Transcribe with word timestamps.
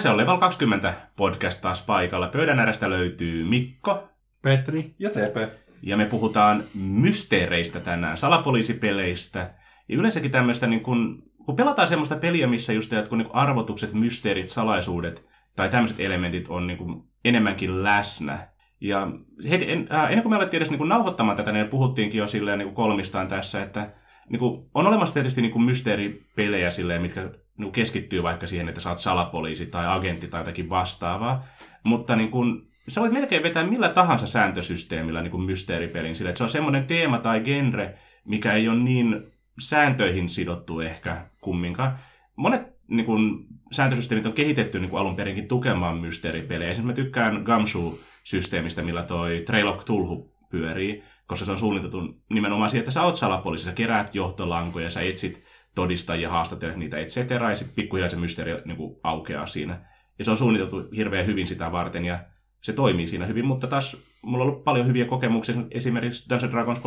Se 0.00 0.08
on 0.08 0.16
Level 0.16 0.36
20 0.36 0.94
podcast 1.16 1.60
taas 1.60 1.82
paikalla. 1.82 2.28
Pöydän 2.28 2.58
ääressä 2.58 2.90
löytyy 2.90 3.44
Mikko. 3.44 4.08
Petri. 4.42 4.94
Ja 4.98 5.10
TP. 5.10 5.52
Ja 5.82 5.96
me 5.96 6.04
puhutaan 6.04 6.62
mysteereistä 6.74 7.80
tänään, 7.80 8.16
salapoliisipeleistä. 8.16 9.54
Ja 9.88 9.96
yleensäkin 9.96 10.30
tämmöistä, 10.30 10.66
niin 10.66 10.80
kun, 10.80 11.22
kun 11.46 11.56
pelataan 11.56 11.88
semmoista 11.88 12.16
peliä, 12.16 12.46
missä 12.46 12.72
just 12.72 12.92
kun 13.08 13.18
niin 13.18 13.30
arvotukset, 13.32 13.92
mysteerit, 13.92 14.48
salaisuudet 14.48 15.28
tai 15.56 15.68
tämmöiset 15.68 16.00
elementit 16.00 16.48
on 16.48 16.66
niin 16.66 16.78
kuin 16.78 17.02
enemmänkin 17.24 17.84
läsnä. 17.84 18.48
Ja 18.80 19.10
heti, 19.50 19.72
en, 19.72 19.88
äh, 19.92 20.04
ennen 20.04 20.22
kuin 20.22 20.32
me 20.32 20.36
alettiin 20.36 20.58
edes 20.58 20.70
niin 20.70 20.78
kuin 20.78 20.88
nauhoittamaan 20.88 21.36
tätä, 21.36 21.52
niin 21.52 21.68
puhuttiinkin 21.68 22.18
jo 22.18 22.26
silleen 22.26 22.58
niin 22.58 22.74
kolmistaan 22.74 23.28
tässä, 23.28 23.62
että 23.62 23.90
niin 24.30 24.40
kuin, 24.40 24.64
on 24.74 24.86
olemassa 24.86 25.14
tietysti 25.14 25.42
niin 25.42 25.52
kuin 25.52 25.62
mysteeripelejä 25.62 26.70
silleen, 26.70 27.02
mitkä 27.02 27.20
niin 27.22 27.32
kuin 27.56 27.72
keskittyy 27.72 28.22
vaikka 28.22 28.46
siihen, 28.46 28.68
että 28.68 28.88
oot 28.88 28.98
salapoliisi 28.98 29.66
tai 29.66 29.86
agentti 29.86 30.28
tai 30.28 30.40
jotakin 30.40 30.68
vastaavaa. 30.68 31.44
Mutta 31.84 32.16
niin 32.16 32.30
kuin, 32.30 32.62
sä 32.88 33.00
voit 33.00 33.12
melkein 33.12 33.42
vetää 33.42 33.64
millä 33.64 33.88
tahansa 33.88 34.26
sääntösysteemillä 34.26 35.22
niin 35.22 35.30
kuin 35.30 35.42
mysteeripelin 35.42 36.16
sille, 36.16 36.30
että 36.30 36.38
se 36.38 36.44
on 36.44 36.50
semmoinen 36.50 36.86
teema 36.86 37.18
tai 37.18 37.40
genre, 37.40 37.98
mikä 38.24 38.52
ei 38.52 38.68
ole 38.68 38.78
niin 38.78 39.22
sääntöihin 39.60 40.28
sidottu 40.28 40.80
ehkä 40.80 41.26
kumminkaan. 41.40 41.98
Monet 42.36 42.62
niin 42.88 43.06
kuin, 43.06 43.46
sääntösysteemit 43.72 44.26
on 44.26 44.32
kehitetty 44.32 44.80
niin 44.80 44.90
kuin 44.90 45.00
alun 45.00 45.16
perinkin 45.16 45.48
tukemaan 45.48 45.98
mysteeripelejä. 45.98 46.70
Esimerkiksi 46.70 47.02
mä 47.02 47.04
tykkään 47.04 47.42
Gumshoe-systeemistä, 47.44 48.82
millä 48.82 49.02
toi 49.02 49.42
Trail 49.46 49.66
of 49.66 49.78
Cthulhu 49.78 50.34
pyörii, 50.50 51.02
koska 51.30 51.44
se 51.44 51.50
on 51.52 51.58
suunniteltu 51.58 52.22
nimenomaan 52.30 52.70
siihen, 52.70 52.80
että 52.80 52.90
sä 52.90 53.02
oot 53.02 53.16
salapoliisi, 53.16 53.64
sä 53.64 53.72
keräät 53.72 54.14
johtolankoja, 54.14 54.90
sä 54.90 55.00
etsit 55.00 55.44
todistajia, 55.74 56.30
haastattelet 56.30 56.76
niitä, 56.76 56.98
et 56.98 57.08
cetera, 57.08 57.50
ja 57.50 57.56
sitten 57.56 57.74
pikkuhiljaa 57.74 58.08
se 58.08 58.16
mysteeri 58.16 58.62
niin 58.64 58.76
kuin, 58.76 59.00
aukeaa 59.02 59.46
siinä. 59.46 59.88
Ja 60.18 60.24
se 60.24 60.30
on 60.30 60.36
suunniteltu 60.36 60.88
hirveän 60.96 61.26
hyvin 61.26 61.46
sitä 61.46 61.72
varten, 61.72 62.04
ja 62.04 62.24
se 62.60 62.72
toimii 62.72 63.06
siinä 63.06 63.26
hyvin, 63.26 63.44
mutta 63.44 63.66
taas 63.66 63.96
mulla 64.22 64.44
on 64.44 64.50
ollut 64.50 64.64
paljon 64.64 64.86
hyviä 64.86 65.04
kokemuksia 65.04 65.54
esimerkiksi 65.70 66.28
Dungeons 66.30 66.52
Dragons 66.52 66.80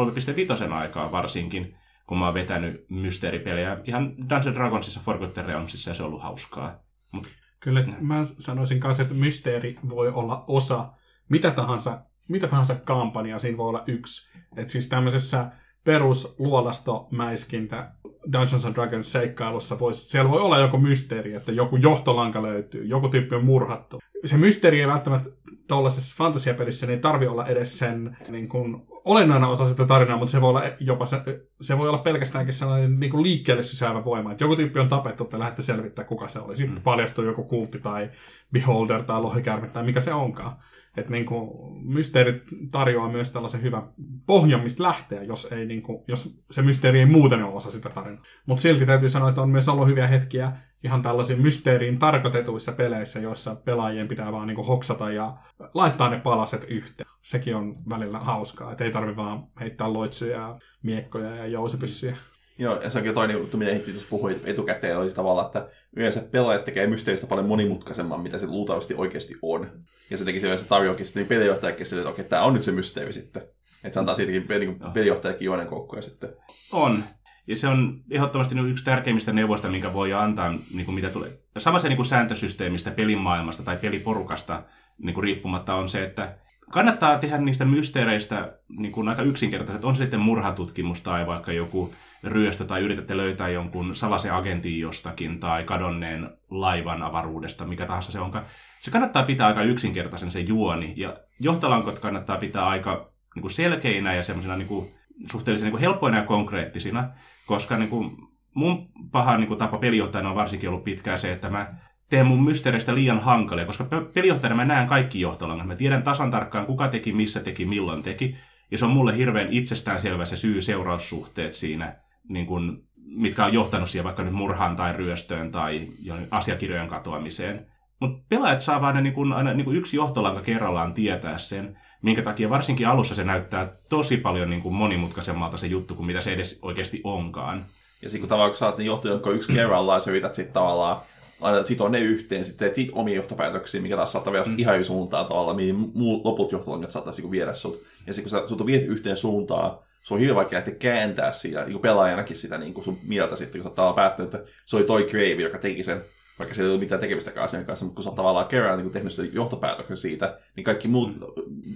3.5 0.68 0.74
aikaa 0.74 1.12
varsinkin, 1.12 1.78
kun 2.08 2.18
mä 2.18 2.26
oon 2.26 2.34
vetänyt 2.34 2.86
mysteeripelejä 2.90 3.78
ihan 3.84 4.18
Dungeons 4.18 4.56
Dragonsissa, 4.56 5.02
Forgotten 5.06 5.46
Realmsissa, 5.46 5.90
ja 5.90 5.94
se 5.94 6.04
on 6.04 6.08
ollut 6.08 6.24
hauskaa. 6.24 6.80
Mut, 7.12 7.28
Kyllä 7.60 7.86
mä 8.02 8.26
sanoisin 8.40 8.80
kanssa, 8.80 9.04
että 9.04 9.16
mysteeri 9.16 9.76
voi 9.90 10.10
olla 10.10 10.44
osa 10.48 10.94
mitä 11.30 11.52
tahansa, 11.52 12.06
mitä 12.30 12.48
tahansa 12.48 12.76
kampanjaa, 12.76 13.40
siinä 13.40 13.58
voi 13.58 13.70
olla 13.70 13.84
yksi. 13.88 14.34
Et 14.58 14.70
siis 14.70 14.90
tämmöisessä 14.90 15.52
perusluolastomäiskintä 15.84 17.92
Dungeons 18.32 18.66
and 18.66 18.76
Dragons 18.76 19.12
seikkailussa 19.12 19.80
voisi, 19.80 20.10
siellä 20.10 20.32
voi 20.32 20.42
olla 20.42 20.60
joku 20.60 20.78
mysteeri, 20.78 21.34
että 21.34 21.52
joku 21.52 21.76
johtolanka 21.76 22.44
löytyy, 22.44 22.86
joku 22.86 23.10
tyyppi 23.10 23.36
on 23.36 23.46
murhattu. 23.46 24.00
Se 24.26 24.38
mysteeri 24.38 24.82
ei 24.82 24.88
välttämättä 24.88 25.30
tuollaisessa 25.68 26.24
fantasiapelissä 26.24 26.86
niin 26.86 26.96
ei 26.96 27.02
tarvi 27.02 27.28
olla 27.28 27.48
edes 27.48 27.80
sen 27.80 28.18
niin 28.30 28.50
kuin, 28.50 28.88
olennainen 29.06 29.50
osa 29.50 29.70
sitä 29.70 29.86
tarinaa, 29.86 30.18
mutta 30.18 30.32
se 30.32 30.42
voi 30.42 30.50
olla 30.50 30.64
jopa 30.80 31.06
se, 31.06 31.22
se 31.62 31.78
voi 31.78 31.90
olla 31.90 31.98
pelkästäänkin 31.98 32.54
sellainen 32.54 32.96
niin 32.96 33.12
kuin 33.12 33.24
liikkeelle 33.24 33.64
sysäävä 33.64 34.06
voima, 34.06 34.32
että 34.32 34.44
joku 34.44 34.56
tyyppi 34.56 34.80
on 34.80 34.90
tapettu, 34.90 35.24
että 35.24 35.40
lähdette 35.40 35.62
selvittämään, 35.62 36.10
kuka 36.10 36.28
se 36.28 36.40
oli. 36.40 36.56
Sitten 36.56 36.78
mm. 36.78 36.84
paljastuu 36.84 37.26
joku 37.26 37.44
kultti 37.44 37.80
tai 37.80 38.10
beholder 38.54 39.04
tai 39.04 39.22
lohikärme 39.22 39.68
tai 39.68 39.84
mikä 39.84 40.00
se 40.00 40.14
onkaan. 40.14 40.56
Että 40.98 41.12
niin 41.12 41.26
kuin, 41.26 41.50
mysteeri 41.88 42.44
tarjoaa 42.72 43.12
myös 43.12 43.32
tällaisen 43.32 43.62
hyvän 43.62 43.84
pohjan, 44.26 44.64
mistä 44.64 44.84
lähteä, 44.84 45.24
jos, 45.24 45.48
ei, 45.52 45.66
niin 45.66 45.82
kuin, 45.82 46.04
jos 46.08 46.44
se 46.52 46.62
mysteeri 46.62 47.00
ei 47.00 47.06
muuten 47.06 47.44
ole 47.44 47.54
osa 47.54 47.72
sitä 47.72 47.90
tarinaa. 47.90 48.24
Mutta 48.46 48.62
silti 48.62 48.86
täytyy 48.86 49.10
sanoa, 49.10 49.30
että 49.30 49.42
on 49.42 49.50
myös 49.50 49.70
ollut 49.70 49.88
hyviä 49.88 50.08
hetkiä 50.08 50.52
ihan 50.84 51.02
tällaisiin 51.02 51.42
mysteeriin 51.42 52.00
tarkoitetuissa 52.00 52.72
peleissä, 52.72 53.20
joissa 53.20 53.56
pelaajien 53.56 54.08
pitää 54.08 54.32
vaan 54.32 54.48
niin 54.48 54.56
kuin 54.56 54.68
hoksata 54.68 55.12
ja 55.12 55.38
laittaa 55.74 56.10
ne 56.10 56.20
palaset 56.20 56.66
yhteen. 56.68 57.10
Sekin 57.22 57.56
on 57.56 57.76
välillä 57.90 58.20
hauskaa, 58.20 58.72
että 58.72 58.84
ei 58.84 58.92
tarvi 58.92 59.16
vaan 59.16 59.48
heittää 59.60 59.94
loitsuja 59.94 60.38
ja 60.38 60.60
miekkoja 60.84 61.36
ja 61.36 61.48
jousipyssyjä. 61.48 62.16
Joo, 62.58 62.82
ja 62.82 62.90
se 62.90 62.98
onkin 62.98 63.14
toinen 63.14 63.38
juttu, 63.38 63.58
mitä 63.58 63.72
Hitti 63.72 63.92
tuossa 63.92 64.10
puhui 64.10 64.40
etukäteen, 64.46 64.98
oli 64.98 65.10
tavalla, 65.10 65.46
että 65.46 65.70
yleensä 65.96 66.22
pelaajat 66.32 66.64
tekee 66.64 66.88
mysteeristä 66.88 67.28
paljon 67.28 67.48
monimutkaisemman, 67.48 68.24
mitä 68.24 68.38
se 68.38 68.48
luultavasti 68.48 68.94
oikeasti 68.98 69.36
on. 69.42 69.70
Ja 70.14 70.18
se 70.18 70.26
teki 70.26 70.40
se 70.40 70.48
yleensä 70.48 70.66
tarjoakin 70.66 71.06
sitten, 71.06 71.22
niin 71.22 71.30
pelijohtajakin 71.30 71.86
sille, 71.86 72.02
että 72.02 72.10
okei, 72.10 72.26
tämä 72.26 72.42
on 72.42 72.54
nyt 72.54 72.64
se 72.64 72.72
mysteeri 72.72 73.14
sitten. 73.14 73.44
Että 73.84 73.94
se 73.94 74.00
antaa 74.00 74.16
siitäkin 74.16 74.46
niin 74.60 74.80
pelijohtajakin 74.94 75.46
juonen 75.46 75.68
koukkuja 75.68 76.02
sitten. 76.02 76.30
On. 76.72 77.04
Ja 77.48 77.56
se 77.56 77.68
on 77.68 78.02
ehdottomasti 78.12 78.56
niin 78.56 78.70
yksi 78.70 78.86
tärkeimmistä 78.86 79.34
neuvoista, 79.34 79.70
minkä 79.70 79.94
voi 79.94 80.14
antaa, 80.14 80.54
niin 80.74 80.86
kuin 80.86 80.96
mitä 80.96 81.10
tulee. 81.10 81.40
Sama 81.58 81.80
se 81.80 81.88
niin 81.88 81.96
kuin 81.96 82.06
sääntösysteemistä, 82.06 82.92
pelimaailmasta 82.92 83.64
tai 83.64 83.78
peliporukasta 83.78 84.64
niin 84.98 85.14
kuin 85.14 85.24
riippumatta 85.24 85.76
on 85.76 85.90
se, 85.90 86.04
että 86.04 86.38
kannattaa 86.72 87.18
tehdä 87.18 87.38
niistä 87.38 87.66
mysteereistä 87.66 88.58
niin 88.70 88.92
kuin 88.92 89.10
aika 89.10 89.22
yksinkertaiset. 89.22 89.86
On 89.86 89.96
se 89.96 90.04
sitten 90.04 90.20
murhatutkimus 90.20 91.02
tai 91.02 91.28
vaikka 91.28 91.52
joku 91.52 91.94
ryöstö 92.24 92.66
tai 92.66 92.82
yritätte 92.82 93.18
löytää 93.18 93.50
jonkun 93.50 93.96
salaisen 93.96 94.34
agentin 94.34 94.80
jostakin 94.80 95.40
tai 95.40 95.64
kadonneen 95.64 96.30
laivan 96.50 97.04
avaruudesta, 97.04 97.66
mikä 97.66 97.86
tahansa 97.86 98.12
se 98.12 98.20
onkaan. 98.20 98.46
Se 98.84 98.92
kannattaa 98.92 99.24
pitää 99.24 99.48
aika 99.48 99.62
yksinkertaisen 99.62 100.32
se 100.32 100.40
juoni 100.40 100.94
ja 100.98 101.18
johtolankot 101.40 102.00
kannattaa 102.00 102.38
pitää 102.38 102.66
aika 102.66 103.14
niin 103.36 103.42
kuin 103.42 103.52
selkeinä 103.52 104.16
ja 104.16 104.24
semmoisena 104.24 104.58
niin 104.58 104.68
kuin, 104.68 104.90
suhteellisen 105.32 105.66
niin 105.66 105.72
kuin 105.72 105.82
helppoina 105.82 106.18
ja 106.18 106.24
konkreettisina, 106.24 107.10
koska 107.46 107.78
niin 107.78 107.90
kuin, 107.90 108.18
mun 108.54 108.90
paha 109.12 109.38
niin 109.38 109.48
kuin, 109.48 109.58
tapa 109.58 109.78
pelijohtajana 109.78 110.30
on 110.30 110.36
varsinkin 110.36 110.70
ollut 110.70 110.84
pitkään 110.84 111.20
se, 111.20 111.32
että 111.32 111.50
mä 111.50 111.74
teen 112.10 112.28
mun 112.28 112.44
mysteereistä 112.44 112.96
liian 112.96 113.20
hankalia, 113.20 113.66
koska 113.66 113.84
pelijohtajana 114.14 114.56
mä 114.56 114.66
näen 114.66 114.88
kaikki 114.88 115.22
johtolangat. 115.22 115.68
Mä 115.68 115.76
tiedän 115.76 116.04
tasan 116.04 116.32
tarkkaan, 116.32 116.66
kuka 116.66 116.88
teki, 116.88 117.14
missä 117.14 117.40
teki, 117.40 117.66
milloin 117.66 118.04
teki. 118.04 118.38
Ja 118.72 118.78
se 118.78 118.86
on 118.86 118.92
mulle 118.92 119.18
hirveän 119.18 119.52
itsestäänselvä 119.52 120.26
se 120.26 120.36
syy-seuraussuhteet 120.36 121.54
siinä, 121.54 121.96
niin 122.30 122.46
kun, 122.46 122.84
mitkä 123.06 123.46
on 123.46 123.54
johtanut 123.54 123.90
siihen 123.90 124.04
vaikka 124.04 124.24
nyt 124.24 124.34
murhaan 124.34 124.76
tai 124.76 124.94
ryöstöön 124.94 125.52
tai 125.52 125.88
asiakirjojen 126.32 126.88
katoamiseen. 126.88 127.73
Mutta 128.04 128.26
pelaajat 128.30 128.62
saa 128.62 128.82
vain 128.82 129.04
niin 129.04 129.14
kun, 129.14 129.34
aina 129.34 129.54
niin 129.54 129.66
kun 129.66 129.76
yksi 129.76 129.98
johtolanka 129.98 130.42
kerrallaan 130.42 130.94
tietää 130.94 131.38
sen, 131.38 131.78
minkä 132.02 132.22
takia 132.22 132.50
varsinkin 132.50 132.88
alussa 132.88 133.16
se 133.16 133.24
näyttää 133.24 133.72
tosi 133.90 134.18
paljon 134.18 134.50
niin 134.50 134.62
kuin 134.62 134.76
monimutkaisemmalta 134.76 135.58
se 135.58 135.68
juttu 135.68 135.96
kuin 135.96 136.06
mitä 136.06 136.22
se 136.22 136.34
edes 136.34 136.60
oikeasti 136.62 137.02
onkaan. 137.04 137.66
Ja 138.02 138.10
sitten 138.10 138.22
kun 138.22 138.30
tavallaan 138.30 138.52
kun 138.52 138.58
saat 138.58 138.78
ne 138.78 138.84
johtojoukko 138.84 139.32
yksi 139.32 139.54
kerrallaan, 139.54 140.02
sä 140.02 140.12
yrität 140.12 140.36
sitten 140.36 140.54
tavallaan 140.54 140.98
aina 141.42 141.64
sitoa 141.64 141.90
ne 141.90 142.00
yhteen, 142.00 142.46
sitten 142.46 142.74
teet 142.74 142.90
omia 142.94 143.16
johtopäätöksiä, 143.16 143.82
mikä 143.82 143.96
taas 143.96 144.12
saattaa 144.12 144.34
viedä 144.34 144.46
mm. 144.46 144.56
ihan 144.58 144.86
suuntaan 144.86 145.26
tavallaan, 145.26 145.56
mihin 145.56 145.92
muut 145.94 146.26
loput 146.26 146.52
johtolangat 146.52 146.92
saattaisi 146.92 147.22
niin 147.22 147.32
viedä 147.32 147.54
sut. 147.54 147.84
Ja 148.08 148.14
sitten 148.14 148.32
kun 148.32 148.42
sä 148.42 148.48
sut 148.48 148.66
viet 148.66 148.88
yhteen 148.88 149.18
suuntaan, 149.18 149.78
se 150.02 150.14
on 150.14 150.20
hyvin 150.20 150.36
vaikea 150.36 150.58
lähteä 150.58 150.76
kääntää 150.80 151.32
siitä, 151.32 151.66
niin 151.66 151.80
pelaajanakin 151.80 152.36
sitä 152.36 152.58
niin 152.58 152.74
kuin 152.74 152.84
sun 152.84 153.00
mieltä 153.04 153.36
sitten, 153.36 153.62
kun 153.62 153.72
sä 153.76 153.84
oot 153.84 153.96
päättänyt, 153.96 154.36
että 154.36 154.52
se 154.66 154.76
oli 154.76 154.86
toi 154.86 155.04
Crave, 155.04 155.42
joka 155.42 155.58
teki 155.58 155.84
sen, 155.84 156.02
vaikka 156.40 156.56
se 156.56 156.64
ei 156.64 156.70
ole 156.70 156.80
mitään 156.80 157.02
tekemistä 157.02 157.44
asian 157.44 157.66
kanssa, 157.66 157.86
mutta 157.86 157.96
kun 157.96 158.04
sä 158.04 158.10
oot 158.10 158.16
tavallaan 158.16 158.48
kerran 158.48 158.80
niin 158.80 158.92
tehnyt 158.92 159.14
sen 159.14 159.34
johtopäätöksen 159.34 159.98
siitä, 159.98 160.40
niin 160.56 160.64
kaikki 160.64 160.88
muut, 160.88 161.18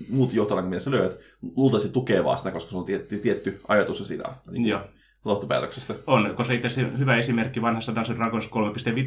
muut 0.09 0.33
johtolangat, 0.33 0.69
mitä 0.69 0.79
sä 0.79 0.91
löydät, 0.91 1.19
luultavasti 1.55 1.89
tukee 1.89 2.23
vaan 2.23 2.37
sitä, 2.37 2.51
koska 2.51 2.71
se 2.71 2.77
on 2.77 2.85
tietty, 2.85 3.17
tietty 3.17 3.61
ajatus 3.67 4.07
siitä. 4.07 4.29
Niin 4.51 4.67
Joo 4.67 4.81
lohtopäätöksestä. 5.27 5.93
On, 6.07 6.33
koska 6.35 6.53
itse 6.53 6.91
hyvä 6.97 7.15
esimerkki 7.15 7.61
vanhassa 7.61 7.95
Dungeons 7.95 8.19
Dragons 8.19 8.49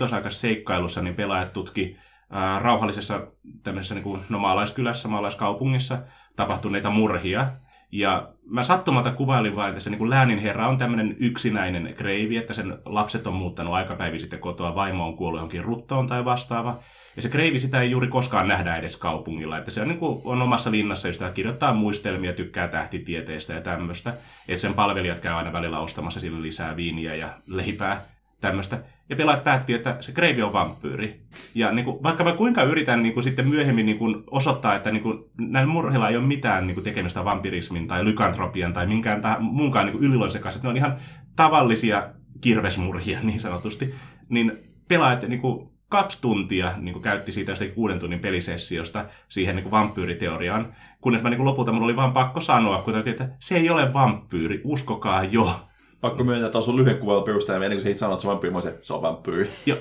3.5 0.09 0.15
aikaisessa 0.15 0.41
seikkailussa, 0.41 1.03
niin 1.03 1.15
pelaajat 1.15 1.53
tutki 1.53 1.97
ää, 2.31 2.59
rauhallisessa 2.59 3.27
tämmöisessä 3.63 3.95
niin 3.95 4.03
kuin, 4.03 4.21
no, 4.29 4.39
maalaiskylässä, 4.39 5.09
maalaiskaupungissa 5.09 5.99
tapahtuneita 6.37 6.91
murhia. 6.91 7.47
Ja 7.93 8.33
mä 8.45 8.63
sattumalta 8.63 9.11
kuvailin 9.11 9.57
vain, 9.57 9.69
että 9.69 9.81
se 9.81 9.91
niin 9.91 10.11
läänin 10.11 10.39
herra 10.39 10.69
on 10.69 10.79
tämmöinen 10.79 11.17
yksinäinen 11.19 11.95
kreivi, 11.97 12.37
että 12.37 12.55
sen 12.55 12.79
lapset 12.85 13.27
on 13.27 13.35
muuttanut 13.35 13.75
aikapäivi 13.75 14.19
sitten 14.19 14.39
kotoa, 14.39 14.75
vaimo 14.75 15.07
on 15.07 15.17
kuollut 15.17 15.39
johonkin 15.39 15.65
ruttoon 15.65 16.07
tai 16.07 16.25
vastaava. 16.25 16.79
Ja 17.17 17.23
se 17.23 17.29
kreivi 17.29 17.59
sitä 17.59 17.81
ei 17.81 17.91
juuri 17.91 18.09
koskaan 18.09 18.49
nähdä 18.49 18.77
edes 18.77 18.97
kaupungilla, 18.97 19.59
että 19.59 19.71
se 19.71 19.83
on, 19.83 19.89
niin 19.89 19.99
kuin, 19.99 20.21
on 20.25 20.43
omassa 20.43 20.71
linnassa, 20.71 21.09
josta 21.09 21.31
kirjoittaa 21.31 21.75
muistelmia, 21.75 22.33
tykkää 22.33 22.69
tähtitieteestä 22.69 23.53
ja 23.53 23.61
tämmöistä. 23.61 24.15
Että 24.49 24.61
sen 24.61 24.75
palvelijat 24.75 25.21
käy 25.21 25.35
aina 25.35 25.53
välillä 25.53 25.79
ostamassa 25.79 26.21
sille 26.21 26.43
lisää 26.43 26.77
viiniä 26.77 27.15
ja 27.15 27.29
leipää, 27.47 28.09
tämmöistä. 28.41 28.79
Ja 29.11 29.17
pelaajat 29.17 29.45
päätti, 29.45 29.75
että 29.75 29.97
se 30.01 30.13
kreivi 30.13 30.43
on 30.43 30.53
vampyyri. 30.53 31.21
Ja 31.55 31.73
niin 31.73 31.85
kuin, 31.85 32.03
vaikka 32.03 32.25
mä 32.25 32.33
kuinka 32.33 32.63
yritän 32.63 33.03
niin 33.03 33.15
kuin, 33.15 33.25
sitten 33.25 33.49
myöhemmin 33.49 33.87
niin 33.87 33.99
kuin, 33.99 34.25
osoittaa, 34.31 34.75
että 34.75 34.91
niin 34.91 35.03
kuin, 35.03 35.25
näillä 35.39 35.73
murheilla 35.73 36.09
ei 36.09 36.17
ole 36.17 36.27
mitään 36.27 36.67
niin 36.67 36.75
kuin, 36.75 36.85
tekemistä 36.85 37.25
vampirismin 37.25 37.87
tai 37.87 38.05
lykantropian 38.05 38.73
tai 38.73 38.87
minkään 38.87 39.21
tai 39.21 39.37
muunkaan 39.41 39.87
niin 39.87 39.99
yliloisen 40.01 40.43
kanssa, 40.43 40.59
että 40.59 40.67
ne 40.67 40.71
on 40.71 40.77
ihan 40.77 40.97
tavallisia 41.37 42.09
kirvesmurhia 42.41 43.19
niin 43.23 43.41
sanotusti, 43.41 43.95
niin 44.29 44.53
pelaajat 44.89 45.23
niin 45.23 45.41
kuin, 45.41 45.71
kaksi 45.89 46.21
tuntia 46.21 46.73
niin 46.77 46.93
kuin 46.93 47.03
käytti 47.03 47.33
siitä 47.33 47.53
kuuden 47.75 47.99
tunnin 47.99 48.21
pelisessiosta 48.21 49.05
siihen 49.29 49.57
niin 49.57 49.63
kuin 49.63 49.71
vampyyriteoriaan, 49.71 50.75
kunnes 51.01 51.23
mä 51.23 51.31
niin 51.31 51.37
kuin 51.39 51.47
lopulta 51.47 51.73
mulla 51.73 51.85
oli 51.85 51.97
vaan 51.97 52.13
pakko 52.13 52.41
sanoa, 52.41 52.83
kun 52.83 53.09
että 53.09 53.29
se 53.39 53.57
ei 53.57 53.71
ole 53.71 53.93
vampyyri, 53.93 54.61
uskokaa 54.65 55.25
jo. 55.25 55.70
Pakko 56.01 56.25
myöntää, 56.25 56.47
että 56.47 56.59
on 56.59 56.65
sun 56.65 56.77
lyhyen 56.77 56.99
kuvan 56.99 57.23
perusteella, 57.23 57.65
ennen 57.65 57.77
kuin 57.77 57.83
sä 57.83 57.89
itse 57.89 57.99
sanot, 57.99 58.15
että 58.15 58.23
se 58.23 58.29
on 58.29 58.33
vampyyri, 58.33 58.53
mä 58.53 58.57
olisin, 58.57 58.75
se 58.83 58.95
on 58.95 59.03
vampyyri. 59.03 59.49
Jo, 59.67 59.77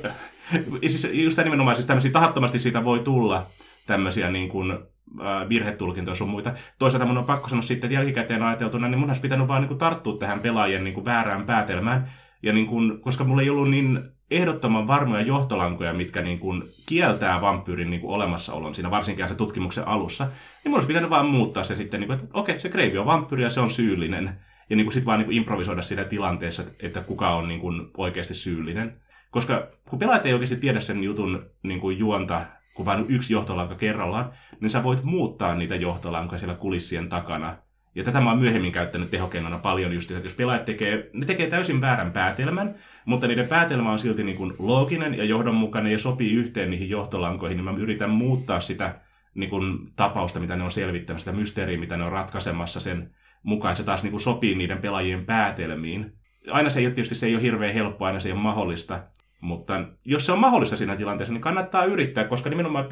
siis 0.88 1.10
just 1.14 1.36
tämä 1.36 1.44
nimenomaan, 1.44 1.76
siis 1.76 1.88
tämmöisiä 1.88 2.12
tahattomasti 2.12 2.60
siitä 2.60 2.84
voi 2.84 3.00
tulla 3.00 3.48
tämmöisiä 3.88 4.32
niin 4.32 4.50
kuin, 4.50 4.72
äh, 4.72 5.50
virhetulkintoja 5.50 6.16
sun 6.16 6.30
muita. 6.30 6.54
Toisaalta 6.80 7.06
mun 7.06 7.18
on 7.18 7.26
pakko 7.26 7.50
sanoa 7.50 7.62
sitten, 7.62 7.88
että 7.88 8.00
jälkikäteen 8.00 8.44
ajateltuna, 8.44 8.88
niin 8.88 9.00
mun 9.00 9.10
olisi 9.10 9.22
pitänyt 9.22 9.48
vaan 9.48 9.62
niin 9.62 9.68
kuin, 9.68 9.78
tarttua 9.78 10.18
tähän 10.18 10.40
pelaajien 10.40 10.84
niin 10.84 10.94
kuin, 10.94 11.06
väärään 11.06 11.46
päätelmään. 11.46 12.10
Ja 12.44 12.54
niin 12.54 12.68
kuin, 12.68 13.02
koska 13.02 13.24
mulla 13.24 13.42
ei 13.42 13.50
ollut 13.50 13.70
niin 13.70 14.00
ehdottoman 14.32 14.88
varmoja 14.88 15.22
johtolankoja, 15.22 15.94
mitkä 15.94 16.22
niin 16.22 16.40
kuin, 16.40 16.64
kieltää 16.86 17.42
vampyyrin 17.42 17.90
niin 17.90 18.02
kuin, 18.02 18.16
olemassaolon 18.16 18.76
siinä, 18.76 18.92
varsinkin 18.92 19.28
se 19.28 19.36
tutkimuksen 19.36 19.88
alussa, 19.88 20.24
niin 20.24 20.70
mun 20.70 20.74
olisi 20.74 20.88
pitänyt 20.88 21.10
vaan 21.10 21.26
muuttaa 21.26 21.64
se 21.64 21.76
sitten, 21.76 22.00
niin 22.00 22.08
kuin, 22.08 22.20
että 22.20 22.30
okei, 22.34 22.60
se 22.60 22.70
kreivi 22.70 22.98
on 22.98 23.06
vampyyri 23.06 23.44
ja 23.44 23.50
se 23.50 23.60
on 23.60 23.70
syyllinen. 23.70 24.40
Ja 24.70 24.76
niin 24.76 24.92
sitten 24.92 25.06
vaan 25.06 25.20
niin 25.20 25.26
kuin, 25.26 25.38
improvisoida 25.38 25.82
siinä 25.82 26.04
tilanteessa, 26.04 26.64
että, 26.80 27.02
kuka 27.02 27.36
on 27.36 27.48
niin 27.48 27.60
kuin, 27.60 27.92
oikeasti 27.98 28.34
syyllinen. 28.34 29.02
Koska 29.32 29.68
kun 29.90 30.00
pelaajat 30.00 30.26
ei 30.26 30.34
oikeasti 30.34 30.56
tiedä 30.56 30.80
sen 30.80 31.04
jutun 31.04 31.50
niin 31.64 31.80
kuin, 31.80 32.00
juonta 32.00 32.42
kuin 32.74 32.86
vain 32.86 33.06
yksi 33.10 33.34
johtolanka 33.34 33.76
kerrallaan, 33.76 34.32
niin 34.60 34.70
sä 34.70 34.84
voit 34.84 35.04
muuttaa 35.04 35.56
niitä 35.56 35.76
johtolankoja 35.76 36.40
siellä 36.40 36.56
kulissien 36.56 37.10
takana. 37.10 37.58
Ja 37.96 38.04
tätä 38.04 38.22
mä 38.22 38.30
oon 38.30 38.40
myöhemmin 38.40 38.72
käyttänyt 38.72 39.10
tehokeinona 39.10 39.58
paljon 39.58 39.94
just, 39.94 40.12
että 40.12 40.26
jos 40.26 40.36
pelaajat 40.36 40.66
tekee, 40.66 41.10
ne 41.14 41.26
tekee 41.26 41.48
täysin 41.48 41.82
väärän 41.82 42.12
päätelmän, 42.12 42.76
mutta 43.06 43.28
niiden 43.28 43.48
päätelmä 43.48 43.92
on 43.92 44.00
silti 44.00 44.24
niin 44.24 44.38
kuin 44.38 44.54
looginen 44.60 45.14
ja 45.14 45.24
johdonmukainen 45.24 45.92
ja 45.92 46.00
sopii 46.00 46.34
yhteen 46.34 46.70
niihin 46.70 46.90
johtolankoihin, 46.90 47.58
niin 47.58 47.66
mä 47.66 47.82
yritän 47.82 48.10
muuttaa 48.10 48.60
sitä 48.60 49.00
niin 49.34 49.50
kuin, 49.50 49.78
tapausta, 49.96 50.40
mitä 50.40 50.56
ne 50.56 50.64
on 50.64 50.72
selvittämässä, 50.72 51.32
sitä 51.32 51.38
mysteeriä, 51.38 51.80
mitä 51.80 51.98
ne 51.98 52.04
on 52.04 52.12
ratkaisemassa 52.12 52.80
sen 52.80 53.16
mukaan, 53.44 53.76
se 53.76 53.84
taas 53.84 54.04
niin 54.04 54.12
kuin, 54.12 54.22
sopii 54.22 54.56
niiden 54.56 54.78
pelaajien 54.78 55.26
päätelmiin. 55.26 56.14
Aina 56.52 56.70
se 56.70 56.80
ei 56.80 56.86
ole 56.86 56.94
tietysti 56.94 57.16
se 57.16 57.26
ei 57.26 57.36
ole 57.36 57.42
hirveän 57.42 57.74
helppoa, 57.74 58.08
aina 58.08 58.20
se 58.20 58.30
ei 58.30 58.34
ole 58.34 58.42
mahdollista, 58.42 59.04
mutta 59.42 59.74
jos 60.06 60.26
se 60.26 60.32
on 60.32 60.40
mahdollista 60.40 60.78
siinä 60.78 60.96
tilanteessa, 60.96 61.34
niin 61.34 61.42
kannattaa 61.42 61.86
yrittää, 61.86 62.24
koska 62.24 62.50
nimenomaan 62.50 62.86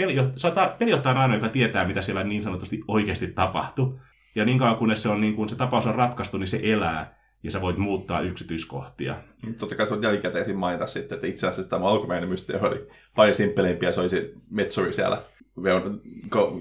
pelijohtaja, 0.80 1.12
on 1.12 1.18
aina, 1.18 1.36
joka 1.36 1.50
tietää, 1.50 1.88
mitä 1.88 2.02
siellä 2.02 2.24
niin 2.24 2.42
sanotusti 2.42 2.82
oikeasti 2.88 3.28
tapahtuu. 3.28 4.00
Ja 4.36 4.46
niin 4.46 4.60
kauan 4.60 4.76
kunnes 4.76 5.04
se, 5.04 5.10
on, 5.10 5.22
niin 5.22 5.36
kun 5.36 5.50
se 5.50 5.56
tapaus 5.56 5.86
on 5.86 5.96
ratkaistu, 5.96 6.38
niin 6.38 6.48
se 6.48 6.60
elää 6.64 7.18
ja 7.44 7.52
sä 7.52 7.62
voit 7.62 7.78
muuttaa 7.78 8.20
yksityiskohtia. 8.20 9.16
Totta 9.60 9.76
kai 9.76 9.86
se 9.86 9.94
on 9.94 10.04
jälkikäteen 10.04 10.58
mainita 10.58 10.88
sitten, 10.88 11.16
että 11.16 11.28
itse 11.28 11.48
asiassa 11.48 11.70
tämä 11.70 11.86
alkuperäinen 11.86 12.30
mysteeri 12.30 12.68
oli 12.68 12.88
paljon 13.16 13.36
simppelimpiä, 13.36 13.92
se 13.92 14.02
oli 14.02 14.10
se 14.10 14.32
metsuri 14.50 14.94
siellä 14.94 15.22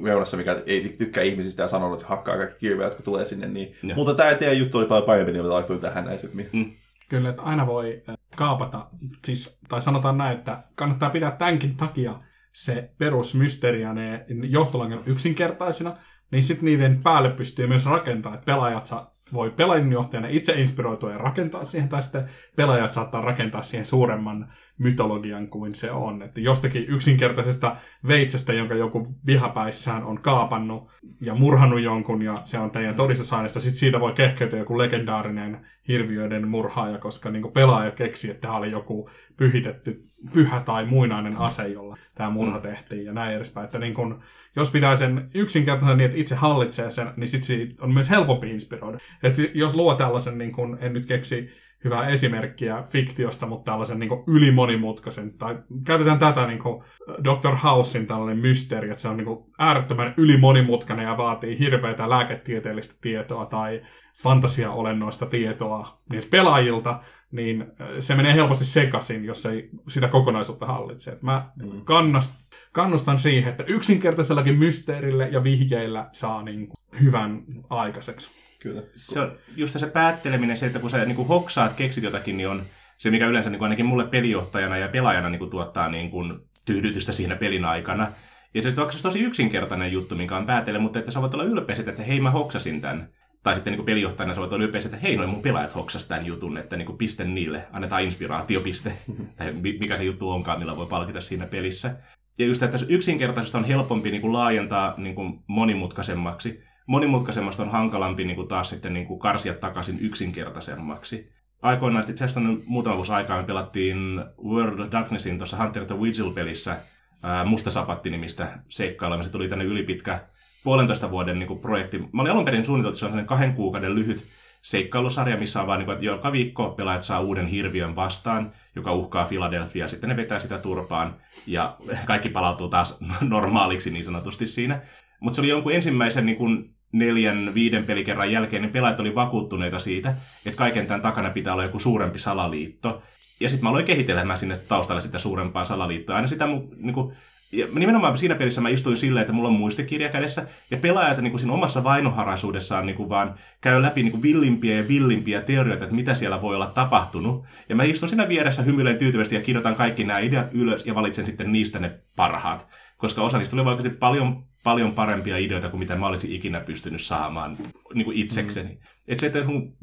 veunassa, 0.02 0.36
mikä 0.36 0.62
ei 0.66 0.94
tykkää 0.98 1.24
ihmisistä 1.24 1.62
ja 1.62 1.68
sanonut, 1.68 2.00
että 2.00 2.08
hakkaa 2.08 2.36
kaikki 2.36 2.58
kirveet, 2.58 2.94
kun 2.94 3.04
tulee 3.04 3.24
sinne. 3.24 3.46
Niin. 3.46 3.74
Mutta 3.96 4.14
tämä 4.14 4.34
teidän 4.34 4.58
juttu 4.58 4.78
oli 4.78 4.86
paljon 4.86 5.06
parempi, 5.06 5.32
niin 5.32 5.42
mitä 5.42 5.54
laittoi 5.54 5.78
tähän 5.78 6.04
näin 6.04 6.18
sitten. 6.18 6.46
Mm. 6.52 6.72
Kyllä, 7.08 7.28
että 7.28 7.42
aina 7.42 7.66
voi 7.66 8.02
kaapata, 8.36 8.86
siis, 9.24 9.60
tai 9.68 9.82
sanotaan 9.82 10.18
näin, 10.18 10.38
että 10.38 10.58
kannattaa 10.74 11.10
pitää 11.10 11.30
tämänkin 11.30 11.76
takia 11.76 12.14
se 12.52 12.90
perusmysteeri 12.98 13.82
ja 13.82 13.92
ne 13.92 14.26
johtolangen 14.28 15.00
yksinkertaisina, 15.06 15.96
niin 16.32 16.42
sitten 16.42 16.64
niiden 16.64 17.02
päälle 17.02 17.30
pystyy 17.30 17.66
myös 17.66 17.86
rakentamaan, 17.86 18.38
että 18.38 18.52
pelaajat 18.52 18.86
saa 18.86 19.15
voi 19.32 19.50
pelaajinjohtajana 19.50 20.28
itse 20.28 20.60
inspiroitua 20.60 21.12
ja 21.12 21.18
rakentaa 21.18 21.64
siihen, 21.64 21.88
tai 21.88 22.02
sitten 22.02 22.24
pelaajat 22.56 22.92
saattaa 22.92 23.20
rakentaa 23.20 23.62
siihen 23.62 23.86
suuremman 23.86 24.52
mytologian 24.78 25.48
kuin 25.48 25.74
se 25.74 25.90
on. 25.90 26.22
Että 26.22 26.40
jostakin 26.40 26.86
yksinkertaisesta 26.88 27.76
veitsestä, 28.08 28.52
jonka 28.52 28.74
joku 28.74 29.14
vihapäissään 29.26 30.04
on 30.04 30.22
kaapannut 30.22 30.90
ja 31.20 31.34
murhannut 31.34 31.80
jonkun, 31.80 32.22
ja 32.22 32.34
se 32.44 32.58
on 32.58 32.70
teidän 32.70 32.94
todistusaineisto, 32.94 33.60
sitten 33.60 33.78
siitä 33.78 34.00
voi 34.00 34.12
kehkeytyä 34.12 34.58
joku 34.58 34.78
legendaarinen 34.78 35.66
hirviöiden 35.88 36.48
murhaaja, 36.48 36.98
koska 36.98 37.30
niin 37.30 37.52
pelaajat 37.52 37.94
keksii, 37.94 38.30
että 38.30 38.40
tämä 38.40 38.56
oli 38.56 38.70
joku 38.70 39.10
pyhitetty 39.36 39.96
pyhä 40.32 40.60
tai 40.60 40.86
muinainen 40.86 41.38
ase, 41.38 41.68
jolla 41.68 41.96
tämä 42.14 42.30
murha 42.30 42.60
tehtiin 42.60 43.04
ja 43.04 43.12
näin 43.12 43.36
edespäin. 43.36 43.64
Että 43.64 43.78
niin 43.78 43.94
kun, 43.94 44.22
jos 44.56 44.70
pitää 44.70 44.96
sen 44.96 45.30
yksinkertaisen 45.34 45.98
niin, 45.98 46.04
että 46.06 46.18
itse 46.18 46.34
hallitsee 46.34 46.90
sen, 46.90 47.10
niin 47.16 47.28
sitten 47.28 47.74
on 47.80 47.94
myös 47.94 48.10
helpompi 48.10 48.50
inspiroida. 48.50 48.98
Että 49.22 49.42
jos 49.54 49.74
luo 49.74 49.94
tällaisen, 49.94 50.38
niin 50.38 50.52
kun, 50.52 50.78
en 50.80 50.92
nyt 50.92 51.06
keksi 51.06 51.50
hyvää 51.84 52.08
esimerkkiä 52.08 52.82
fiktiosta, 52.82 53.46
mutta 53.46 53.72
tällaisen 53.72 53.98
niin 53.98 54.10
ylimonimutkaisen, 54.26 55.38
tai 55.38 55.58
käytetään 55.86 56.18
tätä 56.18 56.46
niin 56.46 56.58
kuin 56.58 56.84
Dr. 57.24 57.56
Housein 57.62 58.06
tällainen 58.06 58.38
mysteeri, 58.38 58.90
että 58.90 59.02
se 59.02 59.08
on 59.08 59.16
niin 59.16 59.24
kuin 59.24 59.44
äärettömän 59.58 60.14
ylimonimutkainen 60.16 61.04
ja 61.04 61.16
vaatii 61.16 61.58
hirveätä 61.58 62.10
lääketieteellistä 62.10 62.94
tietoa 63.00 63.46
tai 63.46 63.82
fantasiaolennoista 64.22 65.26
tietoa 65.26 66.02
niiltä 66.10 66.28
pelaajilta, 66.30 67.00
niin 67.32 67.66
se 68.00 68.14
menee 68.14 68.34
helposti 68.34 68.64
sekaisin, 68.64 69.24
jos 69.24 69.46
ei 69.46 69.70
sitä 69.88 70.08
kokonaisuutta 70.08 70.66
hallitse. 70.66 71.10
Et 71.10 71.22
mä 71.22 71.50
mm. 71.56 71.80
kannast, 71.84 72.34
kannustan 72.72 73.18
siihen, 73.18 73.50
että 73.50 73.64
yksinkertaisellakin 73.66 74.58
mysteerille 74.58 75.28
ja 75.28 75.44
vihjeillä 75.44 76.08
saa 76.12 76.42
niin 76.42 76.66
kuin 76.66 76.76
hyvän 77.02 77.44
aikaiseksi. 77.70 78.30
Kyllä. 78.58 78.82
Se 78.94 79.20
on 79.20 79.32
just 79.56 79.78
se 79.78 79.86
päätteleminen, 79.86 80.56
se, 80.56 80.66
että 80.66 80.78
kun 80.78 80.90
sä 80.90 81.04
niin 81.04 81.16
kuin 81.16 81.28
hoksaat, 81.28 81.72
keksit 81.72 82.04
jotakin, 82.04 82.36
niin 82.36 82.48
on 82.48 82.62
se, 82.96 83.10
mikä 83.10 83.26
yleensä 83.26 83.50
niin 83.50 83.58
kuin 83.58 83.66
ainakin 83.66 83.86
mulle 83.86 84.06
pelijohtajana 84.06 84.76
ja 84.76 84.88
pelaajana 84.88 85.30
niin 85.30 85.38
kuin 85.38 85.50
tuottaa 85.50 85.88
niin 85.88 86.10
kuin 86.10 86.40
tyydytystä 86.66 87.12
siinä 87.12 87.36
pelin 87.36 87.64
aikana. 87.64 88.12
Ja 88.54 88.62
se 88.62 88.68
on 88.68 88.90
tosi 89.02 89.20
yksinkertainen 89.20 89.92
juttu, 89.92 90.14
minkä 90.14 90.36
on 90.36 90.46
päätellä, 90.46 90.80
mutta 90.80 90.98
että 90.98 91.10
sä 91.10 91.20
voit 91.20 91.34
olla 91.34 91.44
ylpeä 91.44 91.76
että 91.86 92.02
hei 92.02 92.20
mä 92.20 92.30
hoksasin 92.30 92.80
tämän. 92.80 93.08
Tai 93.46 93.54
sitten 93.54 93.70
niin 93.70 93.78
kuin 93.78 93.86
pelijohtajana 93.86 94.34
sä 94.34 94.40
voit 94.40 94.52
olla 94.52 94.64
ylpeä 94.64 94.80
että 94.84 94.96
hei 94.96 95.16
noin 95.16 95.28
mun 95.28 95.42
pelaajat 95.42 95.74
hoksas 95.74 96.06
tämän 96.06 96.26
jutun, 96.26 96.58
että 96.58 96.76
niin 96.76 96.86
kuin 96.86 96.98
piste 96.98 97.24
niille, 97.24 97.66
annetaan 97.72 98.02
inspiraatiopiste, 98.02 98.92
tai 99.36 99.52
mikä 99.52 99.96
se 99.96 100.04
juttu 100.04 100.30
onkaan, 100.30 100.58
millä 100.58 100.76
voi 100.76 100.86
palkita 100.86 101.20
siinä 101.20 101.46
pelissä. 101.46 101.96
Ja 102.38 102.46
just, 102.46 102.62
että 102.62 102.78
yksinkertaisesta 102.88 103.58
on 103.58 103.64
helpompi 103.64 104.10
niin 104.10 104.20
kuin 104.20 104.32
laajentaa 104.32 104.94
niin 104.96 105.14
kuin 105.14 105.38
monimutkaisemmaksi, 105.46 106.62
monimutkaisemmasta 106.86 107.62
on 107.62 107.70
hankalampi 107.70 108.24
niin 108.24 108.36
kuin 108.36 108.48
taas 108.48 108.70
sitten 108.70 108.94
niin 108.94 109.06
kuin 109.06 109.20
karsia 109.20 109.54
takaisin 109.54 109.98
yksinkertaisemmaksi. 110.00 111.32
Aikoinaan, 111.62 112.10
itse 112.10 112.24
asiassa 112.24 112.40
muutama 112.66 112.96
vuosi 112.96 113.12
aikaa, 113.12 113.40
me 113.40 113.46
pelattiin 113.46 114.24
World 114.44 114.78
of 114.78 114.92
Darknessin 114.92 115.38
tuossa 115.38 115.56
Hunter 115.56 115.84
the 115.84 115.94
Vigil-pelissä 115.94 116.76
ää, 117.22 117.44
Musta 117.44 117.70
Sapatti-nimistä 117.70 118.48
seikkailua. 118.68 119.22
Se 119.22 119.32
tuli 119.32 119.48
tänne 119.48 119.64
ylipitkä 119.64 120.20
puolentoista 120.66 121.10
vuoden 121.10 121.38
niin 121.38 121.46
kuin 121.46 121.60
projekti. 121.60 121.98
Mä 121.98 122.22
olin 122.22 122.32
alun 122.32 122.44
perin 122.44 122.64
suunniteltu, 122.64 123.06
että 123.06 123.14
se 123.16 123.18
on 123.20 123.26
kahden 123.26 123.54
kuukauden 123.54 123.94
lyhyt 123.94 124.24
seikkailusarja, 124.62 125.36
missä 125.36 125.60
on 125.60 125.66
vaan, 125.66 125.78
niin 125.78 125.86
kuin, 125.86 125.94
että 125.94 126.04
joka 126.04 126.32
viikko 126.32 126.70
pelaajat 126.70 127.02
saa 127.02 127.20
uuden 127.20 127.46
hirviön 127.46 127.96
vastaan, 127.96 128.52
joka 128.76 128.92
uhkaa 128.92 129.24
Philadelphia. 129.24 129.88
Sitten 129.88 130.08
ne 130.08 130.16
vetää 130.16 130.38
sitä 130.38 130.58
turpaan 130.58 131.16
ja 131.46 131.76
kaikki 132.06 132.28
palautuu 132.28 132.68
taas 132.68 133.00
normaaliksi 133.20 133.90
niin 133.90 134.04
sanotusti 134.04 134.46
siinä. 134.46 134.80
Mutta 135.20 135.34
se 135.34 135.40
oli 135.40 135.48
jonkun 135.48 135.72
ensimmäisen 135.72 136.26
niin 136.26 136.38
kuin, 136.38 136.74
neljän, 136.92 137.54
viiden 137.54 137.84
pelikerran 137.84 138.32
jälkeen, 138.32 138.62
niin 138.62 138.72
pelaajat 138.72 139.00
oli 139.00 139.14
vakuuttuneita 139.14 139.78
siitä, 139.78 140.14
että 140.46 140.58
kaiken 140.58 140.86
tämän 140.86 141.02
takana 141.02 141.30
pitää 141.30 141.52
olla 141.52 141.62
joku 141.62 141.78
suurempi 141.78 142.18
salaliitto. 142.18 143.02
Ja 143.40 143.48
sitten 143.48 143.64
mä 143.64 143.70
aloin 143.70 143.84
kehittelemään 143.84 144.38
sinne 144.38 144.56
taustalle 144.68 145.02
sitä 145.02 145.18
suurempaa 145.18 145.64
salaliittoa. 145.64 146.16
Aina 146.16 146.28
sitä 146.28 146.46
niin 146.76 146.94
kuin, 146.94 147.16
ja 147.52 147.66
nimenomaan 147.72 148.18
siinä 148.18 148.34
pelissä 148.34 148.60
mä 148.60 148.68
istuin 148.68 148.96
silleen, 148.96 149.20
että 149.20 149.32
mulla 149.32 149.48
on 149.48 149.54
muistikirja 149.54 150.08
kädessä, 150.08 150.46
ja 150.70 150.76
pelaajat 150.76 151.18
niin 151.18 151.30
kuin 151.30 151.40
siinä 151.40 151.52
omassa 151.52 151.84
vainoharaisuudessaan 151.84 152.86
niin 152.86 152.96
kuin 152.96 153.08
vaan 153.08 153.34
käy 153.60 153.82
läpi 153.82 154.02
niin 154.02 154.10
kuin 154.10 154.22
villimpiä 154.22 154.76
ja 154.76 154.88
villimpiä 154.88 155.40
teorioita, 155.40 155.84
että 155.84 155.96
mitä 155.96 156.14
siellä 156.14 156.40
voi 156.40 156.54
olla 156.54 156.66
tapahtunut. 156.66 157.44
Ja 157.68 157.76
mä 157.76 157.82
istun 157.82 158.08
siinä 158.08 158.28
vieressä 158.28 158.62
hymyilen 158.62 158.98
tyytyvästi 158.98 159.34
ja 159.34 159.40
kirjoitan 159.40 159.76
kaikki 159.76 160.04
nämä 160.04 160.18
ideat 160.18 160.48
ylös 160.52 160.86
ja 160.86 160.94
valitsen 160.94 161.26
sitten 161.26 161.52
niistä 161.52 161.78
ne 161.78 162.00
parhaat. 162.16 162.68
Koska 162.96 163.22
osa 163.22 163.38
niistä 163.38 163.56
oli 163.56 163.68
oikeasti 163.68 163.98
paljon 163.98 164.44
paljon 164.66 164.92
parempia 164.92 165.36
ideoita 165.36 165.68
kuin 165.68 165.78
mitä 165.78 165.96
mä 165.96 166.06
olisin 166.06 166.32
ikinä 166.32 166.60
pystynyt 166.60 167.00
saamaan 167.00 167.56
niin 167.94 168.04
kuin 168.04 168.16
itsekseni. 168.16 168.68
Mm. 168.68 168.78
Että 169.08 169.20
se, 169.20 169.26
että 169.26 169.38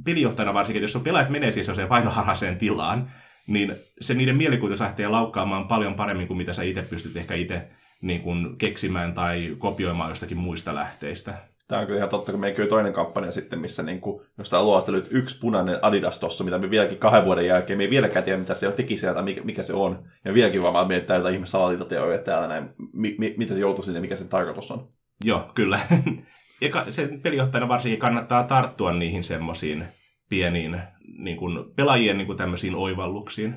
pelijohtajana 0.05 0.53
varsinkin, 0.53 0.79
että 0.79 0.83
jos 0.83 0.91
sun 0.91 1.03
pelaajat 1.03 1.29
menee 1.29 1.51
siis 1.51 1.67
se 1.73 1.89
vainoharhaiseen 1.89 2.57
tilaan, 2.57 3.11
niin 3.47 3.75
se 4.01 4.13
niiden 4.13 4.35
mielikuvitus 4.35 4.79
lähtee 4.79 5.07
laukkaamaan 5.07 5.67
paljon 5.67 5.95
paremmin 5.95 6.27
kuin 6.27 6.37
mitä 6.37 6.53
sä 6.53 6.63
itse 6.63 6.81
pystyt 6.81 7.17
ehkä 7.17 7.35
itse 7.35 7.67
niin 8.01 8.21
kuin 8.21 8.57
keksimään 8.57 9.13
tai 9.13 9.55
kopioimaan 9.57 10.11
jostakin 10.11 10.37
muista 10.37 10.75
lähteistä. 10.75 11.33
Tämä 11.67 11.81
on 11.81 11.87
kyllä 11.87 11.97
ihan 11.97 12.09
totta, 12.09 12.31
kun 12.31 12.41
meillä 12.41 12.63
on 12.63 12.69
toinen 12.69 12.93
kampanja 12.93 13.31
sitten, 13.31 13.59
missä 13.59 13.83
niin 13.83 14.01
kuin, 14.01 14.25
jostain 14.37 14.65
luosta 14.65 14.91
löytyy 14.91 15.19
yksi 15.19 15.39
punainen 15.39 15.79
Adidas 15.81 16.19
tossa, 16.19 16.43
mitä 16.43 16.59
me 16.59 16.69
vieläkin 16.69 16.97
kahden 16.97 17.25
vuoden 17.25 17.47
jälkeen, 17.47 17.77
me 17.77 17.83
ei 17.83 17.89
vieläkään 17.89 18.25
tiedä, 18.25 18.39
mitä 18.39 18.53
se 18.53 18.71
teki 18.71 18.97
sieltä, 18.97 19.21
mikä, 19.21 19.41
mikä 19.41 19.63
se 19.63 19.73
on. 19.73 20.03
Ja 20.25 20.33
vieläkin 20.33 20.61
vaan 20.61 20.87
mietitään 20.87 21.17
jotain 21.17 21.35
ihme 21.35 21.45
salaliitoteorioita 21.45 22.23
täällä 22.23 22.47
näin, 22.47 22.69
mi, 22.93 23.15
mi, 23.19 23.33
mitä 23.37 23.53
se 23.53 23.59
joutuu 23.59 23.83
sinne 23.83 23.99
mikä 23.99 24.15
sen 24.15 24.29
tarkoitus 24.29 24.71
on. 24.71 24.87
Joo, 25.23 25.51
kyllä. 25.55 25.79
ja 26.61 26.85
sen 26.89 27.21
pelijohtajana 27.21 27.67
varsinkin 27.67 27.99
kannattaa 27.99 28.43
tarttua 28.43 28.93
niihin 28.93 29.23
semmoisiin 29.23 29.85
pieniin 30.29 30.81
niin 31.17 31.37
kuin 31.37 31.65
pelaajien 31.75 32.17
niin 32.17 32.25
kuin 32.25 32.37
tämmöisiin 32.37 32.75
oivalluksiin. 32.75 33.55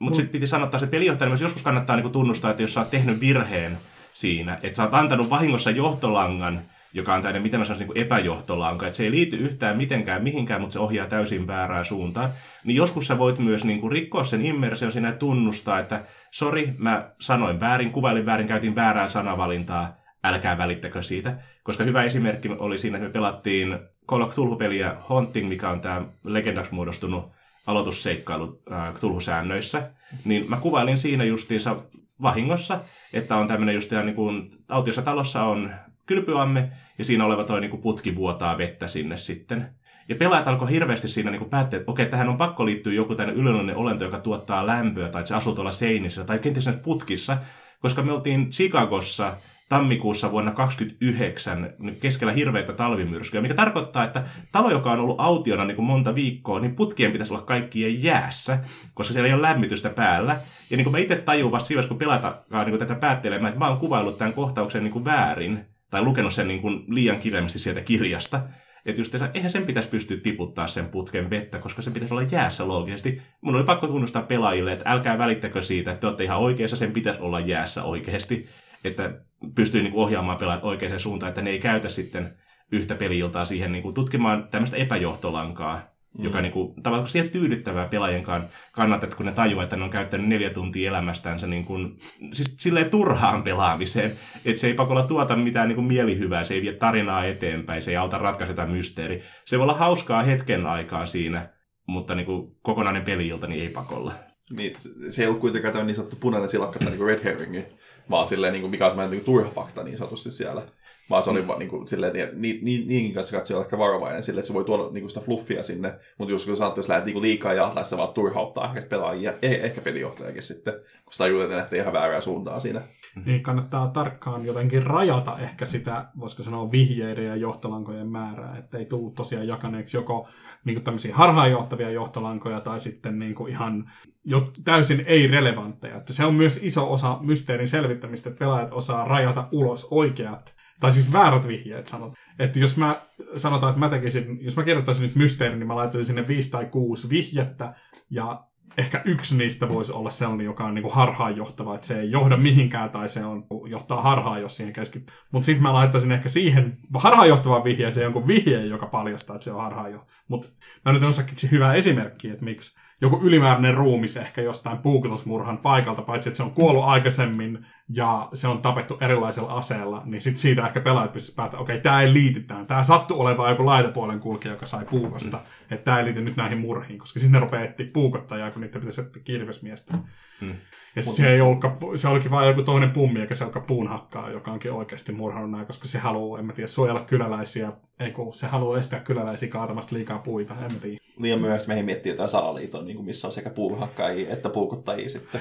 Mutta 0.00 0.16
sitten 0.16 0.32
piti 0.32 0.46
sanoa, 0.46 0.64
että 0.64 0.78
se 0.78 0.86
pelijohtaja 0.86 1.28
myös 1.28 1.40
joskus 1.40 1.62
kannattaa 1.62 1.96
niin 1.96 2.02
kuin 2.02 2.12
tunnustaa, 2.12 2.50
että 2.50 2.62
jos 2.62 2.74
sä 2.74 2.80
oot 2.80 2.90
tehnyt 2.90 3.20
virheen 3.20 3.78
siinä, 4.14 4.58
että 4.62 4.76
sä 4.76 4.82
oot 4.82 4.94
antanut 4.94 5.30
vahingossa 5.30 5.70
johtolangan, 5.70 6.60
joka 6.92 7.14
on 7.14 7.22
tämmöinen, 7.22 7.42
miten 7.42 7.60
mä 7.60 7.64
sanoisin, 7.64 7.88
niin 7.88 8.04
epäjohtolanka, 8.04 8.86
että 8.86 8.96
se 8.96 9.04
ei 9.04 9.10
liity 9.10 9.36
yhtään 9.36 9.76
mitenkään 9.76 10.22
mihinkään, 10.22 10.60
mutta 10.60 10.72
se 10.72 10.78
ohjaa 10.78 11.06
täysin 11.06 11.46
väärään 11.46 11.84
suuntaan. 11.84 12.30
Niin 12.64 12.76
joskus 12.76 13.06
sä 13.06 13.18
voit 13.18 13.38
myös 13.38 13.64
niin 13.64 13.80
kuin 13.80 13.92
rikkoa 13.92 14.24
sen 14.24 14.46
immersion 14.46 14.92
siinä 14.92 15.08
ja 15.08 15.14
tunnustaa, 15.14 15.78
että 15.78 16.04
sori, 16.30 16.74
mä 16.78 17.10
sanoin 17.20 17.60
väärin, 17.60 17.92
kuvailin 17.92 18.26
väärin, 18.26 18.46
käytin 18.46 18.74
väärää 18.74 19.08
sanavalintaa, 19.08 19.96
älkää 20.24 20.58
välittäkö 20.58 21.02
siitä. 21.02 21.38
Koska 21.62 21.84
hyvä 21.84 22.02
esimerkki 22.02 22.48
oli 22.58 22.78
siinä, 22.78 22.96
että 22.96 23.08
me 23.08 23.12
pelattiin 23.12 23.78
Call 24.08 24.22
of 24.22 24.30
Cthulhu-peliä 24.30 24.96
Haunting, 24.98 25.48
mikä 25.48 25.70
on 25.70 25.80
tämä 25.80 26.02
legendaksi 26.26 26.74
muodostunut 26.74 27.32
aloitusseikkailu 27.66 28.62
Cthulhu-säännöissä. 28.94 29.90
Niin 30.24 30.44
mä 30.48 30.56
kuvailin 30.56 30.98
siinä 30.98 31.24
justiinsa 31.24 31.76
vahingossa, 32.22 32.80
että 33.12 33.36
on 33.36 33.48
tämmöinen 33.48 33.74
just 33.74 33.90
niin 33.90 34.14
kuin, 34.14 34.50
autiossa 34.68 35.02
talossa 35.02 35.42
on 35.42 35.70
kylpyamme, 36.06 36.72
ja 36.98 37.04
siinä 37.04 37.24
oleva 37.24 37.44
toi 37.44 37.60
niin 37.60 37.70
kuin 37.70 37.82
putki 37.82 38.16
vuotaa 38.16 38.58
vettä 38.58 38.88
sinne 38.88 39.16
sitten. 39.16 39.68
Ja 40.08 40.16
pelaajat 40.16 40.48
alkoi 40.48 40.70
hirveästi 40.70 41.08
siinä 41.08 41.30
niin 41.30 41.50
päättää, 41.50 41.78
että 41.78 41.90
okei, 41.90 42.06
tähän 42.06 42.28
on 42.28 42.36
pakko 42.36 42.66
liittyä 42.66 42.92
joku 42.92 43.14
tänne 43.14 43.34
ylöllinen 43.34 43.76
olento, 43.76 44.04
joka 44.04 44.18
tuottaa 44.18 44.66
lämpöä, 44.66 45.08
tai 45.08 45.20
että 45.20 45.28
se 45.28 45.34
asuu 45.34 45.54
tuolla 45.54 45.70
seinissä, 45.70 46.24
tai 46.24 46.38
kenties 46.38 46.66
näissä 46.66 46.82
putkissa, 46.82 47.38
koska 47.80 48.02
me 48.02 48.12
oltiin 48.12 48.50
Chicagossa 48.50 49.36
tammikuussa 49.68 50.30
vuonna 50.30 50.50
1929 50.50 51.74
keskellä 52.00 52.32
hirveitä 52.32 52.72
talvimyrskyjä, 52.72 53.42
mikä 53.42 53.54
tarkoittaa, 53.54 54.04
että 54.04 54.22
talo, 54.52 54.70
joka 54.70 54.92
on 54.92 55.00
ollut 55.00 55.20
autiona 55.20 55.64
niin 55.64 55.76
kuin 55.76 55.86
monta 55.86 56.14
viikkoa, 56.14 56.60
niin 56.60 56.76
putkien 56.76 57.12
pitäisi 57.12 57.32
olla 57.32 57.42
kaikkien 57.42 58.02
jäässä, 58.02 58.58
koska 58.94 59.12
siellä 59.12 59.28
ei 59.28 59.34
ole 59.34 59.42
lämmitystä 59.42 59.90
päällä. 59.90 60.40
Ja 60.70 60.76
niin 60.76 60.84
kuin 60.84 60.92
mä 60.92 60.98
itse 60.98 61.16
tajun 61.16 61.52
vasta 61.52 61.66
siinä 61.66 61.82
kun 61.82 61.98
pelata 61.98 62.42
niin 62.66 62.78
tätä 62.78 62.94
päättelemään, 62.94 63.48
että 63.48 63.58
mä 63.58 63.68
oon 63.68 63.78
kuvaillut 63.78 64.18
tämän 64.18 64.32
kohtauksen 64.32 64.82
niin 64.82 64.92
kuin 64.92 65.04
väärin, 65.04 65.66
tai 65.90 66.02
lukenut 66.02 66.34
sen 66.34 66.48
niin 66.48 66.62
kuin 66.62 66.84
liian 66.88 67.18
kirjaimesti 67.18 67.58
sieltä 67.58 67.80
kirjasta. 67.80 68.40
Että 68.86 69.00
just, 69.00 69.14
eihän 69.34 69.50
sen 69.50 69.66
pitäisi 69.66 69.88
pystyä 69.88 70.16
tiputtaa 70.16 70.66
sen 70.66 70.86
putken 70.86 71.30
vettä, 71.30 71.58
koska 71.58 71.82
se 71.82 71.90
pitäisi 71.90 72.14
olla 72.14 72.28
jäässä 72.30 72.68
loogisesti. 72.68 73.22
Mun 73.40 73.54
oli 73.54 73.64
pakko 73.64 73.86
tunnustaa 73.86 74.22
pelaajille, 74.22 74.72
että 74.72 74.90
älkää 74.90 75.18
välittäkö 75.18 75.62
siitä, 75.62 75.90
että 75.90 76.00
te 76.00 76.06
olette 76.06 76.24
ihan 76.24 76.38
oikeassa, 76.38 76.76
sen 76.76 76.92
pitäisi 76.92 77.20
olla 77.20 77.40
jäässä 77.40 77.82
oikeasti. 77.82 78.48
Että 78.84 79.20
pystyy 79.54 79.82
niin 79.82 79.92
kuin 79.92 80.04
ohjaamaan 80.04 80.38
pelaajat 80.38 80.64
oikeaan 80.64 81.00
suuntaan, 81.00 81.28
että 81.28 81.42
ne 81.42 81.50
ei 81.50 81.58
käytä 81.58 81.88
sitten 81.88 82.34
yhtä 82.72 82.94
peliiltaa 82.94 83.44
siihen 83.44 83.72
niin 83.72 83.82
kuin 83.82 83.94
tutkimaan 83.94 84.48
tämmöistä 84.50 84.76
epäjohtolankaa, 84.76 85.80
mm. 86.18 86.24
joka 86.24 86.40
niin 86.40 86.52
kuin, 86.52 86.82
tavallaan 86.82 87.06
siihen 87.06 87.30
tyydyttävää 87.30 87.88
pelaajien 87.88 88.24
kannalta, 88.72 89.06
että 89.06 89.16
kun 89.16 89.26
ne 89.26 89.32
tajuaa, 89.32 89.64
että 89.64 89.76
ne 89.76 89.84
on 89.84 89.90
käyttänyt 89.90 90.28
neljä 90.28 90.50
tuntia 90.50 90.88
elämästänsä 90.88 91.46
niin 91.46 91.64
kuin, 91.64 91.98
siis 92.32 92.56
silleen 92.58 92.90
turhaan 92.90 93.42
pelaamiseen, 93.42 94.12
että 94.44 94.60
se 94.60 94.66
ei 94.66 94.74
pakolla 94.74 95.02
tuota 95.02 95.36
mitään 95.36 95.68
niin 95.68 95.76
kuin 95.76 95.86
mielihyvää, 95.86 96.44
se 96.44 96.54
ei 96.54 96.62
vie 96.62 96.72
tarinaa 96.72 97.24
eteenpäin, 97.24 97.82
se 97.82 97.90
ei 97.90 97.96
auta 97.96 98.18
ratkaiseta 98.18 98.66
mysteeri. 98.66 99.22
Se 99.44 99.58
voi 99.58 99.62
olla 99.62 99.74
hauskaa 99.74 100.22
hetken 100.22 100.66
aikaa 100.66 101.06
siinä, 101.06 101.48
mutta 101.86 102.14
niin 102.14 102.26
kuin 102.26 102.56
kokonainen 102.62 103.02
peliilta 103.02 103.46
niin 103.46 103.62
ei 103.62 103.68
pakolla. 103.68 104.12
Niin, 104.50 104.76
se 105.10 105.22
ei 105.22 105.28
ollut 105.28 105.40
kuitenkaan 105.40 105.72
tämä 105.72 105.84
niin 105.84 105.96
sanottu 105.96 106.16
punainen 106.20 106.48
silakka 106.48 106.78
tai 106.78 106.90
niin 106.90 107.06
red 107.06 107.24
herringi, 107.24 107.64
vaan 108.10 108.26
silleen, 108.26 108.52
niin 108.52 108.60
kuin, 108.60 108.70
mikä 108.70 108.84
on 108.84 108.90
semmoinen 108.90 109.10
niin 109.10 109.24
turha 109.24 109.50
fakta 109.50 109.82
niin 109.82 109.98
sanotusti 109.98 110.30
siellä. 110.30 110.62
Vaan 111.10 111.22
se 111.22 111.30
oli 111.30 111.42
mm. 111.42 111.48
niin 111.58 111.68
kuin, 111.68 111.88
silleen, 111.88 112.12
niin, 112.12 112.28
niin, 112.32 112.58
niin, 112.64 112.88
niinkin 112.88 113.14
kanssa 113.14 113.36
katsoa 113.36 113.60
ehkä 113.60 113.78
varovainen 113.78 114.22
silleen, 114.22 114.40
että 114.40 114.46
se 114.46 114.54
voi 114.54 114.64
tuoda 114.64 114.82
niin 114.92 115.02
kuin 115.02 115.10
sitä 115.10 115.20
fluffia 115.20 115.62
sinne, 115.62 115.94
mutta 116.18 116.32
jos 116.32 116.46
kun 116.46 116.56
sanot, 116.56 116.76
jos 116.76 116.88
lähdet 116.88 117.04
niin 117.04 117.22
liikaa 117.22 117.54
ja 117.54 117.84
se 117.84 117.96
vaan 117.96 118.12
turhauttaa 118.12 118.74
ehkä 118.74 118.88
pelaajia, 118.88 119.32
eh, 119.42 119.64
ehkä 119.64 119.80
pelijohtajakin 119.80 120.42
sitten, 120.42 120.74
kun 120.74 121.12
sitä 121.12 121.24
tajuu, 121.24 121.40
että 121.40 121.56
lähtee 121.56 121.78
ihan 121.78 121.92
väärää 121.92 122.20
suuntaan 122.20 122.60
siinä. 122.60 122.80
Niin 123.26 123.42
kannattaa 123.42 123.88
tarkkaan 123.88 124.46
jotenkin 124.46 124.82
rajata 124.82 125.38
ehkä 125.38 125.64
sitä, 125.64 126.06
voisiko 126.20 126.42
sanoa, 126.42 126.70
vihjeiden 126.70 127.26
ja 127.26 127.36
johtolankojen 127.36 128.08
määrää, 128.08 128.56
että 128.56 128.78
ei 128.78 128.84
tule 128.84 129.12
tosiaan 129.12 129.48
jakaneeksi 129.48 129.96
joko 129.96 130.28
niin 130.64 130.74
kuin 130.74 130.84
tämmöisiä 130.84 131.14
harhaanjohtavia 131.14 131.90
johtolankoja 131.90 132.60
tai 132.60 132.80
sitten 132.80 133.18
niin 133.18 133.34
kuin 133.34 133.52
ihan 133.52 133.90
jo 134.24 134.52
täysin 134.64 135.04
ei-relevantteja. 135.06 135.96
Että 135.96 136.12
se 136.12 136.24
on 136.24 136.34
myös 136.34 136.62
iso 136.62 136.92
osa 136.92 137.18
mysteerin 137.22 137.68
selvittämistä, 137.68 138.30
että 138.30 138.38
pelaajat 138.38 138.72
osaa 138.72 139.04
rajata 139.04 139.48
ulos 139.52 139.88
oikeat 139.90 140.57
tai 140.80 140.92
siis 140.92 141.12
väärät 141.12 141.48
vihjeet 141.48 141.86
sanot. 141.86 142.12
Että 142.38 142.58
jos 142.58 142.76
mä 142.76 142.96
sanotaan, 143.36 143.70
että 143.70 143.80
mä 143.80 143.88
tekisin, 143.88 144.38
jos 144.40 144.56
mä 144.56 144.62
kirjoittaisin 144.62 145.02
nyt 145.02 145.16
mysteerin, 145.16 145.58
niin 145.58 145.66
mä 145.66 145.76
laittaisin 145.76 146.06
sinne 146.06 146.28
viisi 146.28 146.50
tai 146.50 146.66
kuusi 146.66 147.10
vihjettä, 147.10 147.74
ja 148.10 148.44
ehkä 148.78 149.02
yksi 149.04 149.36
niistä 149.36 149.68
voisi 149.68 149.92
olla 149.92 150.10
sellainen, 150.10 150.44
joka 150.44 150.64
on 150.64 150.74
niinku 150.74 150.90
harhaanjohtava, 150.90 151.74
että 151.74 151.86
se 151.86 152.00
ei 152.00 152.10
johda 152.10 152.36
mihinkään 152.36 152.90
tai 152.90 153.08
se 153.08 153.24
on, 153.24 153.46
johtaa 153.68 154.02
harhaan, 154.02 154.40
jos 154.40 154.56
siihen 154.56 154.72
keskittyy. 154.72 155.16
Mutta 155.32 155.46
sitten 155.46 155.62
mä 155.62 155.72
laittaisin 155.72 156.12
ehkä 156.12 156.28
siihen 156.28 156.76
harhaanjohtavan 156.94 157.64
vihjeeseen 157.64 158.04
jonkun 158.04 158.26
vihjeen, 158.26 158.68
joka 158.68 158.86
paljastaa, 158.86 159.36
että 159.36 159.44
se 159.44 159.52
on 159.52 159.62
harhaanjohtava. 159.62 160.12
Mutta 160.28 160.48
mä 160.84 160.92
nyt 160.92 161.02
en 161.02 161.08
osaa 161.08 161.24
keksiä 161.24 161.50
hyvää 161.50 161.74
esimerkkiä, 161.74 162.32
että 162.32 162.44
miksi 162.44 162.76
joku 163.00 163.20
ylimääräinen 163.22 163.74
ruumis 163.74 164.16
ehkä 164.16 164.42
jostain 164.42 164.78
puukotusmurhan 164.78 165.58
paikalta, 165.58 166.02
paitsi 166.02 166.28
että 166.28 166.36
se 166.36 166.42
on 166.42 166.50
kuollut 166.50 166.84
aikaisemmin 166.84 167.66
ja 167.94 168.28
se 168.32 168.48
on 168.48 168.62
tapettu 168.62 168.98
erilaisella 169.00 169.54
aseella, 169.54 170.02
niin 170.04 170.22
sit 170.22 170.36
siitä 170.36 170.66
ehkä 170.66 170.80
pelaajat 170.80 171.12
pystyisivät 171.12 171.36
päättämään, 171.36 171.62
okei, 171.62 171.74
okay, 171.74 171.82
tämä 171.82 172.02
ei 172.02 172.12
liity 172.12 172.40
tähän. 172.40 172.66
Tämä 172.66 172.82
sattuu 172.82 173.20
olemaan 173.20 173.50
joku 173.50 173.66
laitapuolen 173.66 174.20
kulkija, 174.20 174.54
joka 174.54 174.66
sai 174.66 174.84
puukosta, 174.84 175.36
mm. 175.36 175.42
että 175.70 175.84
tämä 175.84 175.98
ei 175.98 176.04
liity 176.04 176.20
nyt 176.20 176.36
näihin 176.36 176.58
murhiin, 176.58 176.98
koska 176.98 177.20
sitten 177.20 177.32
ne 177.32 177.40
rupeaa 177.40 177.64
etsiä 177.64 177.86
puukottajaa, 177.92 178.50
kun 178.50 178.62
niitä 178.62 178.78
pitäisi 178.78 179.00
etsiä 179.00 179.22
kirvesmiestä. 179.22 179.94
Mm. 180.40 180.54
Ja 180.98 181.04
Mut... 181.06 181.14
se, 181.14 181.32
ei 181.32 181.40
ollutkaan, 181.40 181.78
se 181.94 182.08
olikin 182.08 182.30
vain 182.30 182.48
joku 182.48 182.62
toinen 182.62 182.90
pummi, 182.90 183.20
eikä 183.20 183.34
se 183.34 183.44
olekaan 183.44 183.66
puunhakkaa, 183.66 184.30
joka 184.30 184.50
onkin 184.50 184.72
oikeasti 184.72 185.12
murhannut 185.12 185.50
näin, 185.50 185.66
koska 185.66 185.88
se 185.88 185.98
haluaa, 185.98 186.38
en 186.38 186.46
mä 186.46 186.52
tiedä, 186.52 186.66
suojella 186.66 187.00
kyläläisiä, 187.00 187.72
ei 188.00 188.10
kun 188.10 188.32
se 188.32 188.46
haluaa 188.46 188.78
estää 188.78 189.00
kyläläisiä 189.00 189.48
kaatamasta 189.48 189.96
liikaa 189.96 190.18
puita, 190.18 190.54
en 190.54 190.72
mä 190.72 190.80
tiedä. 190.80 190.98
Niin 191.18 191.32
ja 191.32 191.38
myös 191.38 191.66
meihin 191.66 191.84
miettii 191.84 192.12
jotain 192.12 192.28
salaliiton, 192.28 192.86
niin 192.86 192.96
kuin 192.96 193.06
missä 193.06 193.26
on 193.26 193.32
sekä 193.32 193.50
puunhakkaajia 193.50 194.32
että 194.32 194.48
puukottajia 194.48 195.08
sitten. 195.08 195.40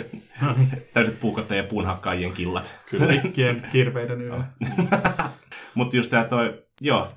Täydet 0.93 1.19
puukottajia 1.19 1.63
ja 1.63 1.67
puunhakkaajien 1.69 2.33
killat. 2.33 2.79
Kyllä. 2.89 3.05
Rikkien 3.05 3.63
kirveiden 3.71 4.21
yllä. 4.21 4.43
mutta 5.75 5.95
just 5.95 6.09
tämä 6.09 6.23
toi, 6.23 6.63
joo, 6.81 7.07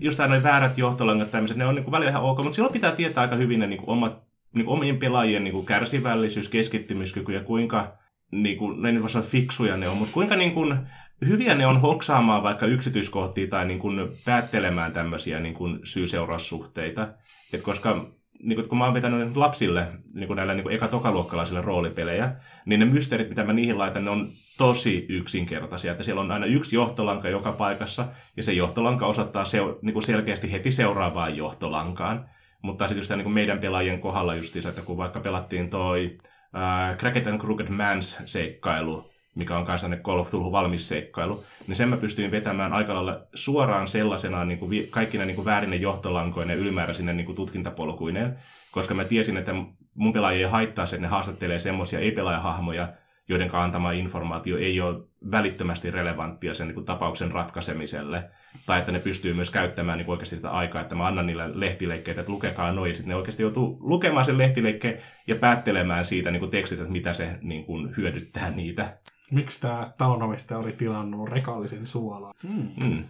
just 0.00 0.16
tämä 0.16 0.28
noin 0.28 0.42
väärät 0.42 0.78
johtolangat 0.78 1.30
tämmöiset, 1.30 1.56
ne 1.56 1.66
on 1.66 1.74
niinku 1.74 1.90
välillä 1.90 2.10
ihan 2.10 2.22
ok, 2.22 2.38
mutta 2.38 2.54
silloin 2.54 2.72
pitää 2.72 2.92
tietää 2.92 3.22
aika 3.22 3.36
hyvin 3.36 3.60
ne 3.60 3.66
niinku 3.66 3.90
omat, 3.90 4.27
niinku 4.54 4.72
omien 4.72 4.98
pelaajien 4.98 5.44
niinku 5.44 5.62
kärsivällisyys, 5.62 6.48
keskittymiskyky 6.48 7.32
ja 7.32 7.44
kuinka 7.44 7.98
niin 8.32 8.58
kuin, 8.58 8.82
ne 8.82 8.88
ei 8.88 9.02
voi 9.02 9.22
fiksuja 9.22 9.76
ne 9.76 9.88
on, 9.88 9.96
mutta 9.96 10.14
kuinka 10.14 10.36
niin 10.36 10.52
kuin, 10.52 10.78
hyviä 11.26 11.54
ne 11.54 11.66
on 11.66 11.80
hoksaamaan 11.80 12.42
vaikka 12.42 12.66
yksityiskohtia 12.66 13.46
tai 13.46 13.66
niin 13.66 13.78
kuin, 13.78 14.08
päättelemään 14.24 14.92
tämmöisiä 14.92 15.40
niin 15.40 15.54
kuin, 15.54 15.78
syy-seuraussuhteita. 15.84 17.08
Et 17.52 17.62
koska 17.62 18.10
niin 18.42 18.56
kuin, 18.56 18.68
kun 18.68 18.78
mä 18.78 18.84
oon 18.84 18.94
vetänyt 18.94 19.36
lapsille 19.36 19.88
niin 20.14 20.26
kuin 20.26 20.36
näillä 20.36 20.54
niin 20.54 20.62
kuin 20.62 20.74
eka-tokaluokkalaisille 20.74 21.60
roolipelejä, 21.60 22.32
niin 22.66 22.80
ne 22.80 22.86
mysteerit, 22.86 23.28
mitä 23.28 23.44
mä 23.44 23.52
niihin 23.52 23.78
laitan, 23.78 24.04
ne 24.04 24.10
on 24.10 24.28
tosi 24.58 25.06
yksinkertaisia. 25.08 25.92
Että 25.92 26.04
siellä 26.04 26.20
on 26.20 26.30
aina 26.30 26.46
yksi 26.46 26.76
johtolanka 26.76 27.28
joka 27.28 27.52
paikassa, 27.52 28.06
ja 28.36 28.42
se 28.42 28.52
johtolanka 28.52 29.06
osoittaa 29.06 29.44
se, 29.44 29.58
niin 29.82 29.92
kuin 29.92 30.02
selkeästi 30.02 30.52
heti 30.52 30.72
seuraavaan 30.72 31.36
johtolankaan. 31.36 32.28
Mutta 32.62 32.88
sitten 32.88 33.00
just 33.00 33.10
niin 33.10 33.32
meidän 33.32 33.58
pelaajien 33.58 34.00
kohdalla 34.00 34.34
justiinsa, 34.34 34.68
että 34.68 34.82
kun 34.82 34.96
vaikka 34.96 35.20
pelattiin 35.20 35.70
toi 35.70 36.18
äh, 36.56 36.96
Cracked 36.96 37.26
and 37.26 37.40
Crooked 37.40 37.68
Mans 37.68 38.18
seikkailu, 38.24 39.10
mikä 39.34 39.58
on 39.58 39.64
kanssa 39.64 39.88
Call 40.02 40.18
of 40.18 40.26
Cthulhu 40.26 40.52
valmis 40.52 40.88
seikkailu, 40.88 41.44
niin 41.66 41.76
sen 41.76 41.88
mä 41.88 41.96
pystyin 41.96 42.30
vetämään 42.30 42.72
aika 42.72 42.94
lailla 42.94 43.20
suoraan 43.34 43.88
sellaisena 43.88 44.44
niin 44.44 44.58
kuin 44.58 44.88
kaikkina 44.90 45.24
niin 45.24 45.34
kuin 45.34 45.44
väärinen 45.44 45.80
johtolankoinen 45.80 46.54
ja 46.54 46.60
ylimääräisinen 46.60 47.16
niin 47.16 47.26
kuin 47.26 47.36
tutkintapolkuineen, 47.36 48.38
koska 48.70 48.94
mä 48.94 49.04
tiesin, 49.04 49.36
että 49.36 49.54
mun 49.94 50.12
pelaajia 50.12 50.46
ei 50.46 50.52
haittaa 50.52 50.86
se, 50.86 50.96
että 50.96 51.06
ne 51.06 51.10
haastattelee 51.10 51.58
semmoisia 51.58 51.98
ei-pelaajahahmoja, 51.98 52.88
joiden 53.28 53.54
antama 53.54 53.92
informaatio 53.92 54.58
ei 54.58 54.80
ole 54.80 55.00
välittömästi 55.30 55.90
relevanttia 55.90 56.54
sen 56.54 56.66
niin 56.66 56.74
kuin, 56.74 56.84
tapauksen 56.84 57.32
ratkaisemiselle. 57.32 58.30
Tai 58.66 58.78
että 58.78 58.92
ne 58.92 58.98
pystyy 58.98 59.34
myös 59.34 59.50
käyttämään 59.50 59.98
niin 59.98 60.06
kuin, 60.06 60.12
oikeasti 60.12 60.36
sitä 60.36 60.50
aikaa, 60.50 60.82
että 60.82 60.94
mä 60.94 61.06
annan 61.06 61.26
niille 61.26 61.44
lehtileikkeitä, 61.54 62.20
että 62.20 62.32
lukekaa 62.32 62.72
noin, 62.72 62.94
sitten 62.94 63.08
ne 63.08 63.16
oikeasti 63.16 63.42
joutuu 63.42 63.78
lukemaan 63.80 64.26
sen 64.26 64.38
lehtileikkeen 64.38 64.98
ja 65.26 65.36
päättelemään 65.36 66.04
siitä 66.04 66.30
niin 66.30 66.40
kuin, 66.40 66.50
tekstit, 66.50 66.80
että 66.80 66.92
mitä 66.92 67.12
se 67.12 67.38
niin 67.42 67.64
kuin, 67.64 67.96
hyödyttää 67.96 68.50
niitä. 68.50 68.98
Miksi 69.30 69.60
tämä 69.60 69.92
talonomistaja 69.98 70.58
oli 70.58 70.72
tilannut 70.72 71.28
rekallisen 71.28 71.86
suolaa? 71.86 72.32
Mm. 72.42 72.86
Mm. 72.86 73.04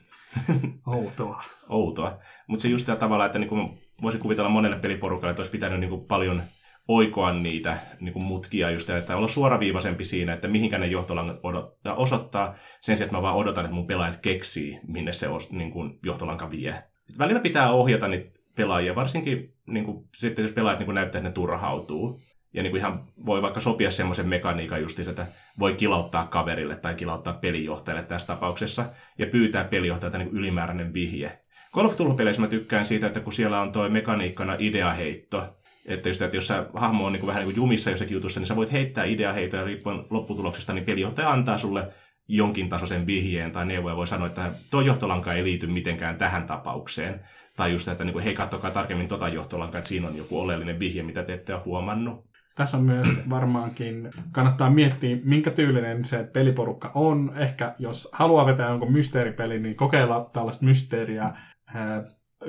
Outoa. 0.87 1.43
Outoa. 1.69 2.19
Mutta 2.47 2.63
se 2.63 2.69
just 2.69 2.87
tämä 2.87 2.97
tavalla, 2.97 3.27
että 3.27 3.39
niin 3.39 3.49
kuin, 3.49 3.79
voisi 4.03 4.19
kuvitella 4.19 4.51
monelle 4.51 4.77
peliporukalle, 4.77 5.31
että 5.31 5.41
olisi 5.41 5.53
pitänyt 5.53 5.81
niin 5.81 5.91
kuin, 5.91 6.05
paljon 6.05 6.43
oikoa 6.88 7.33
niitä 7.33 7.76
niin 8.00 8.12
kuin 8.12 8.25
mutkia 8.25 8.71
just, 8.71 8.90
että 8.90 9.16
olla 9.16 9.28
suoraviivaisempi 9.28 10.04
siinä, 10.04 10.33
että 10.33 10.49
mihinkä 10.49 10.78
ne 10.78 10.87
johtolangat 10.87 11.40
odottaa, 11.42 11.95
osoittaa, 11.95 12.54
sen 12.80 12.97
sijaan, 12.97 13.07
että 13.07 13.16
mä 13.16 13.23
vaan 13.23 13.37
odotan, 13.37 13.64
että 13.64 13.75
mun 13.75 13.87
pelaajat 13.87 14.18
keksii, 14.23 14.80
minne 14.87 15.12
se 15.12 15.28
os, 15.28 15.52
niin 15.52 15.71
kuin, 15.71 15.99
johtolanka 16.04 16.50
vie. 16.50 16.83
Et 17.11 17.18
välillä 17.18 17.40
pitää 17.40 17.71
ohjata 17.73 18.09
niitä 18.09 18.38
pelaajia, 18.57 18.95
varsinkin 18.95 19.54
niin 19.66 19.85
kuin, 19.85 20.09
sitten 20.16 20.42
jos 20.42 20.52
pelaajat 20.52 20.78
niin 20.78 20.85
kuin 20.85 20.95
näyttää, 20.95 21.18
että 21.18 21.28
ne 21.28 21.33
turhautuu. 21.35 22.21
Ja 22.54 22.62
niin 22.62 22.71
kuin 22.71 22.80
ihan 22.80 23.07
voi 23.26 23.42
vaikka 23.42 23.61
sopia 23.61 23.90
semmoisen 23.90 24.28
mekaniikan 24.28 24.83
justiinsa, 24.83 25.11
että 25.11 25.26
voi 25.59 25.75
kilauttaa 25.75 26.26
kaverille 26.26 26.76
tai 26.76 26.95
kilauttaa 26.95 27.33
pelijohtajalle 27.33 28.02
tässä 28.02 28.26
tapauksessa 28.26 28.85
ja 29.18 29.26
pyytää 29.26 29.64
pelijohtajalta 29.64 30.18
niin 30.18 30.28
ylimääräinen 30.28 30.92
vihje. 30.92 31.38
Golf 31.73 31.97
mä 32.38 32.47
tykkään 32.47 32.85
siitä, 32.85 33.07
että 33.07 33.21
kun 33.21 33.33
siellä 33.33 33.61
on 33.61 33.73
toi 33.73 33.90
mekaniikkana 33.90 34.57
ideaheitto, 34.59 35.59
että, 35.88 36.09
just, 36.09 36.23
että 36.23 36.37
jos 36.37 36.47
sä 36.47 36.66
hahmo 36.75 37.07
on 37.07 37.12
niin 37.12 37.21
kuin 37.21 37.28
vähän 37.28 37.40
niin 37.40 37.54
kuin 37.54 37.62
jumissa 37.62 37.90
jossakin 37.90 38.14
jutussa, 38.14 38.40
niin 38.40 38.47
sä 38.47 38.57
voit 38.57 38.73
heittää 38.73 39.04
ideaheitoja 39.04 39.64
riippuen 39.64 40.04
lopputuloksesta, 40.11 40.73
niin 40.73 40.85
pelijohtaja 40.85 41.30
antaa 41.30 41.59
sulle 41.59 41.88
jonkin 42.28 42.68
tasoisen 42.68 43.07
vihjeen 43.07 43.52
tai 43.52 43.66
neuvoja 43.66 43.97
voi 43.97 44.07
sanoa, 44.07 44.26
että 44.26 44.50
tuo 44.71 44.80
johtolanka 44.80 45.33
ei 45.33 45.45
liity 45.45 45.66
mitenkään 45.66 46.18
tähän 46.18 46.47
tapaukseen. 46.47 47.21
Tai 47.57 47.73
just, 47.73 47.88
että 47.88 48.04
niin 48.04 48.12
kuin, 48.12 48.25
hei, 48.25 48.35
katsokaa 48.35 48.71
tarkemmin 48.71 49.09
tota 49.09 49.28
johtolankaa, 49.28 49.78
että 49.78 49.88
siinä 49.88 50.09
on 50.09 50.16
joku 50.16 50.40
oleellinen 50.40 50.78
vihje, 50.78 51.02
mitä 51.02 51.23
te 51.23 51.35
ette 51.35 51.54
ole 51.54 51.62
huomannut. 51.64 52.28
Tässä 52.54 52.76
on 52.76 52.83
myös 52.83 53.09
varmaankin, 53.30 54.11
kannattaa 54.33 54.71
miettiä, 54.71 55.16
minkä 55.25 55.50
tyylinen 55.50 56.04
se 56.04 56.25
peliporukka 56.33 56.92
on. 56.95 57.33
Ehkä 57.37 57.75
jos 57.78 58.09
haluaa 58.12 58.47
vetää 58.47 58.68
jonkun 58.68 58.92
mysteeripeli, 58.92 59.61
niin 59.61 59.76
kokeilla 59.76 60.30
tällaista 60.33 60.64
mysteeriä 60.64 61.33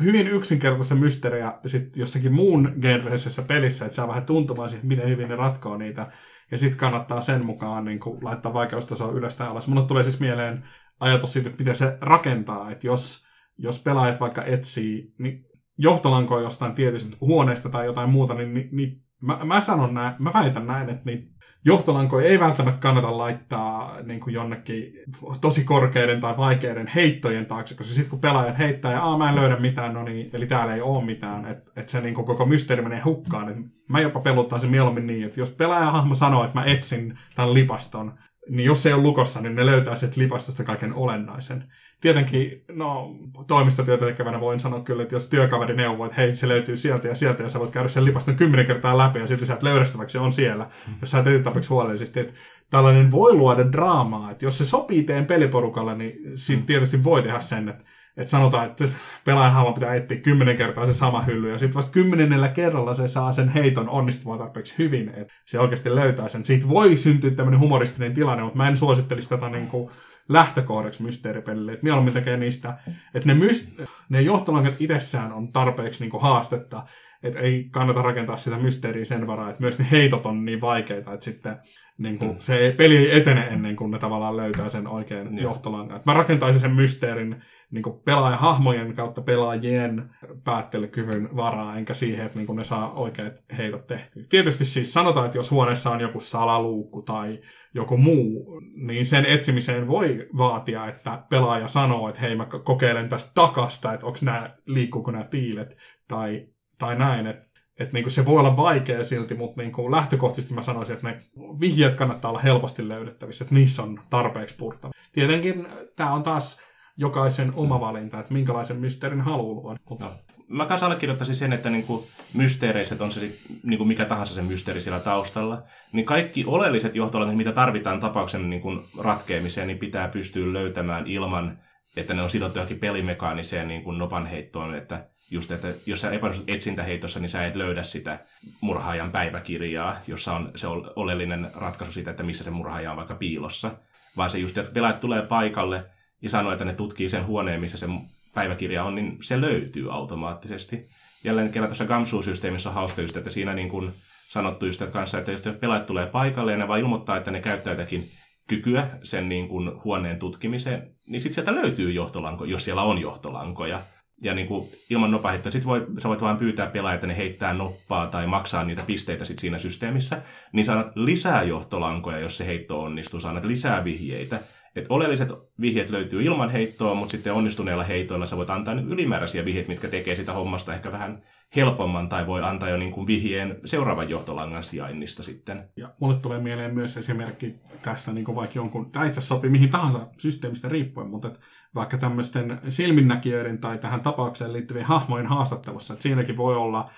hyvin 0.04 0.28
yksinkertaista 0.28 0.96
mysteeriä 0.96 1.54
sitten 1.66 2.00
jossakin 2.00 2.34
muun 2.34 2.76
genreisessä 2.82 3.42
pelissä, 3.42 3.86
että 3.86 3.96
saa 3.96 4.08
vähän 4.08 4.26
tuntumaan 4.26 4.70
siitä, 4.70 4.86
miten 4.86 5.10
hyvin 5.10 5.30
ne 5.30 5.36
ratkoo 5.36 5.78
niitä. 5.78 6.12
Ja 6.52 6.58
sitten 6.58 6.80
kannattaa 6.80 7.22
sen 7.22 7.46
mukaan 7.46 7.86
niin 7.86 8.00
kuin, 8.00 8.24
laittaa 8.24 8.54
vaikeustasoa 8.54 9.12
ylös 9.12 9.36
tai 9.38 9.48
alas. 9.48 9.68
Mulle 9.68 9.84
tulee 9.84 10.04
siis 10.04 10.20
mieleen 10.20 10.64
ajatus 11.00 11.34
siitä, 11.34 11.50
että 11.50 11.62
miten 11.62 11.76
se 11.76 11.98
rakentaa. 12.02 12.72
Että 12.72 12.88
jos, 12.88 13.26
jos 13.58 13.84
pelaajat 13.84 14.20
vaikka 14.20 14.44
etsii 14.44 15.14
niin 15.18 15.46
johtolankoa 15.78 16.42
jostain 16.42 16.74
tietystä 16.74 17.18
huoneesta 17.22 17.70
tai 17.70 17.86
jotain 17.86 18.10
muuta, 18.10 18.34
niin, 18.34 18.54
niin, 18.54 18.70
niin 18.72 19.04
mä, 19.22 19.40
mä 19.44 19.62
sanon 19.62 19.94
näin, 19.94 20.16
mä 20.20 20.32
väitän 20.34 20.68
näin, 20.68 20.90
että 20.90 21.02
niin 21.06 21.36
johtolankoja 21.66 22.28
ei 22.28 22.40
välttämättä 22.40 22.82
kannata 22.82 23.18
laittaa 23.18 23.98
niin 24.04 24.20
kuin 24.20 24.34
jonnekin 24.34 24.94
tosi 25.42 25.64
korkeiden 25.64 26.20
tai 26.20 26.38
vaikeiden 26.38 26.88
heittojen 26.96 27.46
taakse, 27.46 27.76
koska 27.76 27.94
sitten 27.94 28.10
kun 28.10 28.20
pelaajat 28.20 28.58
heittää 28.58 28.92
ja 28.92 29.18
mä 29.18 29.30
en 29.30 29.36
löydä 29.36 29.56
mitään, 29.56 29.94
no 29.94 30.04
niin, 30.04 30.30
eli 30.34 30.48
täällä 30.48 30.76
ei 30.76 30.82
ole 30.82 31.06
mitään, 31.06 31.46
että 31.46 31.72
et 31.76 31.90
se 31.90 32.02
niin 32.02 32.16
kuin 32.16 32.26
koko 32.26 32.46
mysteeri 32.46 32.82
menee 32.82 33.02
hukkaan. 33.02 33.50
Et 33.50 33.58
mä 33.90 34.00
jopa 34.00 34.20
peluttaisin 34.20 34.72
mieluummin 34.72 35.08
niin, 35.08 35.24
että 35.24 35.40
jos 35.40 35.50
pelaajahahmo 35.50 36.16
sanoo, 36.16 36.44
että 36.44 36.60
mä 36.60 36.66
etsin 36.66 37.18
tämän 37.36 37.54
lipaston, 37.54 38.14
niin 38.50 38.66
jos 38.66 38.84
se 38.84 38.90
ei 38.90 38.94
ole 38.94 39.04
lukossa, 39.04 39.42
niin 39.42 39.56
ne 39.56 39.66
löytää 39.66 39.96
sieltä 39.96 40.22
lipastosta 40.22 40.64
kaiken 40.64 40.94
olennaisen 40.94 41.64
tietenkin, 42.02 42.64
no, 42.72 43.16
toimistotyötä 43.48 44.06
tekevänä 44.06 44.40
voin 44.40 44.60
sanoa 44.60 44.82
kyllä, 44.82 45.04
että 45.04 45.16
jos 45.16 45.30
työkaveri 45.30 45.76
neuvoo, 45.76 46.06
että 46.06 46.22
hei, 46.22 46.36
se 46.36 46.48
löytyy 46.48 46.78
sieltä 46.78 47.08
ja 47.08 47.16
sieltä, 47.16 47.44
ja 47.44 47.50
sä 47.50 47.60
voit 47.60 47.72
käydä 47.72 47.90
sen 47.90 48.06
lipaston 48.06 48.36
kymmenen 48.36 48.66
kertaa 48.66 48.98
läpi, 48.98 49.20
ja 49.20 49.28
sitten 49.28 49.48
sä 49.48 49.54
et 49.54 50.10
se 50.10 50.20
on 50.20 50.32
siellä, 50.32 50.64
mm. 50.88 50.94
jos 51.02 51.12
sä 51.12 51.24
teet 51.24 51.44
tarpeeksi 51.44 51.70
huolellisesti, 51.70 52.20
että 52.20 52.34
tällainen 52.70 53.12
voi 53.12 53.34
luoda 53.34 53.72
draamaa, 53.72 54.32
että 54.32 54.46
jos 54.46 54.58
se 54.58 54.66
sopii 54.66 55.04
teen 55.04 55.26
peliporukalle, 55.26 55.96
niin 55.96 56.38
siinä 56.38 56.64
tietysti 56.66 57.04
voi 57.04 57.24
tehdä 57.24 57.40
sen, 57.40 57.70
että 57.70 57.84
että 58.18 58.32
sanotaan, 58.32 58.66
että 58.66 58.86
pelaajahan 59.26 59.74
pitää 59.74 59.96
etsiä 59.96 60.18
kymmenen 60.18 60.58
kertaa 60.58 60.86
se 60.86 60.94
sama 60.94 61.22
hylly, 61.22 61.52
ja 61.52 61.60
sitten 61.60 61.76
vasta 61.76 61.92
kymmenennellä 61.92 62.48
kerralla 62.48 62.94
se 62.94 63.08
saa 63.08 63.32
sen 63.32 63.50
heiton 63.50 63.90
onnistumaan 63.90 64.40
tarpeeksi 64.40 64.76
hyvin, 64.78 65.10
että 65.10 65.34
se 65.46 65.60
oikeasti 65.60 65.96
löytää 65.96 66.28
sen. 66.28 66.46
Siitä 66.46 66.70
voi 66.70 66.98
syntyä 66.98 67.32
tämmöinen 67.32 67.60
humoristinen 67.60 68.14
tilanne, 68.14 68.44
mutta 68.44 68.58
mä 68.58 68.68
en 68.68 68.78
suosittelisi 68.78 69.30
tätä 69.30 69.50
niin 69.50 69.68
kuin 69.68 69.90
lähtökohdaksi 70.30 71.04
mysteeripelille. 71.04 71.72
Että 71.72 71.84
mieluummin 71.84 72.14
tekee 72.14 72.38
niistä, 72.38 72.78
että 73.14 73.34
ne, 73.34 73.48
myst- 73.48 73.88
ne 74.10 74.22
johtolankat 74.22 74.74
itsessään 74.80 75.34
on 75.34 75.52
tarpeeksi 75.52 76.04
niin 76.04 76.12
kuin 76.12 76.24
haastetta, 76.24 76.84
että 77.24 77.40
ei 77.40 77.68
kannata 77.72 78.02
rakentaa 78.02 78.38
sitä 78.38 78.58
mysteeriä 78.58 79.06
sen 79.06 79.28
varaa, 79.28 79.50
että 79.50 79.62
myös 79.62 79.80
ne 79.80 79.86
heitot 79.92 80.26
on 80.26 80.46
niin 80.46 80.62
vaikeita, 80.62 81.14
että 81.14 81.24
sitten 81.24 81.56
niin 82.00 82.20
kuin, 82.20 82.32
mm. 82.32 82.38
se 82.40 82.74
peli 82.78 82.98
ei 82.98 83.18
etene 83.18 83.48
ennen 83.48 83.76
kuin 83.76 83.92
ne 83.92 84.00
tavallaan 84.00 84.38
löytää 84.38 84.70
sen 84.70 84.88
oikean 84.88 85.38
Joo. 85.38 85.44
johtolangan. 85.44 85.98
Että 85.98 86.12
mä 86.12 86.18
rakentaisin 86.18 86.62
sen 86.62 86.76
mysteerin 86.76 87.44
niin 87.72 87.84
kuin 87.84 88.00
pelaajahahmojen 88.06 88.94
kautta 88.94 89.22
pelaajien 89.22 90.10
päättelykyvyn 90.44 91.36
varaa, 91.36 91.78
enkä 91.78 91.94
siihen, 91.94 92.26
että 92.26 92.38
niin 92.38 92.48
kuin 92.48 92.58
ne 92.58 92.64
saa 92.64 92.94
oikeat 92.94 93.34
heitot 93.58 93.88
tehtyä. 93.88 94.24
Tietysti 94.30 94.66
siis 94.66 94.94
sanotaan, 94.94 95.26
että 95.26 95.38
jos 95.38 95.52
huoneessa 95.52 95.90
on 95.90 96.00
joku 96.00 96.20
salaluukku 96.20 97.02
tai 97.02 97.40
joku 97.74 97.98
muu, 97.98 98.62
niin 98.76 99.06
sen 99.06 99.26
etsimiseen 99.26 99.88
voi 99.88 100.28
vaatia, 100.38 100.88
että 100.88 101.24
pelaaja 101.30 101.68
sanoo, 101.68 102.10
että 102.10 102.22
hei 102.22 102.36
mä 102.36 102.48
kokeilen 102.64 103.10
tästä 103.10 103.32
takasta, 103.36 103.94
että 103.94 104.06
onko 104.06 104.20
nämä, 104.22 104.56
liikkuuko 104.68 105.12
nämä 105.12 105.24
piilet 105.24 105.78
tai, 106.08 106.48
tai 106.80 106.96
näin, 106.96 107.28
että 107.28 107.50
että 107.80 107.94
niinku 107.94 108.10
se 108.10 108.26
voi 108.26 108.40
olla 108.40 108.58
vaikea 108.58 109.04
silti, 109.04 109.36
mutta 109.36 109.62
niinku 109.62 109.92
lähtökohtaisesti 109.92 110.54
mä 110.56 110.62
sanoisin, 110.62 110.96
että 110.96 111.08
ne 111.08 111.22
vihjeet 111.60 111.96
kannattaa 111.96 112.32
olla 112.32 112.40
helposti 112.40 112.90
löydettävissä, 112.90 113.44
että 113.44 113.56
niissä 113.56 113.84
on 113.84 114.02
tarpeeksi 114.10 114.56
purtava. 114.58 114.94
Tietenkin 115.12 115.68
tämä 115.96 116.14
on 116.14 116.24
taas 116.24 116.62
jokaisen 116.98 117.54
oma 117.56 117.80
valinta, 117.80 118.20
että 118.20 118.34
minkälaisen 118.34 118.78
mysteerin 118.78 119.22
haluaa 119.22 119.54
luoda. 119.54 119.80
No. 120.00 120.12
Mä 120.48 120.66
kanssa 120.66 120.86
allekirjoittaisin 120.86 121.36
sen, 121.36 121.54
että 121.54 121.70
niinku 121.70 122.08
mysteereissä, 122.34 122.96
on 123.00 123.12
se 123.12 123.32
niinku 123.64 123.86
mikä 123.86 124.06
tahansa 124.06 124.34
se 124.34 124.42
mysteeri 124.42 124.82
siellä 124.82 125.00
taustalla, 125.00 125.64
niin 125.94 126.06
kaikki 126.06 126.46
oleelliset 126.48 126.96
johtolaiset, 126.96 127.38
mitä 127.38 127.52
tarvitaan 127.52 128.00
tapauksen 128.00 128.50
niinku 128.50 128.70
ratkeamiseen, 128.98 129.68
niin 129.68 129.78
pitää 129.78 130.08
pystyä 130.08 130.54
löytämään 130.54 131.08
ilman, 131.08 131.60
että 131.96 132.14
ne 132.14 132.22
on 132.22 132.30
sidottu 132.30 132.60
johonkin 132.60 132.80
pelimekaaniseen 132.80 133.68
niinku 133.68 133.92
nopanheittoon, 133.92 134.76
että 134.76 135.10
just, 135.32 135.52
että 135.52 135.74
jos 135.86 136.02
sä 136.02 136.12
epäonnistut 136.12 136.50
etsintäheitossa, 136.50 137.20
niin 137.20 137.30
sä 137.30 137.44
et 137.44 137.56
löydä 137.56 137.84
sitä 137.84 138.20
murhaajan 138.62 139.12
päiväkirjaa, 139.12 139.98
jossa 140.08 140.34
on 140.34 140.52
se 140.56 140.68
oleellinen 140.96 141.52
ratkaisu 141.54 141.92
siitä, 141.92 142.12
että 142.12 142.24
missä 142.24 142.44
se 142.44 142.52
murhaaja 142.52 142.92
on 142.92 142.98
vaikka 142.98 143.16
piilossa. 143.16 143.72
Vaan 144.18 144.30
se 144.30 144.40
just, 144.40 144.58
että 144.58 144.72
pelaajat 144.72 145.00
tulee 145.00 145.22
paikalle 145.22 145.86
ja 146.22 146.30
sanoo, 146.30 146.52
että 146.52 146.66
ne 146.66 146.74
tutkii 146.74 147.10
sen 147.10 147.26
huoneen, 147.26 147.62
missä 147.62 147.78
se 147.78 147.88
päiväkirja 148.34 148.84
on, 148.84 148.96
niin 148.96 149.18
se 149.22 149.42
löytyy 149.42 149.94
automaattisesti. 149.94 150.88
Jälleen 151.24 151.50
kerran 151.50 151.70
tuossa 151.70 151.86
Gamsu-systeemissä 151.86 152.70
on 152.70 152.76
hauska 152.76 153.02
just, 153.02 153.18
että 153.18 153.30
siinä 153.30 153.54
niin 153.54 153.70
kuin 153.70 153.94
sanottu 154.28 154.66
just 154.66 154.82
että 154.82 154.94
kanssa, 154.94 155.18
että 155.18 155.32
jos 155.32 155.42
pelaajat 155.60 155.86
tulee 155.86 156.06
paikalle 156.06 156.52
ja 156.52 156.58
ne 156.58 156.68
vaan 156.68 156.80
ilmoittaa, 156.80 157.18
että 157.18 157.32
ne 157.32 157.42
käyttää 157.42 157.74
jotakin 157.74 158.10
kykyä 158.48 158.88
sen 159.04 159.30
niin 159.30 159.48
kuin 159.48 159.84
huoneen 159.84 160.20
tutkimiseen, 160.20 160.96
niin 161.08 161.22
sitten 161.22 161.36
sieltä 161.36 161.62
löytyy 161.62 161.92
johtolanko, 161.92 162.46
jos 162.46 162.66
siellä 162.66 162.82
on 162.82 162.98
johtolankoja 162.98 163.82
ja 164.24 164.34
niin 164.34 164.48
kuin 164.48 164.70
ilman 164.90 165.12
nopaheittoa. 165.12 165.52
Sitten 165.52 165.68
voi, 165.68 165.88
sä 165.98 166.10
voit 166.10 166.22
vain 166.22 166.38
pyytää 166.38 166.68
pelaajat, 166.68 166.96
että 166.96 167.08
ne 167.08 167.18
heittää 167.18 167.54
noppaa 167.54 168.08
tai 168.08 168.28
maksaa 168.28 168.64
niitä 168.64 168.84
pisteitä 168.88 169.26
sit 169.26 169.40
siinä 169.40 169.58
systeemissä, 169.58 170.22
niin 170.52 170.66
saat 170.66 170.92
lisää 170.96 171.44
johtolankoja, 171.44 172.20
jos 172.20 172.38
se 172.38 172.46
heitto 172.46 172.82
onnistuu, 172.82 173.20
saat 173.20 173.44
lisää 173.44 173.84
vihjeitä. 173.84 174.40
Et 174.76 174.86
oleelliset 174.90 175.30
vihjeet 175.62 175.90
löytyy 175.90 176.24
ilman 176.24 176.50
heittoa, 176.50 176.96
mutta 176.96 177.12
sitten 177.12 177.34
onnistuneilla 177.34 177.84
heitoilla 177.84 178.26
sä 178.26 178.38
voit 178.38 178.50
antaa 178.50 178.74
ylimääräisiä 178.74 179.46
vihjeitä, 179.46 179.70
mitkä 179.70 179.88
tekee 179.88 180.16
sitä 180.16 180.34
hommasta 180.34 180.74
ehkä 180.74 180.92
vähän 180.92 181.24
helpomman, 181.56 182.10
tai 182.10 182.28
voi 182.28 182.44
antaa 182.44 182.70
jo 182.70 182.78
niin 182.78 182.92
kuin 182.92 183.08
vihjeen 183.08 183.60
seuraavan 183.66 184.10
johtolangan 184.10 184.64
sijainnista 184.64 185.24
sitten. 185.24 185.70
Ja 185.76 185.94
mulle 186.02 186.16
tulee 186.16 186.40
mieleen 186.40 186.74
myös 186.74 186.98
esimerkki 186.98 187.56
tässä 187.82 188.14
niin 188.14 188.26
kuin 188.26 188.36
vaikka 188.36 188.60
jonkun, 188.60 188.92
tämä 188.92 189.06
itse 189.06 189.22
sopii 189.22 189.50
mihin 189.50 189.70
tahansa 189.70 190.08
systeemistä 190.18 190.70
riippuen, 190.70 191.10
mutta 191.10 191.28
että 191.28 191.40
vaikka 191.76 191.98
tämmöisten 191.98 192.60
silminnäkijöiden 192.68 193.58
tai 193.58 193.78
tähän 193.78 194.02
tapaukseen 194.02 194.54
liittyvien 194.54 194.86
hahmojen 194.86 195.28
haastattelussa, 195.28 195.94
että 195.94 196.04
siinäkin 196.04 196.38
voi 196.38 196.56
olla 196.56 196.90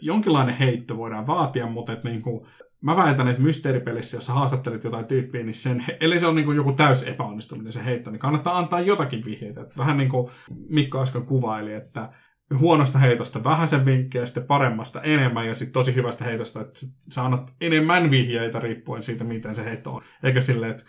jonkinlainen 0.00 0.54
heitto 0.54 0.96
voidaan 0.96 1.26
vaatia, 1.26 1.66
mutta 1.66 1.92
että 1.92 2.08
niin 2.08 2.22
kuin, 2.22 2.46
mä 2.80 2.96
väitän, 2.96 3.28
että 3.28 3.42
mysteeripelissä, 3.42 4.16
jossa 4.16 4.32
haastattelet 4.32 4.84
jotain 4.84 5.04
tyyppiä, 5.04 5.42
niin 5.42 5.54
sen, 5.54 5.84
eli 6.00 6.18
se 6.18 6.26
on 6.26 6.34
niin 6.34 6.56
joku 6.56 6.72
täys 6.72 7.02
epäonnistuminen 7.02 7.72
se 7.72 7.84
heitto, 7.84 8.10
niin 8.10 8.20
kannattaa 8.20 8.58
antaa 8.58 8.80
jotakin 8.80 9.24
vihjeitä. 9.24 9.60
Että 9.60 9.74
vähän 9.78 9.96
niin 9.96 10.08
kuin 10.08 10.30
Mikko 10.68 11.02
äsken 11.02 11.26
kuvaili, 11.26 11.74
että 11.74 12.12
huonosta 12.58 12.98
heitosta 12.98 13.44
vähäisen 13.44 13.84
vinkkejä, 13.84 14.26
sitten 14.26 14.44
paremmasta 14.44 15.02
enemmän 15.02 15.46
ja 15.46 15.54
sitten 15.54 15.72
tosi 15.72 15.94
hyvästä 15.94 16.24
heitosta, 16.24 16.60
että 16.60 16.80
sä 17.10 17.24
annat 17.24 17.52
enemmän 17.60 18.10
vihjeitä 18.10 18.60
riippuen 18.60 19.02
siitä, 19.02 19.24
miten 19.24 19.56
se 19.56 19.64
heitto 19.64 19.94
on. 19.94 20.02
Eikä 20.22 20.40
silleen, 20.40 20.70
että 20.70 20.84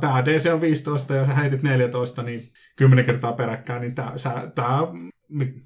tämä 0.00 0.24
DC 0.24 0.50
on 0.52 0.60
15 0.60 1.14
ja 1.14 1.24
sä 1.24 1.34
heitit 1.34 1.62
14, 1.62 2.22
niin 2.22 2.52
10 2.76 3.04
kertaa 3.04 3.32
peräkkäin, 3.32 3.80
niin 3.80 3.94
tämä 3.94 4.12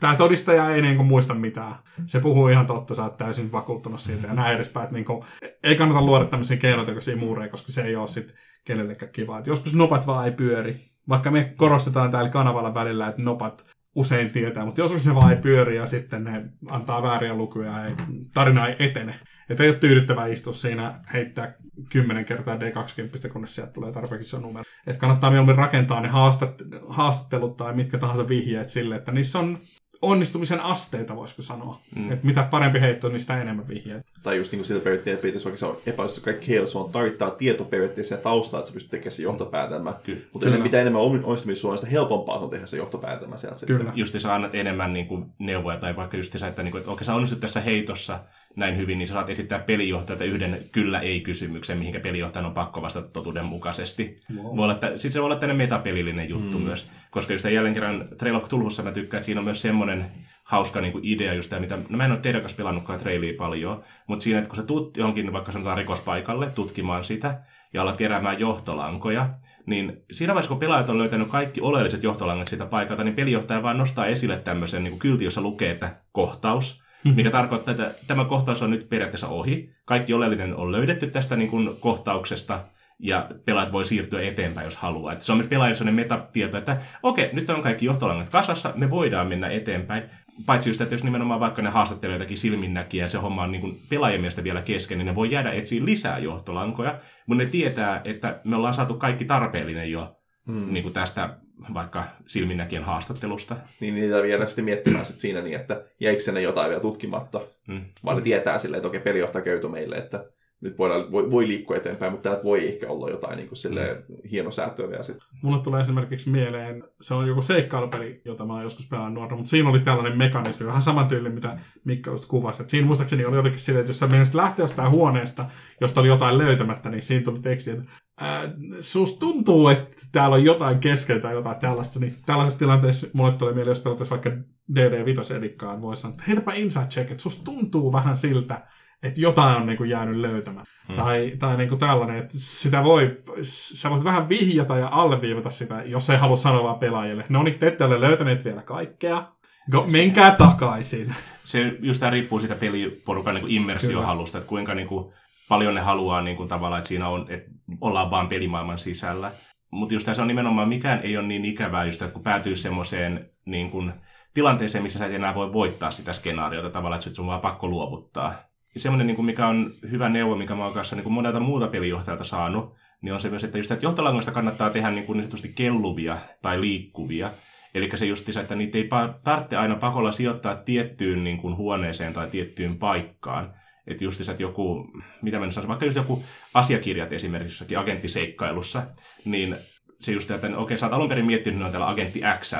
tämä 0.00 0.16
todistaja 0.16 0.70
ei 0.70 0.82
niin 0.82 0.96
kuin, 0.96 1.06
muista 1.06 1.34
mitään. 1.34 1.74
Se 2.06 2.20
puhuu 2.20 2.48
ihan 2.48 2.66
totta, 2.66 2.94
sä 2.94 3.02
oot 3.02 3.16
täysin 3.16 3.52
vakuuttunut 3.52 4.00
siitä 4.00 4.26
ja 4.26 4.34
näin 4.34 4.56
edespäin. 4.56 4.84
Että, 4.84 4.94
niin 4.94 5.04
kuin, 5.04 5.24
ei 5.62 5.76
kannata 5.76 6.02
luoda 6.02 6.24
tämmöisiä 6.24 6.56
keinotekoisia 6.56 7.16
muureja, 7.16 7.50
koska 7.50 7.72
se 7.72 7.82
ei 7.82 7.96
ole 7.96 8.08
sitten 8.08 8.36
kenellekään 8.64 9.12
kiva. 9.12 9.38
Et 9.38 9.46
joskus 9.46 9.74
nopat 9.74 10.06
vaan 10.06 10.24
ei 10.24 10.32
pyöri. 10.32 10.80
Vaikka 11.08 11.30
me 11.30 11.52
korostetaan 11.56 12.10
täällä 12.10 12.30
kanavalla 12.30 12.74
välillä, 12.74 13.08
että 13.08 13.22
nopat 13.22 13.75
usein 13.96 14.30
tietää, 14.30 14.64
mutta 14.64 14.80
joskus 14.80 15.06
ne 15.06 15.14
vaan 15.14 15.30
ei 15.30 15.36
pyöri 15.36 15.76
ja 15.76 15.86
sitten 15.86 16.24
ne 16.24 16.44
antaa 16.70 17.02
vääriä 17.02 17.34
lukuja 17.34 17.84
ja 17.84 17.96
tarina 18.34 18.66
ei 18.66 18.76
etene. 18.78 19.14
Että 19.50 19.62
ei 19.62 19.70
ole 19.70 19.78
tyydyttävää 19.78 20.26
istua 20.26 20.52
siinä 20.52 21.00
heittää 21.12 21.54
10 21.88 22.24
kertaa 22.24 22.56
D20, 22.56 23.32
kunnes 23.32 23.54
sieltä 23.54 23.72
tulee 23.72 23.92
tarpeeksi 23.92 24.30
se 24.30 24.38
numero. 24.38 24.64
Että 24.86 25.00
kannattaa 25.00 25.30
mieluummin 25.30 25.56
rakentaa 25.56 26.00
ne 26.00 26.08
haastat, 26.08 26.62
haastattelut 26.88 27.56
tai 27.56 27.74
mitkä 27.74 27.98
tahansa 27.98 28.28
vihjeet 28.28 28.70
sille, 28.70 28.96
että 28.96 29.12
niissä 29.12 29.38
on 29.38 29.58
onnistumisen 30.02 30.60
asteita, 30.60 31.16
voisiko 31.16 31.42
sanoa. 31.42 31.80
Mm. 31.96 32.12
Että 32.12 32.26
mitä 32.26 32.42
parempi 32.42 32.80
heitto, 32.80 33.08
niin 33.08 33.20
sitä 33.20 33.42
enemmän 33.42 33.68
vihjeitä. 33.68 34.04
Tai 34.22 34.36
just 34.36 34.52
niin 34.52 34.58
kuin 34.58 34.66
sillä 34.66 34.80
periaatteessa 34.80 35.22
pitäisi 35.22 35.44
vaikka 35.44 35.58
se 35.58 35.66
on 35.66 35.78
epäilys, 35.86 36.20
kaikki 36.20 36.48
heillä 36.48 36.80
on 36.80 36.92
tarvittaa 36.92 37.30
tietoperiaatteessa 37.30 38.14
ja 38.14 38.20
taustaa, 38.20 38.60
että 38.60 38.68
sä 38.68 38.74
pystyt 38.74 38.90
tekemään 38.90 39.12
se 39.12 39.22
johtopäätelmä. 39.22 39.94
Mutta 40.32 40.46
ennen, 40.46 40.62
mitä 40.62 40.80
enemmän 40.80 41.02
onnistumista 41.02 41.68
on, 41.68 41.78
sitä 41.78 41.90
helpompaa 41.90 42.38
on 42.38 42.50
tehdä 42.50 42.66
se 42.66 42.76
johtopäätelmä 42.76 43.36
sieltä. 43.36 43.66
Kyllä. 43.66 43.92
Just 43.94 44.20
sä 44.20 44.34
annat 44.34 44.54
enemmän 44.54 44.92
niin 44.92 45.06
kuin, 45.06 45.26
neuvoja, 45.38 45.78
tai 45.78 45.96
vaikka 45.96 46.16
just 46.16 46.38
se, 46.38 46.46
että, 46.46 46.62
niin 46.62 46.72
kuin, 46.72 46.80
että 46.80 46.90
okei, 46.92 47.04
sä 47.04 47.14
onnistut 47.14 47.40
tässä 47.40 47.60
heitossa, 47.60 48.18
näin 48.56 48.76
hyvin, 48.76 48.98
niin 48.98 49.08
sä 49.08 49.14
saat 49.14 49.30
esittää 49.30 49.58
pelijohtajalta 49.58 50.24
yhden 50.24 50.58
kyllä-ei-kysymyksen, 50.72 51.78
mihinkä 51.78 52.00
pelijohtajan 52.00 52.46
on 52.46 52.54
pakko 52.54 52.82
vastata 52.82 53.08
totuudenmukaisesti. 53.08 54.20
Wow. 54.36 54.56
Voi 54.56 54.64
olla, 54.64 54.74
että, 54.74 54.98
siis 54.98 55.12
se 55.12 55.20
voi 55.20 55.26
olla 55.26 55.36
tämmöinen 55.36 55.56
metapelillinen 55.56 56.28
juttu 56.28 56.58
mm. 56.58 56.64
myös, 56.64 56.90
koska 57.10 57.32
just 57.32 57.44
jälleen 57.44 57.74
kerran 57.74 58.08
Trail 58.18 58.34
of 58.34 58.48
Tulhussa 58.48 58.82
mä 58.82 58.92
tykkään, 58.92 59.18
että 59.18 59.26
siinä 59.26 59.40
on 59.40 59.44
myös 59.44 59.62
semmoinen 59.62 60.06
hauska 60.44 60.80
niin 60.80 60.92
kuin 60.92 61.04
idea 61.04 61.34
just 61.34 61.50
tämä, 61.50 61.60
mitä, 61.60 61.78
no 61.88 61.96
mä 61.96 62.04
en 62.04 62.10
ole 62.10 62.20
teidän 62.20 62.40
kanssa 62.40 62.56
pelannutkaan 62.56 63.00
trailia 63.00 63.34
paljon, 63.38 63.82
mutta 64.06 64.22
siinä, 64.22 64.38
että 64.38 64.48
kun 64.48 64.56
sä 64.56 64.62
tuut 64.62 64.96
johonkin 64.96 65.32
vaikka 65.32 65.52
sanotaan 65.52 65.78
rikospaikalle 65.78 66.50
tutkimaan 66.50 67.04
sitä 67.04 67.40
ja 67.74 67.82
alat 67.82 67.96
keräämään 67.96 68.40
johtolankoja, 68.40 69.28
niin 69.66 70.04
siinä 70.12 70.34
vaiheessa, 70.34 70.48
kun 70.48 70.58
pelaajat 70.58 70.88
on 70.88 70.98
löytänyt 70.98 71.28
kaikki 71.28 71.60
oleelliset 71.60 72.02
johtolangat 72.02 72.48
siitä 72.48 72.66
paikalta, 72.66 73.04
niin 73.04 73.14
pelijohtaja 73.14 73.62
vaan 73.62 73.78
nostaa 73.78 74.06
esille 74.06 74.36
tämmöisen 74.36 74.84
niin 74.84 74.98
kylti, 74.98 75.24
jossa 75.24 75.40
lukee, 75.40 75.70
että 75.70 75.96
kohtaus, 76.12 76.85
mm-hmm. 77.04 77.16
mikä 77.16 77.30
tarkoittaa, 77.30 77.72
että 77.72 77.94
tämä 78.06 78.24
kohtaus 78.24 78.62
on 78.62 78.70
nyt 78.70 78.88
periaatteessa 78.88 79.28
ohi. 79.28 79.70
Kaikki 79.84 80.14
oleellinen 80.14 80.56
on 80.56 80.72
löydetty 80.72 81.06
tästä 81.06 81.36
niin 81.36 81.50
kuin, 81.50 81.76
kohtauksesta, 81.80 82.60
ja 82.98 83.28
pelaajat 83.44 83.72
voi 83.72 83.84
siirtyä 83.84 84.22
eteenpäin, 84.22 84.64
jos 84.64 84.76
haluaa. 84.76 85.12
Että 85.12 85.24
se 85.24 85.32
on 85.32 85.38
myös 85.38 85.48
pelaajille 85.48 85.76
sellainen 85.76 86.04
metatieto, 86.04 86.58
että 86.58 86.76
okei, 87.02 87.30
nyt 87.32 87.50
on 87.50 87.62
kaikki 87.62 87.86
johtolangat 87.86 88.30
kasassa, 88.30 88.72
me 88.74 88.90
voidaan 88.90 89.26
mennä 89.26 89.48
eteenpäin. 89.48 90.02
Paitsi 90.46 90.70
just, 90.70 90.80
että 90.80 90.94
jos 90.94 91.04
nimenomaan 91.04 91.40
vaikka 91.40 91.62
ne 91.62 91.70
haastattelee 91.70 92.14
jotakin 92.16 92.38
silminnäkiä 92.38 93.04
ja 93.04 93.08
se 93.08 93.18
homma 93.18 93.42
on 93.42 93.52
niin 93.52 93.60
kuin 93.60 93.80
pelaajien 93.88 94.20
mielestä 94.20 94.44
vielä 94.44 94.62
kesken, 94.62 94.98
niin 94.98 95.06
ne 95.06 95.14
voi 95.14 95.30
jäädä 95.30 95.50
etsiä 95.50 95.84
lisää 95.84 96.18
johtolankoja, 96.18 96.98
mutta 97.26 97.44
ne 97.44 97.50
tietää, 97.50 98.00
että 98.04 98.40
me 98.44 98.56
ollaan 98.56 98.74
saatu 98.74 98.94
kaikki 98.94 99.24
tarpeellinen 99.24 99.90
jo 99.90 100.16
hmm. 100.46 100.72
niin 100.72 100.82
kuin 100.82 100.92
tästä 100.92 101.38
vaikka 101.74 102.04
silminnäkien 102.26 102.84
haastattelusta. 102.84 103.56
Niin 103.80 103.94
niitä 103.94 104.22
vielä 104.22 104.46
sitten 104.46 104.64
miettimään 104.64 105.06
sit 105.06 105.20
siinä 105.20 105.40
niin, 105.40 105.56
että 105.56 105.84
jäikö 106.00 106.32
ne 106.32 106.40
jotain 106.40 106.68
vielä 106.68 106.80
tutkimatta, 106.80 107.40
hmm. 107.66 107.84
vaan 108.04 108.16
ne 108.16 108.22
tietää 108.22 108.58
silleen, 108.58 108.78
että 108.78 108.88
okei, 108.88 109.00
pelijohtaja 109.00 109.44
kertoo 109.44 109.70
meille, 109.70 109.96
että 109.96 110.24
nyt 110.60 110.78
voidaan, 110.78 111.12
voi, 111.12 111.30
voi 111.30 111.48
liikkua 111.48 111.76
eteenpäin, 111.76 112.12
mutta 112.12 112.28
täällä 112.28 112.44
voi 112.44 112.68
ehkä 112.68 112.88
olla 112.88 113.10
jotain 113.10 113.36
niin 113.36 113.48
kuin 113.48 113.56
silleen, 113.56 113.96
mm. 113.96 114.16
hieno 114.30 114.50
säätöä 114.50 114.88
vielä 114.88 115.02
sitten. 115.02 115.26
Mulle 115.42 115.62
tulee 115.62 115.82
esimerkiksi 115.82 116.30
mieleen, 116.30 116.84
se 117.00 117.14
on 117.14 117.28
joku 117.28 117.42
seikkailupeli, 117.42 118.20
jota 118.24 118.44
mä 118.44 118.52
oon 118.52 118.62
joskus 118.62 118.88
pelannut 118.88 119.14
nuorena, 119.14 119.36
mutta 119.36 119.50
siinä 119.50 119.70
oli 119.70 119.80
tällainen 119.80 120.18
mekanismi, 120.18 120.66
vähän 120.66 120.82
saman 120.82 121.08
tyyli, 121.08 121.30
mitä 121.30 121.58
Mikko 121.84 122.10
just 122.10 122.28
kuvasi. 122.28 122.62
Et 122.62 122.70
siinä 122.70 122.86
muistaakseni 122.86 123.24
oli 123.24 123.36
jotenkin 123.36 123.60
silleen, 123.60 123.80
että 123.80 123.90
jos 123.90 123.98
sä 123.98 124.06
menisit 124.06 124.34
lähteä 124.34 124.62
jostain 124.62 124.90
huoneesta, 124.90 125.44
josta 125.80 126.00
oli 126.00 126.08
jotain 126.08 126.38
löytämättä, 126.38 126.90
niin 126.90 127.02
siinä 127.02 127.24
tuli 127.24 127.40
teksti, 127.40 127.70
että 127.70 127.84
ää, 128.20 128.42
susta 128.80 129.20
tuntuu, 129.20 129.68
että 129.68 130.02
täällä 130.12 130.34
on 130.34 130.44
jotain 130.44 130.78
keskeltä 130.78 131.22
tai 131.22 131.34
jotain 131.34 131.56
tällaista. 131.56 132.00
Niin 132.00 132.16
tällaisessa 132.26 132.58
tilanteessa 132.58 133.06
mulle 133.12 133.32
tulee 133.32 133.54
mieleen, 133.54 133.70
jos 133.70 133.80
pelattaisiin 133.80 134.20
vaikka 134.22 134.30
DD5 134.72 135.36
edikkaan, 135.36 135.82
voisi 135.82 136.02
sanoa, 136.02 136.12
että 136.14 136.24
heitäpä 136.28 136.52
inside 136.54 136.86
check, 136.86 137.10
että 137.10 137.22
susta 137.22 137.44
tuntuu 137.44 137.92
vähän 137.92 138.16
siltä, 138.16 138.66
että 139.02 139.20
jotain 139.20 139.56
on 139.56 139.66
niin 139.66 139.76
kuin 139.76 139.90
jäänyt 139.90 140.16
löytämään. 140.16 140.66
Hmm. 140.88 140.96
Tai, 140.96 141.32
tai 141.38 141.56
niin 141.56 141.68
kuin 141.68 141.78
tällainen, 141.78 142.16
että 142.16 142.34
sitä 142.36 142.84
voi, 142.84 143.20
sä 143.42 143.90
voit 143.90 144.04
vähän 144.04 144.28
vihjata 144.28 144.76
ja 144.76 144.88
alleviivata 144.92 145.50
sitä, 145.50 145.82
jos 145.86 146.10
ei 146.10 146.16
halua 146.16 146.36
sanoa 146.36 146.62
vaan 146.62 146.78
pelaajille. 146.78 147.24
No 147.28 147.42
niin, 147.42 147.58
te 147.58 147.66
ette 147.66 147.84
ole 147.84 148.00
löytäneet 148.00 148.44
vielä 148.44 148.62
kaikkea. 148.62 149.32
Go, 149.70 149.86
menkää 149.92 150.30
se, 150.30 150.36
takaisin. 150.36 151.14
Se 151.44 151.76
just 151.80 152.00
tämä 152.00 152.10
riippuu 152.10 152.40
siitä 152.40 152.54
peliporukan 152.54 153.34
niin 153.34 153.50
immersiohalusta, 153.50 154.38
että 154.38 154.48
kuinka 154.48 154.74
niin 154.74 154.88
kuin, 154.88 155.12
paljon 155.48 155.74
ne 155.74 155.80
haluaa 155.80 156.22
niin 156.22 156.36
kuin, 156.36 156.48
tavallaan, 156.48 156.78
että 156.78 156.88
siinä 156.88 157.08
on, 157.08 157.26
että 157.28 157.50
ollaan 157.80 158.10
vaan 158.10 158.28
pelimaailman 158.28 158.78
sisällä. 158.78 159.32
Mutta 159.70 159.94
just 159.94 160.06
tässä 160.06 160.22
on 160.22 160.28
nimenomaan, 160.28 160.68
mikään 160.68 161.00
ei 161.02 161.16
ole 161.16 161.26
niin 161.26 161.44
ikävää, 161.44 161.84
just, 161.84 162.02
että 162.02 162.12
kun 162.12 162.22
päätyy 162.22 162.56
semmoiseen 162.56 163.30
niin 163.44 163.70
kuin, 163.70 163.92
tilanteeseen, 164.34 164.82
missä 164.82 164.98
sä 164.98 165.06
et 165.06 165.14
enää 165.14 165.34
voi 165.34 165.52
voittaa 165.52 165.90
sitä 165.90 166.12
skenaariota 166.12 166.70
tavallaan, 166.70 166.98
että 167.06 167.16
sun 167.16 167.26
vaan 167.26 167.40
pakko 167.40 167.68
luovuttaa. 167.68 168.34
Ja 168.74 168.80
semmoinen, 168.80 169.06
niin 169.06 169.16
kuin 169.16 169.26
mikä 169.26 169.46
on 169.46 169.74
hyvä 169.90 170.08
neuvo, 170.08 170.36
mikä 170.36 170.54
mä 170.54 170.64
oon 170.64 170.74
kanssa 170.74 170.96
niin 170.96 171.04
kuin 171.04 171.12
monelta 171.12 171.40
muuta 171.40 171.66
pelijohtajalta 171.66 172.24
saanut, 172.24 172.74
niin 173.02 173.12
on 173.12 173.20
se 173.20 173.30
myös, 173.30 173.44
että 173.44 173.58
just 173.58 173.70
että 173.70 173.84
johtolangoista 173.84 174.32
kannattaa 174.32 174.70
tehdä 174.70 174.90
niin, 174.90 175.06
kuin 175.06 175.18
niin 175.18 175.54
kelluvia 175.54 176.18
tai 176.42 176.60
liikkuvia. 176.60 177.30
Eli 177.74 177.90
se 177.94 178.06
just 178.06 178.28
että 178.28 178.54
niitä 178.54 178.78
ei 178.78 178.88
tarvitse 179.24 179.56
aina 179.56 179.74
pakolla 179.74 180.12
sijoittaa 180.12 180.56
tiettyyn 180.56 181.24
niin 181.24 181.38
kuin 181.38 181.56
huoneeseen 181.56 182.12
tai 182.12 182.26
tiettyyn 182.26 182.78
paikkaan. 182.78 183.54
Että 183.86 184.04
just 184.04 184.20
että 184.20 184.42
joku, 184.42 184.90
mitä 185.22 185.38
mä 185.38 185.46
nyt 185.46 185.68
vaikka 185.68 185.84
just 185.84 185.96
joku 185.96 186.24
asiakirjat 186.54 187.12
esimerkiksi 187.12 187.54
jossakin 187.54 187.78
agenttiseikkailussa, 187.78 188.82
niin 189.24 189.56
se 190.00 190.12
just, 190.12 190.30
että 190.30 190.46
okei, 190.46 190.58
okay, 190.58 190.76
sä 190.76 190.86
oot 190.86 190.92
alun 190.92 191.08
perin 191.08 191.26
miettinyt, 191.26 191.62
on 191.62 191.70
täällä 191.70 191.88
agentti 191.88 192.20
x 192.40 192.52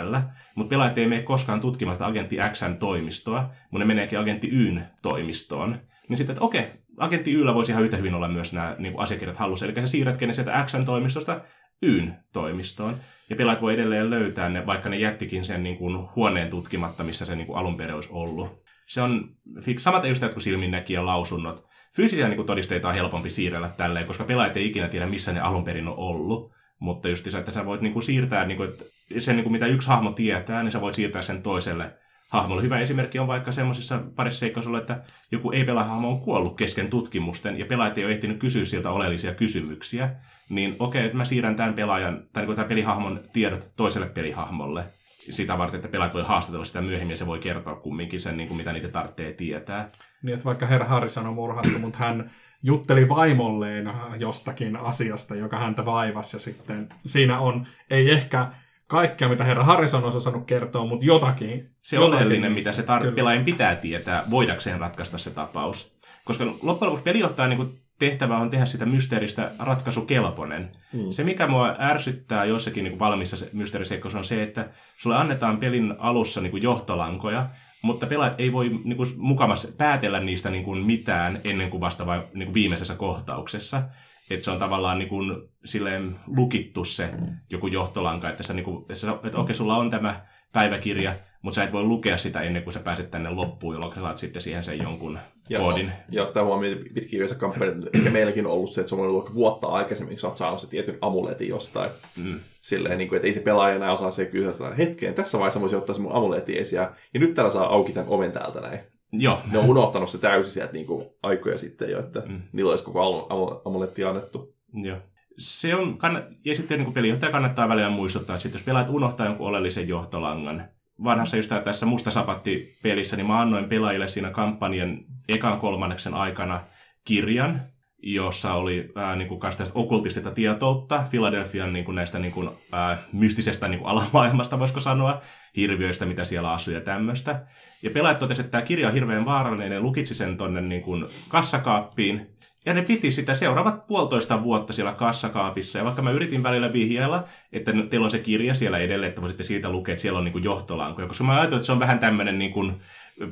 mutta 0.55 0.71
pelaajat 0.71 0.99
ei 0.99 1.09
mene 1.09 1.23
koskaan 1.23 1.61
tutkimaan 1.61 1.95
sitä 1.95 2.07
agentti 2.07 2.37
Xn 2.53 2.77
toimistoa, 2.79 3.51
mutta 3.71 3.79
ne 3.79 3.85
meneekin 3.85 4.19
agentti 4.19 4.49
Yn 4.53 4.83
toimistoon 5.03 5.81
niin 6.09 6.17
sitten, 6.17 6.35
että 6.35 6.45
okei, 6.45 6.67
agentti 6.97 7.33
Yllä 7.33 7.55
voisi 7.55 7.73
ihan 7.73 7.85
yhtä 7.85 7.97
hyvin 7.97 8.15
olla 8.15 8.29
myös 8.29 8.53
nämä 8.53 8.77
niin 8.79 8.93
kuin 8.93 9.03
asiakirjat 9.03 9.37
hallussa. 9.37 9.67
Eli 9.67 9.75
sä 9.75 9.87
siirrätkin 9.87 10.29
ne 10.29 10.35
sieltä 10.35 10.65
X-toimistosta 10.67 11.41
Yn 11.83 12.15
toimistoon. 12.33 13.01
Ja 13.31 13.37
pelaat 13.37 13.62
voi 13.62 13.75
edelleen 13.75 14.11
löytää 14.11 14.49
ne, 14.49 14.67
vaikka 14.67 14.89
ne 14.89 14.97
jättikin 14.97 15.45
sen 15.45 15.62
niin 15.62 15.79
kuin, 15.79 16.09
huoneen 16.17 16.51
tutkimatta, 16.51 17.05
missä 17.05 17.25
se 17.25 17.37
niin 17.37 17.47
kuin, 17.47 17.59
alun 17.59 17.77
perin 17.77 17.95
olisi 17.95 18.09
ollut. 18.12 18.65
Se 18.87 19.03
on. 19.03 19.37
Samat 19.79 20.05
just 20.05 20.22
kuin 20.22 20.40
silminnäkijän 20.40 21.07
lausunnot. 21.07 21.66
Fyysisiä 21.96 22.29
niin 22.29 22.46
todisteita 22.46 22.88
on 22.88 22.94
helpompi 22.94 23.31
siirrellä 23.31 23.68
tälleen, 23.68 24.07
koska 24.07 24.25
pelaajat 24.25 24.57
ei 24.57 24.66
ikinä 24.66 24.88
tiedä, 24.88 25.07
missä 25.07 25.33
ne 25.33 25.40
alun 25.40 25.64
perin 25.64 25.88
on 25.88 25.96
ollut. 25.96 26.53
Mutta 26.79 27.09
just 27.09 27.27
että 27.27 27.51
sä 27.51 27.66
voit 27.66 27.81
niin 27.81 27.92
kuin, 27.92 28.03
siirtää 28.03 28.44
niin 28.44 28.57
kuin, 28.57 28.72
sen, 29.18 29.37
niin 29.37 29.44
kuin, 29.44 29.53
mitä 29.53 29.66
yksi 29.66 29.88
hahmo 29.88 30.12
tietää, 30.12 30.62
niin 30.62 30.72
sä 30.72 30.81
voit 30.81 30.94
siirtää 30.94 31.22
sen 31.22 31.42
toiselle 31.42 31.92
hahmolle. 32.29 32.62
Hyvä 32.62 32.79
esimerkki 32.79 33.18
on 33.18 33.27
vaikka 33.27 33.53
semmoisissa 33.53 34.03
parissa 34.16 34.40
seikkaisuilla, 34.40 34.79
että 34.79 35.03
joku 35.31 35.53
ei-pelaahahmo 35.53 36.09
on 36.09 36.20
kuollut 36.20 36.57
kesken 36.57 36.88
tutkimusten 36.88 37.59
ja 37.59 37.66
pelaajat 37.66 37.99
ei 37.99 38.05
ole 38.05 38.12
ehtinyt 38.12 38.38
kysyä 38.38 38.64
sieltä 38.64 38.90
oleellisia 38.90 39.35
kysymyksiä. 39.35 40.11
Niin 40.49 40.77
okei, 40.79 41.01
okay, 41.01 41.05
että 41.05 41.16
mä 41.16 41.25
siirrän 41.25 41.57
tämän 41.57 41.75
pelaajan, 41.75 42.22
tai 42.33 42.46
niin 42.46 42.55
tämän 42.55 42.68
pelihahmon 42.68 43.20
tiedot 43.33 43.68
toiselle 43.77 44.09
pelihahmolle 44.09 44.85
sitä 45.31 45.59
varten, 45.59 45.79
että 45.79 45.89
pelaajat 45.89 46.15
voi 46.15 46.25
haastatella 46.25 46.65
sitä 46.65 46.81
myöhemmin 46.81 47.11
ja 47.11 47.17
se 47.17 47.27
voi 47.27 47.39
kertoa 47.39 47.75
kumminkin 47.77 48.21
sen, 48.21 48.37
niin 48.37 48.49
kuin 48.49 48.57
mitä 48.57 48.73
niitä 48.73 48.89
tarvitsee 48.89 49.33
tietää. 49.33 49.91
Niin, 50.23 50.35
että 50.35 50.45
vaikka 50.45 50.67
herra 50.67 50.87
Harrison 50.87 51.27
on 51.27 51.35
murhattu, 51.35 51.79
mutta 51.79 51.99
hän 51.99 52.31
jutteli 52.62 53.09
vaimolleen 53.09 53.93
jostakin 54.19 54.77
asiasta, 54.77 55.35
joka 55.35 55.59
häntä 55.59 55.85
vaivasi 55.85 56.37
ja 56.37 56.41
sitten 56.41 56.89
siinä 57.07 57.39
on, 57.39 57.67
ei 57.91 58.11
ehkä 58.11 58.49
kaikkea, 58.87 59.29
mitä 59.29 59.45
herra 59.45 59.65
Harrison 59.65 60.05
on 60.05 60.17
osannut 60.17 60.47
kertoa, 60.47 60.87
mutta 60.87 61.07
jotakin. 61.07 61.71
Se 61.83 61.99
on 61.99 62.05
oleellinen, 62.05 62.53
mitä 62.53 62.73
se 62.73 62.83
tar- 62.83 63.15
pelaajan 63.15 63.45
pitää 63.45 63.77
tietää, 63.77 64.25
voidakseen 64.31 64.81
ratkaista 64.81 65.19
se 65.19 65.31
tapaus. 65.31 65.97
Koska 66.25 66.45
loppujen 66.45 66.77
lopuksi 66.81 67.03
pelijohtajan 67.03 67.51
niin 67.51 67.86
tehtävä 67.99 68.39
on 68.39 68.51
tehdä 68.51 68.67
sitä 68.67 68.87
mysteeristä 68.87 69.53
ratkaisukelpoinen. 69.59 70.77
Hmm. 70.93 71.11
Se, 71.11 71.25
mikä 71.25 71.47
mua 71.47 71.77
ärsyttää 71.79 72.45
jossakin 72.45 72.85
niin 72.85 72.99
valmissa 72.99 73.47
mysteeriseikkaussa 73.53 74.19
on 74.19 74.25
se, 74.25 74.43
että 74.43 74.69
sulle 74.97 75.17
annetaan 75.17 75.59
pelin 75.59 75.95
alussa 75.99 76.41
niin 76.41 76.63
johtolankoja, 76.63 77.51
mutta 77.83 78.07
pelaajat 78.07 78.41
ei 78.41 78.53
voi 78.53 78.81
niin 78.85 78.97
kuin, 78.97 79.09
mukamassa 79.17 79.69
päätellä 79.79 80.21
niistä 80.21 80.51
niin 80.51 80.65
kuin, 80.65 80.87
mitään 80.87 81.41
ennen 81.45 81.71
kuin 81.71 81.81
vasta 81.81 82.07
vain 82.07 82.23
niin 82.35 82.47
kuin 82.47 82.55
viimeisessä 82.55 82.95
kohtauksessa 82.95 83.83
että 84.31 84.45
se 84.45 84.51
on 84.51 84.59
tavallaan 84.59 84.99
niin 84.99 85.09
kuin, 85.09 85.49
silleen 85.65 86.17
lukittu 86.27 86.85
se 86.85 87.11
joku 87.51 87.67
johtolanka, 87.67 88.29
että, 88.29 88.43
sä, 88.43 88.55
niin 88.55 88.65
kuin, 88.65 88.87
että, 89.25 89.39
okei, 89.39 89.55
sulla 89.55 89.77
on 89.77 89.91
tämä 89.91 90.27
päiväkirja, 90.53 91.15
mutta 91.43 91.55
sä 91.55 91.65
et 91.65 91.73
voi 91.73 91.83
lukea 91.83 92.17
sitä 92.17 92.41
ennen 92.41 92.63
kuin 92.63 92.75
sä 92.75 92.81
pääset 92.81 93.11
tänne 93.11 93.31
loppuun, 93.31 93.75
jolloin 93.75 93.95
sä 93.95 94.01
saat 94.01 94.19
sitten 94.19 94.43
siihen 94.43 94.65
sen 94.65 94.79
jonkun 94.79 95.19
ja, 95.49 95.59
koodin. 95.59 95.93
Ja 96.11 96.23
ottaa 96.23 96.45
huomioon 96.45 96.79
pitkirjoissa 96.95 97.39
kampanjat, 97.39 97.77
ehkä 97.95 98.11
meilläkin 98.11 98.47
on 98.47 98.53
ollut 98.53 98.73
se, 98.73 98.81
että 98.81 98.89
se 98.89 98.95
on 98.95 99.01
ollut 99.01 99.35
vuotta 99.35 99.67
aikaisemmin, 99.67 100.15
kun 100.15 100.21
sä 100.21 100.27
oot 100.27 100.37
saanut 100.37 100.61
se 100.61 100.69
tietyn 100.69 100.99
amuletin 101.01 101.49
jostain. 101.49 101.91
Mm. 102.17 102.41
Silleen, 102.61 102.99
niin 102.99 103.09
kuin, 103.09 103.17
että 103.17 103.27
ei 103.27 103.33
se 103.33 103.41
pelaaja 103.41 103.77
enää 103.77 103.93
osaa 103.93 104.11
se 104.11 104.25
kysyä, 104.25 104.51
että 104.51 104.75
hetkeen, 104.75 105.15
tässä 105.15 105.39
vaiheessa 105.39 105.61
voisi 105.61 105.77
ottaa 105.77 105.95
se 105.95 106.01
mun 106.01 106.15
amuletin 106.15 106.59
esiin, 106.59 106.77
ja, 106.77 106.93
ja 107.15 107.21
nyt 107.21 107.35
täällä 107.35 107.51
saa 107.51 107.75
auki 107.75 107.93
tämän 107.93 108.09
oven 108.09 108.33
täältä 108.33 108.61
näin. 108.61 108.79
Joo. 109.13 109.39
Ne 109.53 109.59
on 109.59 109.65
unohtanut 109.65 110.11
se 110.11 110.19
täysin 110.19 110.53
sieltä 110.53 110.73
niin 110.73 110.87
kuin, 110.87 111.07
aikoja 111.23 111.59
sitten 111.59 111.91
jo, 111.91 111.99
että 111.99 112.23
mm. 112.27 112.43
niillä 112.53 112.71
olisi 112.71 112.85
koko 112.85 113.29
amuletti 113.65 114.05
annettu. 114.05 114.55
Joo. 114.73 114.99
Se 115.39 115.75
on, 115.75 115.99
ja 116.45 116.57
sitten 116.57 116.79
niin 116.79 116.93
pelijohtaja 116.93 117.33
kannattaa 117.33 117.69
välillä 117.69 117.91
muistuttaa, 117.91 118.37
että 118.37 118.49
jos 118.49 118.63
pelaajat 118.63 118.91
unohtaa 118.91 119.27
jonkun 119.27 119.49
oleellisen 119.49 119.89
johtolangan, 119.89 120.69
vanhassa 121.05 121.37
just 121.37 121.53
tässä 121.65 121.87
Musta 121.87 122.11
Sapatti-pelissä, 122.11 123.17
niin 123.17 123.27
mä 123.27 123.41
annoin 123.41 123.69
pelaajille 123.69 124.09
siinä 124.09 124.31
kampanjan 124.31 124.99
ekan 125.29 125.61
kolmanneksen 125.61 126.15
aikana 126.15 126.61
kirjan, 127.05 127.61
jossa 128.03 128.55
oli 128.55 128.93
ää, 128.95 129.17
niin 129.17 129.29
kuin, 129.29 129.41
tästä 129.41 129.65
okultistista 129.75 130.31
tietoutta 130.31 131.05
Philadelphian 131.11 131.73
niin 131.73 131.85
kuin, 131.85 131.95
näistä 131.95 132.19
niin 132.19 132.33
kuin, 132.33 132.51
ää, 132.73 133.03
mystisestä 133.13 133.69
niin 133.69 133.81
kuin, 133.81 133.89
alamaailmasta, 133.91 134.59
voisiko 134.59 134.81
sanoa, 134.81 135.21
hirviöistä, 135.57 136.07
mitä 136.07 136.25
siellä 136.25 136.53
asuu 136.53 136.75
ja 136.75 136.81
tämmöistä. 136.81 137.47
Ja 137.83 137.90
pelaajat 137.90 138.19
totesivat, 138.19 138.47
että 138.47 138.59
tämä 138.59 138.66
kirja 138.66 138.88
on 138.88 138.95
hirveän 138.95 139.25
vaarallinen, 139.25 139.73
ja 139.73 139.81
lukitsi 139.81 140.14
sen 140.14 140.37
tonne 140.37 140.61
niin 140.61 140.83
kassakaappiin, 141.29 142.37
ja 142.66 142.75
ne 142.75 142.83
piti 142.83 143.11
sitä 143.11 143.35
seuraavat 143.35 143.87
puolitoista 143.87 144.42
vuotta 144.42 144.73
siellä 144.73 144.92
kassakaapissa. 144.92 145.79
Ja 145.79 145.85
vaikka 145.85 146.03
mä 146.03 146.11
yritin 146.11 146.42
välillä 146.42 146.73
vihjailla, 146.73 147.25
että 147.53 147.73
teillä 147.90 148.05
on 148.05 148.11
se 148.11 148.19
kirja 148.19 148.55
siellä 148.55 148.79
edelleen, 148.79 149.09
että 149.09 149.21
voisitte 149.21 149.42
siitä 149.42 149.71
lukea, 149.71 149.92
että 149.92 150.03
siellä 150.03 150.19
on 150.19 150.25
niin 150.25 150.45
johtolankoja. 150.45 151.09
Koska 151.09 151.25
mä 151.25 151.33
ajattelin, 151.33 151.59
että 151.59 151.66
se 151.66 151.73
on 151.73 151.81
vähän 151.81 151.99
tämmöinen 151.99 152.38
niin 152.38 152.53
kuin, 152.53 152.75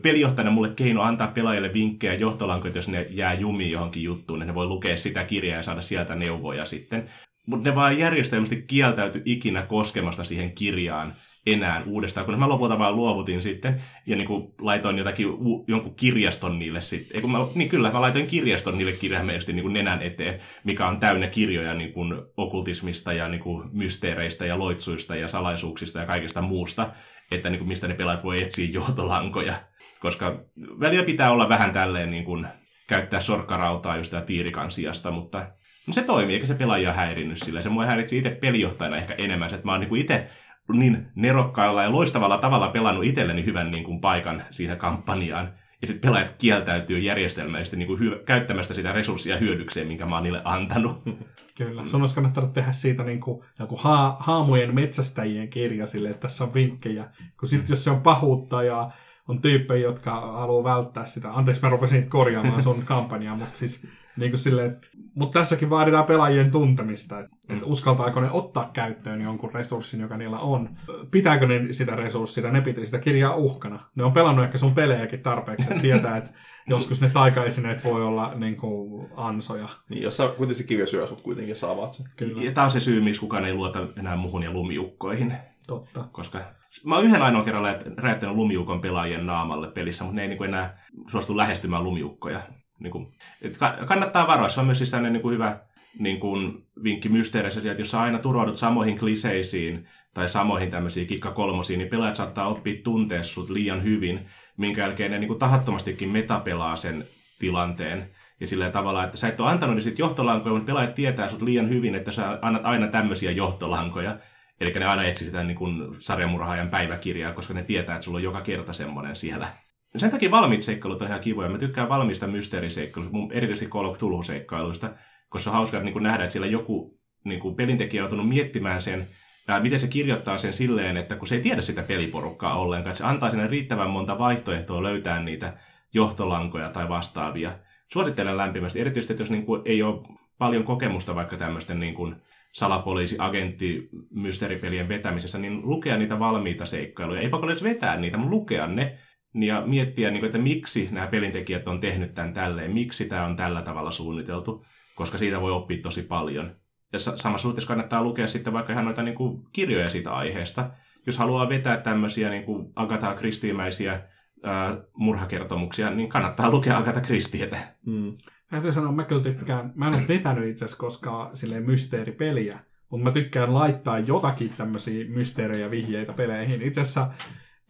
pelijohtajana 0.03 0.51
mulle 0.51 0.73
keino 0.77 1.03
antaa 1.03 1.27
pelaajille 1.27 1.75
vinkkejä 1.75 2.15
johtolankoja, 2.15 2.75
jos 2.75 2.89
ne 2.89 3.07
jää 3.11 3.35
jumiin 3.35 3.73
johonkin 3.73 4.03
juttuun, 4.03 4.39
niin 4.39 4.47
ne 4.47 4.55
voi 4.55 4.67
lukea 4.67 4.97
sitä 4.97 5.25
kirjaa 5.25 5.57
ja 5.57 5.63
saada 5.63 5.81
sieltä 5.81 6.15
neuvoja 6.15 6.65
sitten. 6.65 7.07
Mutta 7.47 7.69
ne 7.69 7.75
vaan 7.75 7.99
järjestelmästi 7.99 8.65
kieltäytyi 8.67 9.23
ikinä 9.25 9.63
koskemasta 9.63 10.25
siihen 10.25 10.53
kirjaan 10.53 11.13
enää 11.47 11.83
uudestaan, 11.87 12.27
kun 12.27 12.39
mä 12.39 12.49
lopulta 12.49 12.79
vaan 12.79 12.97
luovutin 12.97 13.43
sitten 13.43 13.81
ja 14.07 14.17
niin 14.17 14.27
kuin 14.27 14.55
laitoin 14.61 14.99
jotakin, 14.99 15.27
jonkun 15.69 15.95
kirjaston 15.95 16.59
niille 16.59 16.81
sitten. 16.81 17.17
Eikö 17.17 17.27
mä, 17.27 17.39
niin 17.55 17.69
kyllä, 17.69 17.91
mä 17.91 18.01
laitoin 18.01 18.27
kirjaston 18.27 18.79
niille 18.79 18.93
kirjaimellisesti 18.93 19.53
niin 19.53 19.73
nenän 19.73 20.03
eteen, 20.03 20.41
mikä 20.65 20.89
on 20.89 21.01
täynnä 21.01 21.27
kirjoja 21.27 21.75
niin 21.75 21.93
kuin 21.93 22.15
okultismista 22.37 23.13
ja 23.13 23.29
niin 23.29 23.41
kuin 23.41 23.69
mysteereistä 23.73 24.47
ja 24.47 24.59
loitsuista 24.59 25.17
ja 25.17 25.29
salaisuuksista 25.29 25.99
ja 25.99 26.07
kaikesta 26.07 26.43
muusta, 26.43 26.91
että 27.31 27.51
niin 27.51 27.59
kuin 27.59 27.69
mistä 27.69 27.89
ne 27.89 27.95
pelaajat 27.95 28.25
voi 28.25 28.43
etsiä 28.43 28.69
johtolankoja. 28.73 29.55
Koska 30.01 30.45
välillä 30.81 31.05
pitää 31.05 31.31
olla 31.31 31.49
vähän 31.49 31.73
tälleen 31.73 32.11
niin 32.11 32.25
kuin, 32.25 32.47
käyttää 32.87 33.21
sorkkarautaa 33.21 33.97
just 33.97 34.15
tiirikan 34.27 34.71
sijasta, 34.71 35.11
mutta 35.11 35.47
se 35.91 36.03
toimii, 36.03 36.35
eikä 36.35 36.47
se 36.47 36.55
pelaaja 36.55 36.93
häirinnyt 36.93 37.39
sillä. 37.39 37.63
Se 37.63 37.69
mua 37.69 37.87
häiritsi 37.87 38.19
itse 38.19 38.31
pelijohtajana 38.31 38.97
ehkä 38.97 39.15
enemmän, 39.19 39.55
että 39.55 39.65
mä 39.67 39.73
oon 39.73 39.81
niin 39.81 39.97
itse 39.97 40.27
niin 40.73 41.07
nerokkaalla 41.15 41.83
ja 41.83 41.93
loistavalla 41.93 42.39
tavalla 42.39 42.69
pelannut 42.69 43.05
itselleni 43.05 43.45
hyvän 43.45 43.71
niin 43.71 43.85
kuin, 43.85 44.01
paikan 44.01 44.43
siihen 44.51 44.77
kampanjaan. 44.77 45.53
Ja 45.81 45.87
sitten 45.87 46.09
pelaajat 46.09 46.35
kieltäytyy 46.39 46.99
järjestelmällisesti 46.99 47.77
niin 47.77 47.87
kuin, 47.87 48.01
hy- 48.01 48.25
käyttämästä 48.25 48.75
sitä 48.75 48.93
resurssia 48.93 49.37
hyödykseen, 49.37 49.87
minkä 49.87 50.07
mä 50.07 50.15
oon 50.15 50.23
niille 50.23 50.43
antanut. 50.45 51.03
Kyllä. 51.59 51.87
Sun 51.87 52.01
olisi 52.01 52.15
kannattanut 52.15 52.53
tehdä 52.53 52.73
siitä 52.73 53.05
niin 53.05 53.21
kuin, 53.21 53.45
joku 53.59 53.77
ha- 53.77 54.17
haamujen 54.21 54.75
metsästäjien 54.75 55.49
kirja 55.49 55.87
sille, 55.87 56.09
että 56.09 56.21
tässä 56.21 56.45
on 56.45 56.55
vinkkejä. 56.55 57.05
Kun 57.41 57.49
sitten 57.49 57.73
jos 57.73 57.85
se 57.85 57.91
on 57.91 58.01
pahuutta 58.01 58.63
ja 58.63 58.91
on 59.29 59.41
tyyppejä, 59.41 59.83
jotka 59.83 60.21
haluaa 60.21 60.65
välttää 60.65 61.07
sitä. 61.07 61.33
Anteeksi, 61.33 61.63
mä 61.63 61.69
rupesin 61.69 62.09
korjaamaan 62.09 62.63
sun 62.63 62.83
kampanjaa, 62.95 63.37
mutta 63.37 63.59
siis 63.59 63.89
niin 64.17 64.31
kuin 64.31 64.39
sille, 64.39 64.65
että, 64.65 64.89
mutta 65.15 65.39
tässäkin 65.39 65.71
vaaditaan 65.71 66.05
pelaajien 66.05 66.51
tuntemista, 66.51 67.21
että, 67.21 67.37
mm. 67.49 67.61
uskaltaako 67.65 68.21
ne 68.21 68.31
ottaa 68.31 68.71
käyttöön 68.73 69.21
jonkun 69.21 69.55
resurssin, 69.55 70.01
joka 70.01 70.17
niillä 70.17 70.39
on. 70.39 70.77
Pitääkö 71.11 71.47
ne 71.47 71.73
sitä 71.73 71.97
resurssia, 71.97 72.53
ne 72.53 72.61
pitää 72.61 72.85
sitä 72.85 72.99
kirjaa 72.99 73.37
uhkana. 73.37 73.91
Ne 73.95 74.05
on 74.05 74.13
pelannut 74.13 74.45
ehkä 74.45 74.59
sun 74.59 74.75
pelejäkin 74.75 75.23
tarpeeksi, 75.23 75.67
että 75.71 75.83
tietää, 75.83 76.17
että 76.17 76.31
joskus 76.69 77.01
ne 77.01 77.11
taikaesineet 77.11 77.85
voi 77.85 78.03
olla 78.03 78.35
niin 78.35 78.57
kuin 78.57 79.09
ansoja. 79.17 79.69
Niin, 79.89 80.03
jos 80.03 80.17
sä 80.17 80.29
kuitenkin 80.29 80.67
kirja 80.67 80.87
syö, 80.87 81.07
sut 81.07 81.21
kuitenkin 81.21 81.57
saavat 81.57 81.93
sen. 81.93 82.07
Kyllä. 82.17 82.43
Ja 82.43 82.53
tämä 82.53 82.65
on 82.65 82.71
se 82.71 82.81
syy, 82.81 83.01
miksi 83.01 83.21
kukaan 83.21 83.45
ei 83.45 83.55
luota 83.55 83.87
enää 83.99 84.17
muhun 84.17 84.43
ja 84.43 84.51
lumiukkoihin. 84.51 85.35
Totta. 85.67 86.09
Koska 86.13 86.41
mä 86.85 86.97
oon 86.97 87.05
yhden 87.05 87.23
ainoan 87.23 87.45
kerran 87.45 87.75
räjättänyt 87.97 88.37
lumiukon 88.37 88.81
pelaajien 88.81 89.27
naamalle 89.27 89.71
pelissä, 89.71 90.05
mutta 90.05 90.17
ne 90.17 90.23
ei 90.23 90.29
niin 90.29 90.45
enää 90.45 90.85
suostu 91.11 91.37
lähestymään 91.37 91.85
lumiukkoja. 91.85 92.41
Niin 92.81 92.91
kuin, 92.91 93.11
että 93.43 93.79
kannattaa 93.87 94.27
varoa. 94.27 94.49
Se 94.49 94.61
on 94.61 94.67
myös 94.67 94.79
siis 94.79 94.93
niin 94.93 95.23
kuin 95.23 95.35
hyvä 95.35 95.61
niin 95.99 96.21
kuin 96.21 96.67
vinkki 96.83 97.09
mysteerissä 97.09 97.61
sieltä, 97.61 97.81
jos 97.81 97.91
sä 97.91 98.01
aina 98.01 98.19
turvaudut 98.19 98.57
samoihin 98.57 98.99
kliseisiin 98.99 99.89
tai 100.15 100.29
samoihin 100.29 100.71
tämmöisiin 100.71 101.07
kikkakolmosiin, 101.07 101.79
niin 101.79 101.89
pelaajat 101.89 102.17
saattaa 102.17 102.49
oppia 102.49 102.83
tuntea 102.85 103.23
sut 103.23 103.51
liian 103.51 103.83
hyvin, 103.83 104.21
minkä 104.57 104.81
jälkeen 104.81 105.11
ne 105.11 105.19
niin 105.19 105.29
kuin 105.29 105.39
tahattomastikin 105.39 106.09
metapelaa 106.09 106.77
sen 106.77 107.05
tilanteen. 107.39 108.09
Ja 108.41 108.47
sillä 108.47 108.71
tavalla, 108.71 109.05
että 109.05 109.17
sä 109.17 109.29
et 109.29 109.41
ole 109.41 109.51
antanut 109.51 109.77
niitä 109.77 110.03
johtolankoja, 110.03 110.53
mutta 110.55 110.67
pelaajat 110.67 110.95
tietää 110.95 111.29
sut 111.29 111.43
liian 111.43 111.69
hyvin, 111.69 111.95
että 111.95 112.13
sä 112.13 112.39
annat 112.43 112.65
aina 112.65 112.87
tämmöisiä 112.87 113.31
johtolankoja. 113.31 114.17
Eli 114.61 114.71
ne 114.71 114.85
aina 114.85 115.05
etsii 115.05 115.27
sitä 115.27 115.43
niin 115.43 115.57
kuin 115.57 115.95
sarjamurhaajan 115.99 116.69
päiväkirjaa, 116.69 117.33
koska 117.33 117.55
ne 117.55 117.63
tietää, 117.63 117.95
että 117.95 118.05
sulla 118.05 118.19
on 118.19 118.23
joka 118.23 118.41
kerta 118.41 118.73
semmoinen 118.73 119.17
siellä 119.17 119.49
sen 119.97 120.11
takia 120.11 120.31
valmiit 120.31 120.63
seikkailut 120.63 121.03
on 121.03 121.09
ihan 121.09 121.21
kivoja. 121.21 121.49
Mä 121.49 121.59
tykkään 121.59 121.89
valmiista 121.89 122.27
mysteeriseikkailuista, 122.27 123.19
erityisesti 123.31 123.71
Call 123.71 123.85
of 123.85 123.97
Cthulhu-seikkailuista, 123.97 124.91
koska 125.29 125.51
on 125.51 125.57
hauskaa 125.57 125.81
niin 125.81 126.03
nähdä, 126.03 126.25
että 126.25 126.33
siellä 126.33 126.47
joku 126.47 127.01
niin 127.25 127.41
kuin 127.41 127.55
pelintekijä 127.55 128.03
on 128.03 128.05
joutunut 128.05 128.29
miettimään 128.29 128.83
sen, 128.83 129.09
ja 129.49 129.61
miten 129.61 129.81
se 129.81 129.89
kirjoittaa 129.89 130.39
sen 130.39 130.53
silleen, 130.53 130.97
että 130.97 131.17
kun 131.17 131.29
se 131.29 131.35
ei 131.35 131.43
tiedä 131.43 131.61
sitä 131.61 131.83
peliporukkaa 131.83 132.59
ollenkaan, 132.59 132.91
että 132.91 132.99
se 132.99 133.05
antaa 133.05 133.31
sinne 133.31 133.47
riittävän 133.47 133.91
monta 133.91 134.19
vaihtoehtoa 134.19 134.83
löytää 134.83 135.23
niitä 135.23 135.57
johtolankoja 135.95 136.69
tai 136.69 136.89
vastaavia. 136.89 137.59
Suosittelen 137.93 138.37
lämpimästi, 138.37 138.81
erityisesti, 138.81 139.23
jos 139.23 139.31
niin 139.31 139.47
kuin 139.47 139.63
ei 139.65 139.83
ole 139.83 140.03
paljon 140.39 140.65
kokemusta 140.65 141.15
vaikka 141.15 141.37
tämmöisten 141.37 141.81
niin 141.81 141.95
kuin 141.95 142.17
salapoliisi, 142.53 143.17
agentti, 143.19 143.89
mysteeripelien 144.11 144.89
vetämisessä, 144.89 145.39
niin 145.39 145.61
lukea 145.63 145.97
niitä 145.97 146.19
valmiita 146.19 146.67
seikkailuja. 146.67 147.21
Ei 147.21 147.29
pakko 147.29 147.47
vetää 147.63 147.97
niitä, 147.97 148.17
mutta 148.17 148.31
lukea 148.31 148.67
ne 148.67 148.99
ja 149.35 149.63
miettiä, 149.67 150.11
niin 150.11 150.25
että 150.25 150.39
miksi 150.39 150.89
nämä 150.93 151.07
pelintekijät 151.07 151.69
on 151.69 151.81
tehnyt 151.81 152.15
tämän 152.15 152.33
tälleen, 152.33 152.73
miksi 152.73 153.05
tämä 153.05 153.27
on 153.27 153.37
tällä 153.37 153.63
tavalla 153.63 153.91
suunniteltu, 153.91 154.65
koska 154.95 155.19
siitä 155.19 155.41
voi 155.41 155.53
oppia 155.53 155.83
tosi 155.83 156.03
paljon. 156.03 156.57
Ja 156.93 156.99
samassa 156.99 157.43
suhteessa 157.43 157.69
kannattaa 157.69 158.03
lukea 158.03 158.27
sitten 158.27 158.53
vaikka 158.53 158.73
ihan 158.73 158.85
noita 158.85 159.03
niin 159.03 159.15
kuin, 159.15 159.43
kirjoja 159.53 159.89
siitä 159.89 160.13
aiheesta. 160.13 160.71
Jos 161.07 161.19
haluaa 161.19 161.49
vetää 161.49 161.77
tämmöisiä 161.77 162.31
niin 162.31 162.45
kuin 162.45 162.73
Agatha 162.77 163.15
Christie-mäisiä 163.15 164.01
ää, 164.43 164.77
murhakertomuksia, 164.97 165.91
niin 165.91 166.09
kannattaa 166.09 166.51
lukea 166.51 166.79
Agatha 166.79 167.01
Christietä. 167.01 167.59
Mm. 167.87 168.13
Täytyy 168.51 168.73
sanoa, 168.73 168.93
mä 168.93 169.05
kyllä 169.05 169.23
tykkään, 169.23 169.73
mä 169.75 169.89
en 169.89 169.95
ole 169.95 170.09
vetänyt 170.09 170.51
itse 170.51 170.65
asiassa 170.65 170.81
koskaan 170.81 171.37
silleen 171.37 171.63
mysteeripeliä, 171.63 172.59
mutta 172.91 173.05
mä 173.05 173.11
tykkään 173.11 173.55
laittaa 173.55 173.99
jotakin 173.99 174.51
tämmöisiä 174.57 175.05
mysteerejä 175.09 175.71
vihjeitä 175.71 176.13
peleihin. 176.13 176.63
Itse 176.63 176.81
asiassa 176.81 177.11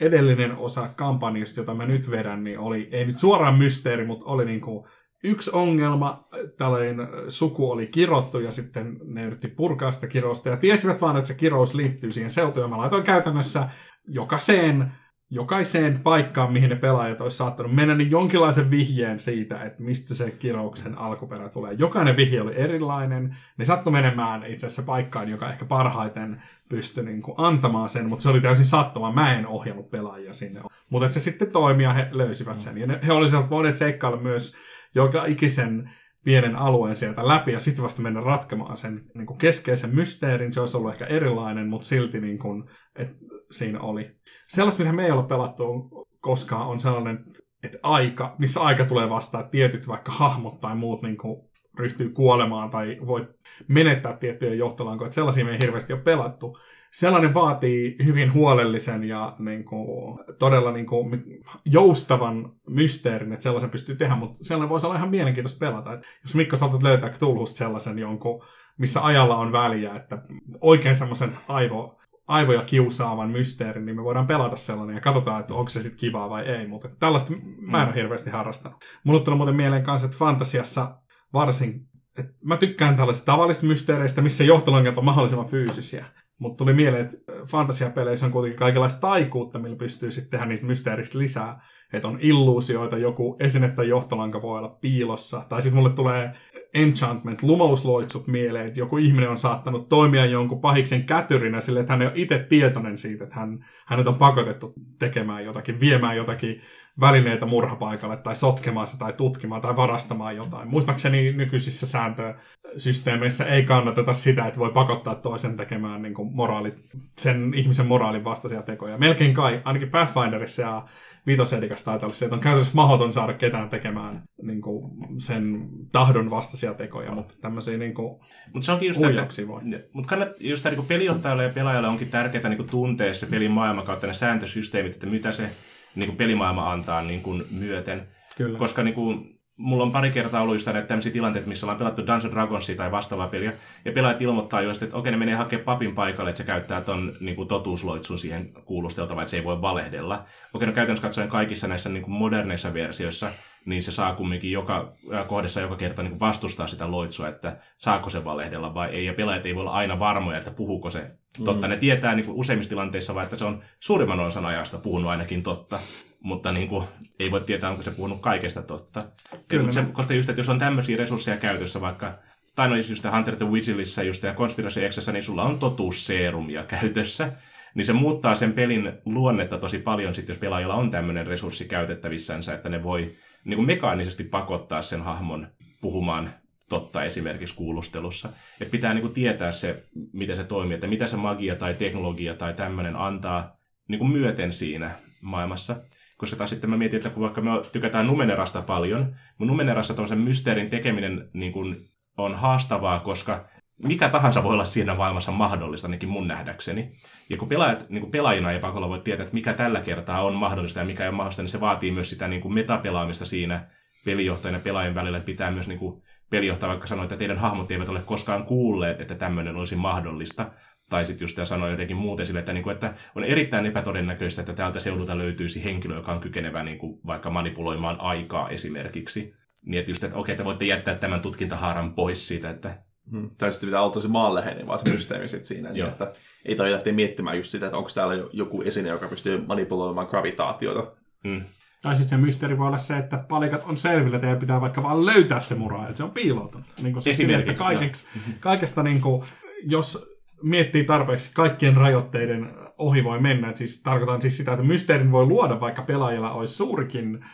edellinen 0.01 0.57
osa 0.57 0.89
kampanjasta, 0.97 1.61
jota 1.61 1.75
mä 1.75 1.87
nyt 1.87 2.11
vedän, 2.11 2.45
niin 2.45 2.59
oli, 2.59 2.89
ei 2.93 3.07
nyt 3.07 3.19
suoraan 3.19 3.59
mysteeri, 3.59 4.07
mutta 4.07 4.27
oli 4.27 4.45
niin 4.45 4.61
kuin 4.61 4.85
yksi 5.25 5.51
ongelma, 5.55 6.21
tällainen 6.59 7.09
suku 7.29 7.71
oli 7.71 7.87
kirottu 7.87 8.41
ja 8.41 8.53
sitten 8.53 8.97
ne 9.05 9.25
yritti 9.25 9.49
purkaa 9.49 9.91
sitä 9.91 10.07
kirosta 10.07 10.49
ja 10.49 10.57
tiesivät 10.57 11.01
vaan, 11.01 11.17
että 11.17 11.29
se 11.29 11.35
kirous 11.35 11.75
liittyy 11.75 12.13
siihen 12.13 12.31
seutuun. 12.31 12.65
Ja 12.65 12.69
mä 12.69 12.79
laitoin 12.79 13.05
käytännössä 13.05 13.69
jokaiseen 14.09 14.93
jokaiseen 15.35 16.01
paikkaan, 16.03 16.53
mihin 16.53 16.71
ne 16.71 16.77
pelaajat 16.77 17.21
olisi 17.21 17.37
saattanut 17.37 17.75
mennä, 17.75 17.95
niin 17.95 18.11
jonkinlaisen 18.11 18.71
vihjeen 18.71 19.21
siitä, 19.21 19.63
että 19.63 19.83
mistä 19.83 20.15
se 20.15 20.31
kirouksen 20.31 20.99
alkuperä 20.99 21.49
tulee. 21.49 21.73
Jokainen 21.73 22.17
vihje 22.17 22.43
oli 22.43 22.53
erilainen. 22.57 23.37
Ne 23.59 23.65
sattui 23.65 23.93
menemään 23.93 24.47
itse 24.47 24.67
asiassa 24.67 24.83
paikkaan, 24.83 25.31
joka 25.31 25.51
ehkä 25.51 25.65
parhaiten 25.65 26.43
pystyi 26.69 27.05
niin 27.05 27.23
kuin 27.23 27.35
antamaan 27.39 27.89
sen, 27.89 28.09
mutta 28.09 28.23
se 28.23 28.29
oli 28.29 28.41
täysin 28.41 28.65
sattuma. 28.65 29.13
Mä 29.13 29.35
en 29.35 29.47
ohjannut 29.47 29.91
pelaajia 29.91 30.35
sinne. 30.35 30.61
Mutta 30.91 31.11
se 31.11 31.21
sitten 31.21 31.51
toimi 31.51 31.83
ja 31.83 31.93
he 31.93 32.09
löysivät 32.13 32.59
sen. 32.59 32.79
Ja 32.79 32.87
ne, 32.87 33.01
he 33.07 33.13
olisivat 33.13 33.51
voineet 33.51 33.77
seikkailla 33.77 34.21
myös 34.21 34.57
joka 34.95 35.25
ikisen 35.25 35.91
pienen 36.25 36.57
alueen 36.57 36.97
sieltä 36.97 37.29
läpi 37.29 37.53
ja 37.53 37.61
sitten 37.61 37.85
vasta 37.85 38.03
mennä 38.03 38.21
ratkemaan 38.21 38.77
sen 38.77 39.03
niin 39.15 39.27
kuin 39.27 39.39
keskeisen 39.39 39.95
mysteerin. 39.95 40.53
Se 40.53 40.61
olisi 40.61 40.77
ollut 40.77 40.93
ehkä 40.93 41.05
erilainen, 41.05 41.69
mutta 41.69 41.89
silti 41.89 42.21
niin 42.21 42.39
kuin, 42.39 42.65
että 42.97 43.15
siinä 43.55 43.81
oli. 43.81 44.17
Sellaista, 44.49 44.83
mitä 44.83 44.95
me 44.95 45.05
ei 45.05 45.11
ole 45.11 45.23
pelattu 45.23 45.91
koskaan, 46.21 46.67
on 46.67 46.81
sellainen, 46.81 47.25
että 47.65 47.79
aika, 47.83 48.35
missä 48.39 48.61
aika 48.61 48.85
tulee 48.85 49.11
vastaan, 49.11 49.45
että 49.45 49.51
tietyt 49.51 49.89
vaikka 49.89 50.13
hahmot 50.13 50.61
tai 50.61 50.75
muut 50.75 51.03
niin 51.03 51.17
kuin, 51.17 51.41
ryhtyy 51.79 52.11
kuolemaan 52.11 52.71
tai 52.71 52.99
voi 53.07 53.29
menettää 53.69 54.17
tiettyjä 54.17 54.55
johtolankoja. 54.55 55.07
Että 55.07 55.15
sellaisia 55.15 55.45
me 55.45 55.51
ei 55.51 55.59
hirveästi 55.61 55.93
ole 55.93 56.01
pelattu. 56.01 56.59
Sellainen 56.93 57.35
vaatii 57.35 57.97
hyvin 58.05 58.33
huolellisen 58.33 59.05
ja 59.05 59.37
niin 59.39 59.65
kuin, 59.65 60.19
todella 60.39 60.73
niin 60.73 60.87
kuin, 60.87 61.23
joustavan 61.65 62.53
mysteerin, 62.69 63.33
että 63.33 63.43
sellaisen 63.43 63.71
pystyy 63.71 63.97
tehdä, 63.97 64.17
mutta 64.17 64.39
sellainen 64.43 64.69
voisi 64.69 64.87
olla 64.87 64.97
ihan 64.97 65.11
mielenkiintoista 65.11 65.67
pelata. 65.67 65.93
Että 65.93 66.09
jos 66.23 66.35
Mikko 66.35 66.57
saatat 66.57 66.83
löytää 66.83 67.11
Cthulhusta 67.11 67.59
sellaisen 67.59 67.99
jonkun, 67.99 68.43
missä 68.79 69.05
ajalla 69.05 69.37
on 69.37 69.53
väliä, 69.53 69.95
että 69.95 70.23
oikein 70.61 70.95
semmoisen 70.95 71.37
aivo, 71.49 72.01
aivoja 72.27 72.63
kiusaavan 72.63 73.31
mysteerin, 73.31 73.87
niin 73.87 73.97
me 73.97 74.05
voidaan 74.05 74.27
pelata 74.27 74.57
sellainen 74.57 74.95
ja 74.95 75.01
katsotaan, 75.01 75.41
että 75.41 75.55
onko 75.55 75.69
se 75.69 75.83
sitten 75.83 75.99
kivaa 75.99 76.31
vai 76.31 76.43
ei. 76.43 76.67
Mutta 76.67 76.89
tällaista 76.89 77.33
mä 77.59 77.83
en 77.83 77.89
ole 77.89 77.95
hirveästi 77.95 78.31
harrastanut. 78.31 78.85
Mulle 79.05 79.21
tuli 79.21 79.37
muuten 79.37 79.57
mieleen 79.57 79.83
kanssa, 79.83 80.05
että 80.07 80.19
fantasiassa 80.19 80.99
varsin, 81.33 81.89
että 82.19 82.33
mä 82.45 82.57
tykkään 82.57 82.97
tällaisista 82.97 83.33
tavallisista 83.33 83.67
mysteereistä, 83.67 84.23
missä 84.23 84.45
johtolangat 84.45 84.99
on 84.99 85.05
mahdollisimman 85.05 85.49
fyysisiä. 85.49 86.05
Mutta 86.39 86.65
tuli 86.65 86.75
mieleen, 86.75 87.05
että 87.05 87.17
fantasiapeleissä 87.47 88.27
on 88.27 88.33
kuitenkin 88.33 88.59
kaikenlaista 88.59 89.01
taikuutta, 89.01 89.59
millä 89.59 89.77
pystyy 89.77 90.11
sitten 90.11 90.31
tehdä 90.31 90.47
niistä 90.47 90.67
mysteeristä 90.67 91.19
lisää. 91.19 91.61
Että 91.93 92.09
on 92.09 92.19
illuusioita, 92.21 92.99
joku 92.99 93.37
esine 93.41 93.73
johtolanka 93.89 94.43
voi 94.43 94.59
olla 94.59 94.79
piilossa. 94.81 95.43
Tai 95.49 95.63
sitten 95.63 95.79
mulle 95.79 95.95
tulee 95.95 96.33
enchantment, 96.75 97.43
lumousloitsut 97.43 98.27
mieleen, 98.27 98.67
että 98.67 98.81
joku 98.81 98.99
ihminen 98.99 99.31
on 99.31 99.39
saattanut 99.39 99.89
toimia 99.89 100.27
jonkun 100.27 100.61
pahiksen 100.61 101.05
kätyrinä 101.05 101.61
sille, 101.61 101.81
että 101.81 101.93
hän 101.93 102.03
ei 102.03 102.09
ole 102.09 102.15
itse 102.17 102.47
tietoinen 102.49 102.99
siitä, 102.99 103.25
että 103.25 103.37
hän, 103.37 103.67
hänet 103.87 104.07
on 104.07 104.15
pakotettu 104.15 104.75
tekemään 104.99 105.45
jotakin, 105.45 105.81
viemään 105.81 106.17
jotakin 106.17 106.61
välineitä 107.01 107.47
murhapaikalle 107.47 108.17
tai 108.17 108.37
sotkemaan 108.37 108.87
se 108.87 108.99
tai 108.99 109.13
tutkimaan 109.13 109.61
tai 109.61 109.77
varastamaan 109.77 110.37
jotain. 110.37 110.69
Muistaakseni 110.69 111.33
nykyisissä 111.33 111.87
sääntösysteemeissä 111.87 113.45
ei 113.45 113.65
kannateta 113.65 114.13
sitä, 114.13 114.47
että 114.47 114.61
voi 114.61 114.71
pakottaa 114.71 115.15
toisen 115.15 115.57
tekemään 115.57 116.03
niin 116.03 116.15
kuin 116.15 116.33
moraali, 116.33 116.73
sen 117.19 117.55
ihmisen 117.55 117.87
moraalin 117.87 118.25
vastaisia 118.25 118.63
tekoja. 118.63 118.99
Melkein 118.99 119.35
kai, 119.35 119.61
ainakin 119.65 119.91
Pathfinderissa 119.91 120.63
ja 120.63 120.85
Vitosedikassa 121.27 121.85
taitaa 121.85 122.07
olla 122.07 122.15
se, 122.15 122.25
että 122.25 122.35
on 122.35 122.41
käytännössä 122.41 122.75
mahdoton 122.75 123.13
saada 123.13 123.33
ketään 123.33 123.69
tekemään 123.69 124.23
niin 124.43 124.63
kuin 124.63 124.91
sen 125.19 125.69
tahdon 125.93 126.31
vastaisia 126.31 126.75
tekoja, 126.75 127.13
mutta 127.13 127.35
tämmöisiä 127.41 127.79
niin 127.79 127.95
kuin 127.95 128.21
Mutta 128.53 128.67
se 128.67 128.73
onkin 128.73 128.89
just, 128.89 129.01
että, 129.05 129.49
voi. 129.49 129.63
mutta 129.93 130.09
kannat, 130.09 130.29
just 130.41 130.65
niin 130.65 130.87
peliottajalle 130.87 131.45
ja 131.45 131.51
pelaajalle 131.51 131.89
onkin 131.89 132.11
tärkeää 132.11 132.49
niin 132.49 132.67
tuntea 132.71 133.15
se 133.15 133.27
pelin 133.27 133.51
maailma 133.51 133.83
kautta 133.83 134.07
ne 134.07 134.15
sääntösysteemit, 134.15 134.95
että 134.95 135.07
mitä 135.07 135.33
se 135.33 135.51
niin 135.95 136.09
kuin 136.09 136.17
pelimaailma 136.17 136.73
antaa 136.73 137.03
niin 137.03 137.23
kuin 137.23 137.45
myöten. 137.51 138.09
Kyllä. 138.37 138.59
Koska 138.59 138.83
niin 138.83 138.95
kuin, 138.95 139.41
mulla 139.57 139.85
on 139.85 139.93
pari 139.93 140.11
kertaa 140.11 140.43
ollut 140.43 140.55
just 140.55 140.67
näitä 140.67 140.83
tämmöisiä 140.83 141.13
tilanteita, 141.13 141.49
missä 141.49 141.67
ollaan 141.67 141.79
pelattu 141.79 142.07
Dungeons 142.07 142.35
Dragonsia 142.35 142.77
tai 142.77 142.91
vastaavaa 142.91 143.29
peliä, 143.29 143.53
ja 143.85 143.93
pelaajat 143.93 144.23
ilmoittaa 144.23 144.63
just, 144.63 144.83
että 144.83 144.97
okei, 144.97 145.13
ne 145.13 145.19
menee 145.19 145.35
hakemaan 145.35 145.65
papin 145.65 145.95
paikalle, 145.95 146.31
että 146.31 146.39
se 146.39 146.45
käyttää 146.45 146.81
ton 146.81 147.17
niin 147.21 147.37
kuin 147.37 147.49
totuusloitsun 147.49 148.19
siihen 148.19 148.53
kuulusteltavaan, 148.65 149.23
että 149.23 149.31
se 149.31 149.37
ei 149.37 149.45
voi 149.45 149.63
valehdella. 149.63 150.25
Okei, 150.55 150.67
no 150.67 150.73
käytännössä 150.73 151.07
katsoen 151.07 151.29
kaikissa 151.29 151.69
näissä 151.69 151.89
niin 151.89 152.03
kuin 152.03 152.15
moderneissa 152.15 152.75
versioissa, 152.75 153.31
niin 153.67 153.83
se 153.83 153.93
saa 153.93 154.15
kumminkin 154.15 154.53
joka 154.53 154.93
kohdassa 155.27 155.61
joka 155.61 155.77
kerta 155.77 156.03
niin 156.03 156.21
vastustaa 156.21 156.67
sitä 156.67 156.91
loitsua, 156.91 157.29
että 157.29 157.57
saako 157.79 158.11
se 158.11 158.25
valehdella 158.25 158.75
vai 158.75 158.89
ei, 158.89 159.05
ja 159.05 159.15
pelaajat 159.15 159.47
ei 159.47 159.55
voi 159.55 159.61
olla 159.61 159.73
aina 159.73 159.99
varmoja, 159.99 160.39
että 160.39 160.51
puhuuko 160.51 160.91
se 160.91 161.11
totta. 161.45 161.67
Mm. 161.67 161.71
Ne 161.71 161.77
tietää 161.77 162.15
niin 162.15 162.27
kuin 162.27 162.39
useimmissa 162.39 162.71
tilanteissa 162.71 163.15
vaan, 163.15 163.25
että 163.25 163.37
se 163.37 163.45
on 163.45 163.63
suurimman 163.81 164.21
osan 164.21 164.47
ajasta 164.47 164.79
puhunut 164.79 165.11
ainakin 165.11 165.43
totta, 165.43 165.79
mutta 166.21 166.53
niin 166.53 166.69
kuin, 166.69 166.87
ei 167.19 167.31
voi 167.31 167.41
tietää, 167.41 167.71
onko 167.71 167.83
se 167.83 167.91
puhunut 167.91 168.21
kaikesta 168.21 168.63
totta. 168.63 169.05
Kyllä. 169.49 169.73
Se, 169.73 169.83
koska 169.93 170.15
just, 170.15 170.29
että 170.29 170.41
jos 170.41 170.49
on 170.49 170.59
tämmöisiä 170.59 170.97
resursseja 170.97 171.37
käytössä, 171.37 171.81
vaikka 171.81 172.19
tai 172.55 172.69
no 172.69 172.77
just 172.77 173.05
Hunter 173.13 173.37
the 173.37 173.53
Vigilissa 173.53 174.03
just 174.03 174.23
ja 174.23 174.35
Conspiracy 174.35 174.89
Xssä, 174.89 175.13
niin 175.13 175.23
sulla 175.23 175.43
on 175.43 175.59
totuusseerumia 175.59 176.63
käytössä, 176.63 177.33
niin 177.75 177.85
se 177.85 177.93
muuttaa 177.93 178.35
sen 178.35 178.53
pelin 178.53 178.93
luonnetta 179.05 179.59
tosi 179.59 179.79
paljon 179.79 180.15
sit, 180.15 180.29
jos 180.29 180.39
pelaajilla 180.39 180.75
on 180.75 180.91
tämmöinen 180.91 181.27
resurssi 181.27 181.65
käytettävissänsä, 181.65 182.55
että 182.55 182.69
ne 182.69 182.83
voi 182.83 183.17
niin 183.45 183.57
kuin 183.57 183.67
mekaanisesti 183.67 184.25
pakottaa 184.25 184.83
sen 184.83 185.03
hahmon 185.03 185.49
puhumaan 185.81 186.35
totta 186.69 187.05
esimerkiksi 187.05 187.57
kuulustelussa. 187.57 188.29
Että 188.61 188.73
pitää 188.73 188.95
niin 188.95 189.03
kuin 189.03 189.15
tietää 189.15 189.53
se, 189.53 189.85
miten 190.13 190.37
se 190.37 190.45
toimii, 190.45 190.75
että 190.75 190.87
mitä 190.87 191.07
se 191.07 191.17
magia 191.17 191.57
tai 191.57 191.75
teknologia 191.75 192.35
tai 192.35 192.55
tämmöinen 192.55 192.97
antaa 192.97 193.57
niin 193.89 193.99
kuin 193.99 194.11
myöten 194.11 194.53
siinä 194.53 194.91
maailmassa. 195.21 195.77
Koska 196.17 196.37
taas 196.37 196.51
sitten 196.51 196.71
mä 196.71 196.77
mietin, 196.77 196.97
että 196.97 197.11
kun 197.11 197.23
vaikka 197.23 197.41
me 197.41 197.51
tykätään 197.73 198.07
Numenerasta 198.07 198.63
paljon, 198.63 199.17
mun 199.39 199.49
Numenerassa 199.49 199.95
tuollaisen 199.95 200.19
mysteerin 200.19 200.71
tekeminen 200.71 201.31
niin 201.33 201.53
kuin 201.53 201.91
on 202.17 202.35
haastavaa, 202.35 203.01
koska 203.01 203.49
mikä 203.83 204.09
tahansa 204.09 204.43
voi 204.43 204.53
olla 204.53 204.65
siinä 204.65 204.95
maailmassa 204.95 205.33
mahdollista, 205.33 205.87
ainakin 205.87 206.09
mun 206.09 206.29
nähdäkseni. 206.29 206.93
Ja 207.31 207.37
kun 207.37 207.49
pelaajat, 207.49 207.87
niin 207.89 208.01
kuin 208.01 208.11
pelaajina 208.11 208.53
ei 208.53 208.59
pakolla 208.59 208.89
voi 208.89 209.01
tietää, 209.01 209.25
että 209.25 209.35
mikä 209.35 209.53
tällä 209.53 209.81
kertaa 209.81 210.23
on 210.23 210.35
mahdollista 210.35 210.79
ja 210.79 210.85
mikä 210.85 211.03
ei 211.03 211.09
ole 211.09 211.17
mahdollista, 211.17 211.43
niin 211.43 211.49
se 211.49 211.61
vaatii 211.61 211.91
myös 211.91 212.11
sitä 212.11 212.29
niin 212.29 212.41
kuin 212.41 212.55
metapelaamista 212.55 213.25
siinä 213.25 213.71
pelijohtajan 214.05 214.55
ja 214.55 214.61
pelaajan 214.61 214.95
välillä, 214.95 215.19
että 215.19 215.27
pitää 215.27 215.51
myös 215.51 215.69
niin 215.69 215.79
kuin 215.79 216.03
pelijohtaja 216.31 216.69
vaikka 216.69 216.87
sanoa, 216.87 217.05
että 217.05 217.17
teidän 217.17 217.39
hahmot 217.39 217.73
eivät 217.73 217.89
ole 217.89 218.03
koskaan 218.03 218.47
kuulleet, 218.47 219.01
että 219.01 219.15
tämmöinen 219.15 219.57
olisi 219.57 219.77
mahdollista. 219.77 220.51
Tai 220.91 221.07
sitten 221.07 221.25
just 221.25 221.39
sanoi 221.45 221.71
jotenkin 221.71 221.97
muuten 221.97 222.27
sille, 222.27 222.39
että, 222.39 222.53
niin 222.53 222.63
kuin, 222.63 222.75
että 222.75 222.95
on 223.15 223.25
erittäin 223.25 223.67
epätodennäköistä, 223.67 224.43
että 224.43 224.53
täältä 224.53 224.81
seudulta 224.81 225.19
löytyisi 225.19 225.65
henkilö, 225.65 225.95
joka 225.95 226.13
on 226.13 226.21
kykenevä 226.21 226.63
niin 226.63 226.79
kuin, 226.79 227.01
vaikka 227.07 227.31
manipuloimaan 227.31 228.01
aikaa 228.01 228.49
esimerkiksi. 228.49 229.35
Niin 229.65 229.79
että 229.79 229.91
just, 229.91 230.05
että 230.05 230.17
okei, 230.17 230.37
te 230.37 230.45
voitte 230.45 230.65
jättää 230.65 230.95
tämän 230.95 231.21
tutkintahaaran 231.21 231.95
pois 231.95 232.29
siitä, 232.29 232.51
että 232.51 232.83
Hmm. 233.11 233.31
Tai 233.39 233.53
sitten 233.53 233.67
pitää 233.67 233.83
olla 233.83 233.93
tosi 233.93 234.09
maanläheinen 234.09 234.67
vaan 234.67 234.79
se 234.79 234.91
systeemi 234.91 235.29
sit 235.29 235.45
siinä, 235.45 235.71
niin 235.71 235.87
että 235.87 236.13
ei 236.45 236.55
tarvitse 236.55 236.75
lähteä 236.75 236.93
miettimään 236.93 237.37
just 237.37 237.51
sitä, 237.51 237.67
että 237.67 237.77
onko 237.77 237.91
täällä 237.95 238.15
joku 238.33 238.63
esine, 238.63 238.89
joka 238.89 239.09
pystyy 239.09 239.45
manipuloimaan 239.47 240.07
gravitaatiota. 240.07 240.93
Mm. 241.25 241.43
Tai 241.83 241.97
sitten 241.97 242.19
se 242.19 242.25
mysteeri 242.25 242.59
voi 242.59 242.67
olla 242.67 242.79
se, 242.79 242.97
että 242.97 243.25
palikat 243.29 243.63
on 243.67 243.77
selvillä, 243.77 244.17
että 244.17 244.37
pitää 244.37 244.61
vaikka 244.61 244.83
vaan 244.83 245.07
löytää 245.07 245.41
se 245.41 245.55
murha, 245.55 245.83
että 245.85 245.97
se 245.97 246.05
on 246.05 246.11
piiloton. 246.11 246.65
Niin 246.83 246.93
kuin 246.93 247.03
siis 247.03 247.17
sille, 247.17 247.37
että 247.37 247.55
kaikeksi, 247.55 248.07
kaikesta, 248.41 248.83
niin 248.83 249.01
kuin, 249.01 249.25
jos 249.63 250.15
miettii 250.43 250.85
tarpeeksi, 250.85 251.31
kaikkien 251.35 251.77
rajoitteiden 251.77 252.51
ohi 252.79 253.05
voi 253.05 253.21
mennä. 253.21 253.51
Et 253.51 253.57
siis 253.57 253.83
tarkoitan 253.83 254.23
siis 254.23 254.37
sitä, 254.37 254.53
että 254.53 254.65
mysteerin 254.65 255.13
voi 255.13 255.27
luoda, 255.27 255.61
vaikka 255.61 255.83
pelaajilla 255.83 256.33
olisi 256.33 256.55
suurikin 256.55 257.25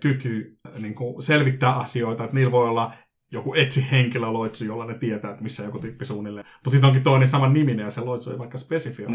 kyky 0.00 0.58
niin 0.78 0.94
kuin 0.94 1.22
selvittää 1.22 1.76
asioita, 1.76 2.24
että 2.24 2.36
niillä 2.36 2.52
voi 2.52 2.68
olla 2.68 2.92
joku 3.30 3.54
etsi 3.54 3.86
henkilö 3.90 4.26
loitsu, 4.26 4.64
jolla 4.64 4.86
ne 4.86 4.98
tietää, 4.98 5.30
että 5.30 5.42
missä 5.42 5.62
joku 5.62 5.78
tyyppi 5.78 6.04
suunnilleen. 6.04 6.46
Mutta 6.54 6.70
sitten 6.70 6.86
onkin 6.86 7.02
toinen 7.02 7.28
saman 7.28 7.52
niminen 7.52 7.84
ja 7.84 7.90
se 7.90 8.00
loitsu 8.00 8.30
ei 8.30 8.38
vaikka 8.38 8.58
spesifio, 8.58 9.08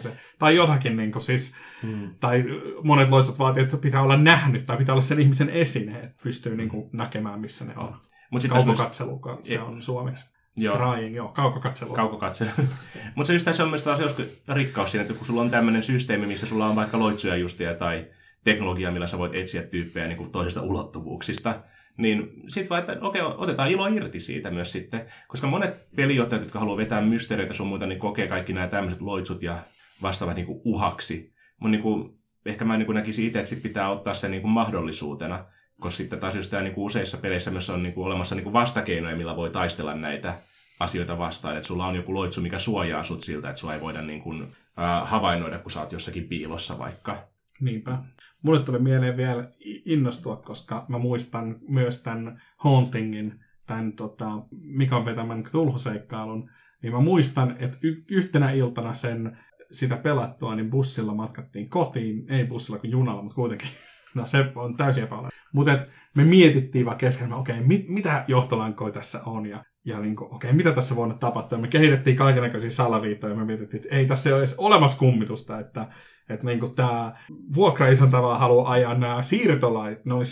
se. 0.00 0.16
Tai 0.38 0.56
jotakin 0.56 0.96
niin 0.96 1.12
kuin 1.12 1.22
siis, 1.22 1.54
hmm. 1.82 2.10
tai 2.20 2.44
monet 2.82 3.10
loitsut 3.10 3.38
vaatii, 3.38 3.62
että 3.62 3.76
pitää 3.76 4.02
olla 4.02 4.16
nähnyt 4.16 4.64
tai 4.64 4.76
pitää 4.76 4.92
olla 4.92 5.02
sen 5.02 5.20
ihmisen 5.20 5.50
esine, 5.50 5.98
että 5.98 6.22
pystyy 6.22 6.56
niin 6.56 6.68
kuin 6.68 6.90
näkemään, 6.92 7.40
missä 7.40 7.64
ne 7.64 7.72
on. 7.76 7.96
Mut 8.30 8.42
Kaukokatselu, 8.48 9.20
myös... 9.24 9.38
se 9.44 9.60
on 9.60 9.82
suomeksi. 9.82 10.38
Joo. 10.56 10.76
Scrying, 10.76 11.16
joo, 11.16 11.28
kaukokatselu. 11.28 11.94
Kaukokatselu. 11.94 12.50
Mutta 13.14 13.26
se 13.26 13.32
just 13.32 13.44
tässä 13.44 13.64
on 13.64 13.70
myös 13.70 13.82
taas 13.82 14.00
joskus 14.00 14.26
rikkaus 14.48 14.90
siinä, 14.90 15.02
että 15.02 15.14
kun 15.14 15.26
sulla 15.26 15.40
on 15.40 15.50
tämmöinen 15.50 15.82
systeemi, 15.82 16.26
missä 16.26 16.46
sulla 16.46 16.66
on 16.66 16.76
vaikka 16.76 16.98
loitsuja 16.98 17.36
justia 17.36 17.74
tai 17.74 18.06
teknologia, 18.50 18.90
millä 18.90 19.06
sä 19.06 19.18
voit 19.18 19.34
etsiä 19.34 19.62
tyyppejä 19.62 20.08
niin 20.08 20.16
kuin 20.16 20.32
toisista 20.32 20.62
ulottuvuuksista, 20.62 21.62
niin 21.96 22.30
sitten 22.48 22.70
vaan, 22.70 22.80
että 22.80 22.96
okei, 23.00 23.22
otetaan 23.22 23.70
ilo 23.70 23.86
irti 23.86 24.20
siitä 24.20 24.50
myös 24.50 24.72
sitten. 24.72 25.06
Koska 25.28 25.46
monet 25.46 25.86
pelijohtajat, 25.96 26.42
jotka 26.42 26.58
haluaa 26.58 26.76
vetää 26.76 27.02
mysteereitä 27.02 27.54
sun 27.54 27.66
muuta, 27.66 27.86
niin 27.86 27.98
kokee 27.98 28.28
kaikki 28.28 28.52
nämä 28.52 28.68
tämmöiset 28.68 29.00
loitsut 29.00 29.42
ja 29.42 29.58
vastaavat 30.02 30.36
niin 30.36 30.46
kuin 30.46 30.60
uhaksi. 30.64 31.32
Mutta 31.60 31.78
niin 31.78 32.18
ehkä 32.46 32.64
mä 32.64 32.76
niin 32.76 32.86
kuin 32.86 32.96
näkisin 32.96 33.26
itse, 33.26 33.38
että 33.38 33.48
sit 33.48 33.62
pitää 33.62 33.90
ottaa 33.90 34.14
se 34.14 34.28
niin 34.28 34.42
kuin 34.42 34.50
mahdollisuutena. 34.50 35.44
Koska 35.80 35.96
sitten 35.96 36.18
taas 36.18 36.34
just 36.34 36.50
tämä 36.50 36.62
niin 36.62 36.74
kuin 36.74 36.84
useissa 36.84 37.18
peleissä 37.18 37.50
myös 37.50 37.70
on 37.70 37.82
niin 37.82 37.92
kuin 37.92 38.06
olemassa 38.06 38.34
niin 38.34 38.44
kuin 38.44 38.52
vastakeinoja, 38.52 39.16
millä 39.16 39.36
voi 39.36 39.50
taistella 39.50 39.94
näitä 39.94 40.38
asioita 40.80 41.18
vastaan. 41.18 41.56
Että 41.56 41.66
sulla 41.66 41.86
on 41.86 41.96
joku 41.96 42.14
loitsu, 42.14 42.40
mikä 42.40 42.58
suojaa 42.58 43.02
sut 43.02 43.20
siltä, 43.20 43.48
että 43.48 43.60
sua 43.60 43.74
ei 43.74 43.80
voida 43.80 44.02
niin 44.02 44.20
kuin, 44.20 44.42
äh, 44.78 45.08
havainnoida, 45.08 45.58
kun 45.58 45.70
sä 45.70 45.80
oot 45.80 45.92
jossakin 45.92 46.28
piilossa 46.28 46.78
vaikka. 46.78 47.28
Niinpä. 47.60 47.98
Mulle 48.42 48.60
tuli 48.60 48.78
mieleen 48.78 49.16
vielä 49.16 49.50
innostua, 49.84 50.36
koska 50.36 50.86
mä 50.88 50.98
muistan 50.98 51.56
myös 51.68 52.02
tämän 52.02 52.42
Hauntingin, 52.56 53.40
tämän 53.66 53.92
tota, 53.92 54.30
Mikan 54.50 55.04
vetämän 55.04 55.42
Cthulhu-seikkailun, 55.42 56.50
niin 56.82 56.92
mä 56.92 57.00
muistan, 57.00 57.56
että 57.58 57.76
y- 57.82 58.04
yhtenä 58.10 58.50
iltana 58.50 58.94
sen 58.94 59.38
sitä 59.72 59.96
pelattua, 59.96 60.54
niin 60.54 60.70
bussilla 60.70 61.14
matkattiin 61.14 61.68
kotiin, 61.68 62.30
ei 62.30 62.44
bussilla 62.46 62.78
kuin 62.78 62.90
junalla, 62.90 63.22
mutta 63.22 63.34
kuitenkin. 63.34 63.68
No 64.14 64.26
se 64.26 64.52
on 64.54 64.76
täysin 64.76 65.04
epäolella. 65.04 65.28
Mutta 65.52 65.78
me 66.16 66.24
mietittiin 66.24 66.86
vaan 66.86 66.96
kesken, 66.96 67.32
okei, 67.32 67.54
okay, 67.54 67.66
mit, 67.66 67.88
mitä 67.88 68.24
johtolankoja 68.28 68.92
tässä 68.92 69.20
on 69.26 69.46
ja 69.46 69.64
ja 69.84 70.00
niin 70.00 70.20
okei, 70.20 70.36
okay, 70.36 70.52
mitä 70.52 70.72
tässä 70.72 70.96
voinut 70.96 71.20
tapahtua? 71.20 71.58
Me 71.58 71.68
kehitettiin 71.68 72.16
kaikenlaisia 72.16 72.70
salaliittoja 72.70 73.32
ja 73.32 73.38
me 73.38 73.44
mietittiin, 73.44 73.82
että 73.82 73.96
ei 73.96 74.06
tässä 74.06 74.30
ole 74.30 74.38
edes 74.38 74.54
olemassa 74.58 74.98
kummitusta, 74.98 75.60
että, 75.60 75.88
että 76.28 76.46
niin 76.46 76.60
kuin 76.60 76.76
tämä 76.76 77.16
vuokraisäntä 77.54 78.22
vaan 78.22 78.40
haluaa 78.40 78.72
ajaa 78.72 78.94
nämä 78.94 79.22
siirtolaiset, 79.22 80.04
ne 80.04 80.14
oli 80.14 80.24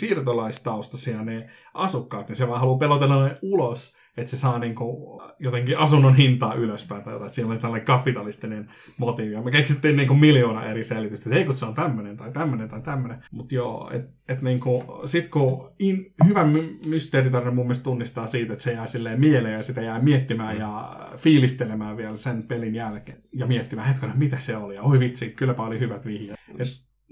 ne 1.23 1.49
asukkaat, 1.73 2.27
niin 2.27 2.35
se 2.35 2.47
vaan 2.47 2.59
haluaa 2.59 2.77
pelotella 2.77 3.25
ne 3.27 3.35
ulos 3.41 3.97
että 4.17 4.31
se 4.31 4.37
saa 4.37 4.59
niinku 4.59 5.17
jotenkin 5.39 5.77
asunnon 5.77 6.15
hintaa 6.15 6.53
ylöspäin 6.53 7.03
tai 7.03 7.13
jotain, 7.13 7.27
että 7.27 7.35
siellä 7.35 7.51
oli 7.51 7.59
tällainen 7.59 7.85
kapitalistinen 7.85 8.67
motiivi. 8.97 9.33
Ja 9.33 9.41
me 9.41 9.51
keksittiin 9.51 9.95
niinku 9.95 10.13
miljoona 10.13 10.65
eri 10.65 10.83
selitystä, 10.83 11.29
että 11.29 11.35
hei 11.35 11.45
kun 11.45 11.57
se 11.57 11.65
on 11.65 11.75
tämmöinen 11.75 12.17
tai 12.17 12.31
tämmöinen 12.31 12.69
tai 12.69 12.81
tämmöinen. 12.81 13.23
Mutta 13.31 13.55
joo, 13.55 13.91
että 13.93 14.11
et 14.29 14.41
niinku, 14.41 15.01
sit 15.05 15.29
kun 15.29 15.71
in, 15.79 16.13
hyvä 16.25 16.45
my- 16.45 16.79
mysteeritarina 16.85 17.51
mun 17.51 17.65
mielestä 17.65 17.83
tunnistaa 17.83 18.27
siitä, 18.27 18.53
että 18.53 18.63
se 18.63 18.73
jää 18.73 18.87
silleen 18.87 19.19
mieleen 19.19 19.53
ja 19.53 19.63
sitä 19.63 19.81
jää 19.81 19.99
miettimään 19.99 20.57
ja 20.57 20.99
fiilistelemään 21.17 21.97
vielä 21.97 22.17
sen 22.17 22.43
pelin 22.43 22.75
jälkeen. 22.75 23.17
Ja 23.33 23.45
miettimään, 23.45 23.87
hetkinen, 23.87 24.19
mitä 24.19 24.39
se 24.39 24.57
oli. 24.57 24.75
Ja 24.75 24.81
oi 24.81 24.99
vitsi, 24.99 25.29
kylläpä 25.29 25.63
oli 25.63 25.79
hyvät 25.79 26.05
vihjeet. 26.05 26.39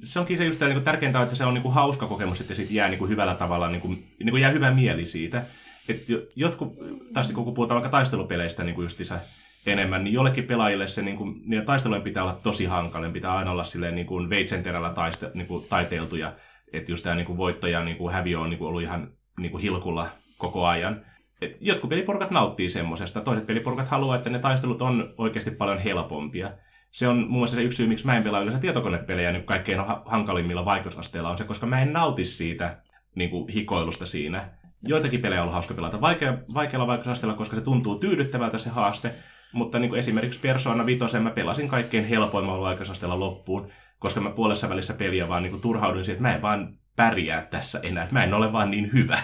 se 0.03 0.20
onkin 0.20 0.38
se 0.38 0.45
just 0.45 0.62
niin 0.62 0.84
tärkeintä, 0.84 1.22
että 1.22 1.36
se 1.36 1.45
on 1.45 1.53
niin 1.53 1.62
kuin 1.62 1.74
hauska 1.74 2.08
kokemus, 2.08 2.41
että 2.41 2.53
siitä 2.53 2.74
jää 2.74 2.89
niin 2.89 2.99
kuin 2.99 3.10
hyvällä 3.10 3.36
tavalla, 3.36 3.70
niin 3.70 3.82
kuin, 3.82 4.06
niin 4.20 4.32
kuin 4.32 4.41
jää 4.41 4.51
hyvä 4.51 4.74
mieli 4.74 5.06
siitä. 5.06 5.45
Että 5.89 6.13
jotkut, 6.36 6.73
taas 7.13 7.31
kun 7.31 7.53
puhutaan 7.53 7.75
vaikka 7.75 7.97
taistelupeleistä 7.97 8.63
niin 8.63 8.75
kuin 8.75 8.86
justiinsa 8.86 9.19
enemmän, 9.65 10.03
niin 10.03 10.13
jollekin 10.13 10.43
pelaajille 10.43 10.88
se 10.88 11.01
niin 11.01 11.17
kuin, 11.17 11.36
taistelujen 11.65 12.03
pitää 12.03 12.23
olla 12.23 12.39
tosi 12.43 12.65
hankalin, 12.65 13.13
pitää 13.13 13.33
aina 13.33 13.51
olla 13.51 13.63
silleen 13.63 13.95
niin 13.95 14.07
kuin 14.07 14.29
veitsenterällä 14.29 14.89
taiste, 14.89 15.31
niin 15.33 15.47
kuin 15.47 15.65
taiteiltuja, 15.69 16.33
että 16.73 16.91
just 16.91 17.03
tämä 17.03 17.15
niin 17.15 17.25
kuin 17.25 17.38
voitto 17.38 17.67
ja 17.67 17.83
niin 17.83 17.97
kuin 17.97 18.13
häviö 18.13 18.39
on 18.39 18.49
niin 18.49 18.57
kuin 18.57 18.67
ollut 18.67 18.81
ihan 18.81 19.11
niin 19.39 19.51
kuin 19.51 19.61
hilkulla 19.61 20.07
koko 20.38 20.65
ajan. 20.65 21.05
Et 21.41 21.57
jotkut 21.61 21.89
peliporukat 21.89 22.31
nauttii 22.31 22.69
semmosesta, 22.69 23.21
toiset 23.21 23.47
peliporukat 23.47 23.88
haluaa, 23.88 24.15
että 24.15 24.29
ne 24.29 24.39
taistelut 24.39 24.81
on 24.81 25.13
oikeasti 25.17 25.51
paljon 25.51 25.79
helpompia. 25.79 26.51
Se 26.91 27.07
on 27.07 27.17
muun 27.17 27.29
muassa 27.29 27.55
se 27.55 27.63
yksi 27.63 27.75
syy, 27.75 27.88
miksi 27.88 28.05
mä 28.05 28.17
en 28.17 28.23
pelaa 28.23 28.41
yleensä 28.41 28.59
tietokonepelejä 28.59 29.31
niin 29.31 29.43
kaikkein 29.43 29.79
ha- 29.79 30.03
hankalimmilla 30.05 30.65
vaikeusasteilla 30.65 31.29
on 31.29 31.38
se, 31.38 31.43
koska 31.43 31.65
mä 31.65 31.81
en 31.81 31.93
nauti 31.93 32.25
siitä 32.25 32.81
niin 33.15 33.29
kuin, 33.29 33.49
hikoilusta 33.49 34.05
siinä. 34.05 34.49
Joitakin 34.86 35.21
pelejä 35.21 35.41
on 35.41 35.43
ollut 35.43 35.53
hauska 35.53 35.73
pelata 35.73 36.01
vaikea, 36.01 36.38
vaikealla 36.53 36.88
vaikeusasteella, 36.88 37.36
koska 37.36 37.55
se 37.55 37.61
tuntuu 37.61 37.95
tyydyttävältä 37.95 38.57
se 38.57 38.69
haaste, 38.69 39.15
mutta 39.53 39.79
niin 39.79 39.89
kuin 39.89 39.99
esimerkiksi 39.99 40.39
Persona 40.39 40.86
5 40.86 41.19
mä 41.19 41.29
pelasin 41.29 41.67
kaikkein 41.67 42.05
helpoimmalla 42.05 42.61
vaikeusasteella 42.61 43.19
loppuun, 43.19 43.69
koska 43.99 44.21
mä 44.21 44.29
puolessa 44.29 44.69
välissä 44.69 44.93
peliä 44.93 45.27
vaan 45.27 45.43
niin 45.43 45.51
kuin 45.51 45.61
turhauduin 45.61 46.05
siihen, 46.05 46.17
että 46.17 46.29
mä 46.29 46.36
en 46.36 46.41
vaan 46.41 46.77
pärjää 46.95 47.41
tässä 47.41 47.79
enää, 47.83 48.03
että 48.03 48.13
mä 48.15 48.23
en 48.23 48.33
ole 48.33 48.53
vaan 48.53 48.71
niin 48.71 48.93
hyvä. 48.93 49.17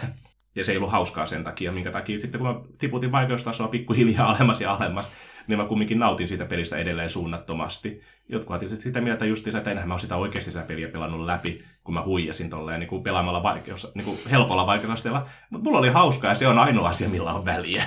Ja 0.56 0.66
se 0.66 0.72
ei 0.72 0.78
ollut 0.78 0.92
hauskaa 0.92 1.26
sen 1.26 1.44
takia, 1.44 1.72
minkä 1.72 1.92
takia 1.92 2.20
sitten 2.20 2.42
kun 2.42 2.50
mä 2.50 2.62
tiputin 2.80 3.12
vaikeustasoa 3.12 3.68
pikkuhiljaa 3.68 4.30
alemmas 4.30 4.62
ja 4.62 4.74
alemmas, 4.74 5.12
niin 5.48 5.60
mä 5.60 5.66
kumminkin 5.66 6.00
nautin 6.00 6.28
siitä 6.28 6.46
pelistä 6.46 6.78
edelleen 6.78 7.10
suunnattomasti. 7.10 8.02
Jotkut 8.30 8.60
tietysti 8.60 8.84
sitä 8.84 9.02
mieltä 9.02 9.26
justiinsa, 9.26 9.58
että 9.58 9.72
enhän 9.72 9.88
mä 9.88 9.98
sitä 9.98 10.16
oikeasti 10.16 10.52
sitä 10.52 10.64
peliä 10.64 10.88
pelannut 10.88 11.26
läpi, 11.26 11.64
kun 11.84 11.94
mä 11.94 12.04
huijasin 12.04 12.50
tolleen 12.50 12.80
niin 12.80 12.88
kuin 12.88 13.04
pelaamalla 13.04 13.44
vaikeus, 13.44 13.96
niin 13.96 14.06
kuin 14.06 14.18
helpolla 14.32 14.66
vaikeusasteella. 14.66 15.28
Mutta 15.50 15.70
mulla 15.70 15.80
oli 15.80 15.90
hauskaa 15.90 16.32
ja 16.32 16.36
se 16.36 16.48
on 16.48 16.60
ainoa 16.60 16.90
asia, 16.90 17.10
millä 17.10 17.34
on 17.34 17.46
väliä. 17.46 17.84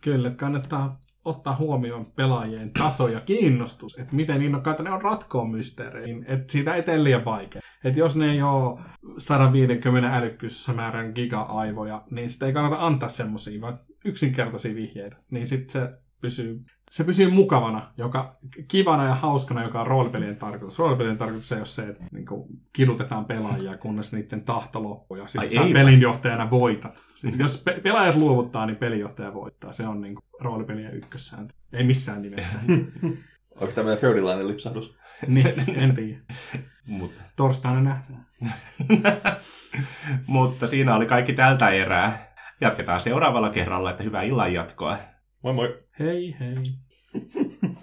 Kyllä, 0.00 0.30
kannattaa 0.30 1.00
ottaa 1.24 1.56
huomioon 1.56 2.06
pelaajien 2.06 2.70
taso 2.70 3.08
ja 3.08 3.20
kiinnostus, 3.20 3.98
että 3.98 4.16
miten 4.16 4.42
innokkaita 4.42 4.82
ne 4.82 4.90
on 4.90 5.02
ratkoa 5.02 5.44
mysteeriin, 5.44 6.24
että 6.28 6.52
siitä 6.52 6.74
ei 6.74 6.82
tee 6.82 7.04
liian 7.04 7.24
vaikea. 7.24 7.62
Että 7.84 8.00
jos 8.00 8.16
ne 8.16 8.32
ei 8.32 8.42
ole 8.42 8.80
150 9.18 10.16
älykkyysmäärän 10.16 11.12
giga-aivoja, 11.14 12.02
niin 12.10 12.30
sitä 12.30 12.46
ei 12.46 12.52
kannata 12.52 12.86
antaa 12.86 13.08
semmoisia, 13.08 13.60
vaan 13.60 13.80
yksinkertaisia 14.04 14.74
vihjeitä. 14.74 15.16
Niin 15.30 15.46
sitten 15.46 15.70
se 15.70 15.90
pysyy, 16.22 16.64
se 16.90 17.04
pysyy 17.04 17.30
mukavana, 17.30 17.92
joka, 17.96 18.36
kivana 18.68 19.04
ja 19.04 19.14
hauskana, 19.14 19.62
joka 19.62 19.80
on 19.80 19.86
roolipelien 19.86 20.36
tarkoitus. 20.36 20.78
Roolipelien 20.78 21.18
tarkoitus 21.18 21.52
ei 21.52 21.58
ole 21.58 21.66
se, 21.66 21.82
että 21.82 22.04
niin 22.12 22.26
kuin, 22.26 22.48
kidutetaan 22.72 23.24
pelaajia, 23.24 23.76
kunnes 23.76 24.12
niiden 24.12 24.44
tahto 24.44 24.82
loppuu 24.82 25.16
ja 25.16 25.26
sitten 25.26 25.50
sä 25.50 25.60
ei 25.60 25.72
pelinjohtajana 25.72 26.50
voitat. 26.50 27.02
Sitten 27.14 27.40
jos 27.40 27.62
pe- 27.64 27.80
pelaajat 27.82 28.16
luovuttaa, 28.16 28.66
niin 28.66 28.76
pelinjohtaja 28.76 29.34
voittaa. 29.34 29.72
Se 29.72 29.86
on 29.86 30.00
niin 30.00 30.14
kuin, 30.14 30.24
roolipelien 30.40 30.94
ykkössääntö. 30.94 31.54
Ei 31.72 31.84
missään 31.84 32.22
nimessä. 32.22 32.58
Onko 33.60 33.74
tämmöinen 33.74 34.00
freudilainen 34.00 34.48
lipsahdus? 34.48 34.96
niin, 35.26 35.54
en 35.76 35.94
tiedä. 35.94 36.18
Mutta, 36.86 37.22
Torstaina 37.36 37.80
nähdään. 37.80 38.26
mutta 40.26 40.66
siinä 40.66 40.96
oli 40.96 41.06
kaikki 41.06 41.32
tältä 41.32 41.68
erää. 41.68 42.34
Jatketaan 42.60 43.00
seuraavalla 43.00 43.50
kerralla, 43.50 43.90
että 43.90 44.02
hyvää 44.02 44.22
illan 44.22 44.52
jatkoa. 44.52 44.96
Moi 45.42 45.52
moi! 45.52 45.81
Hei 45.98 46.34
hei. 46.38 46.78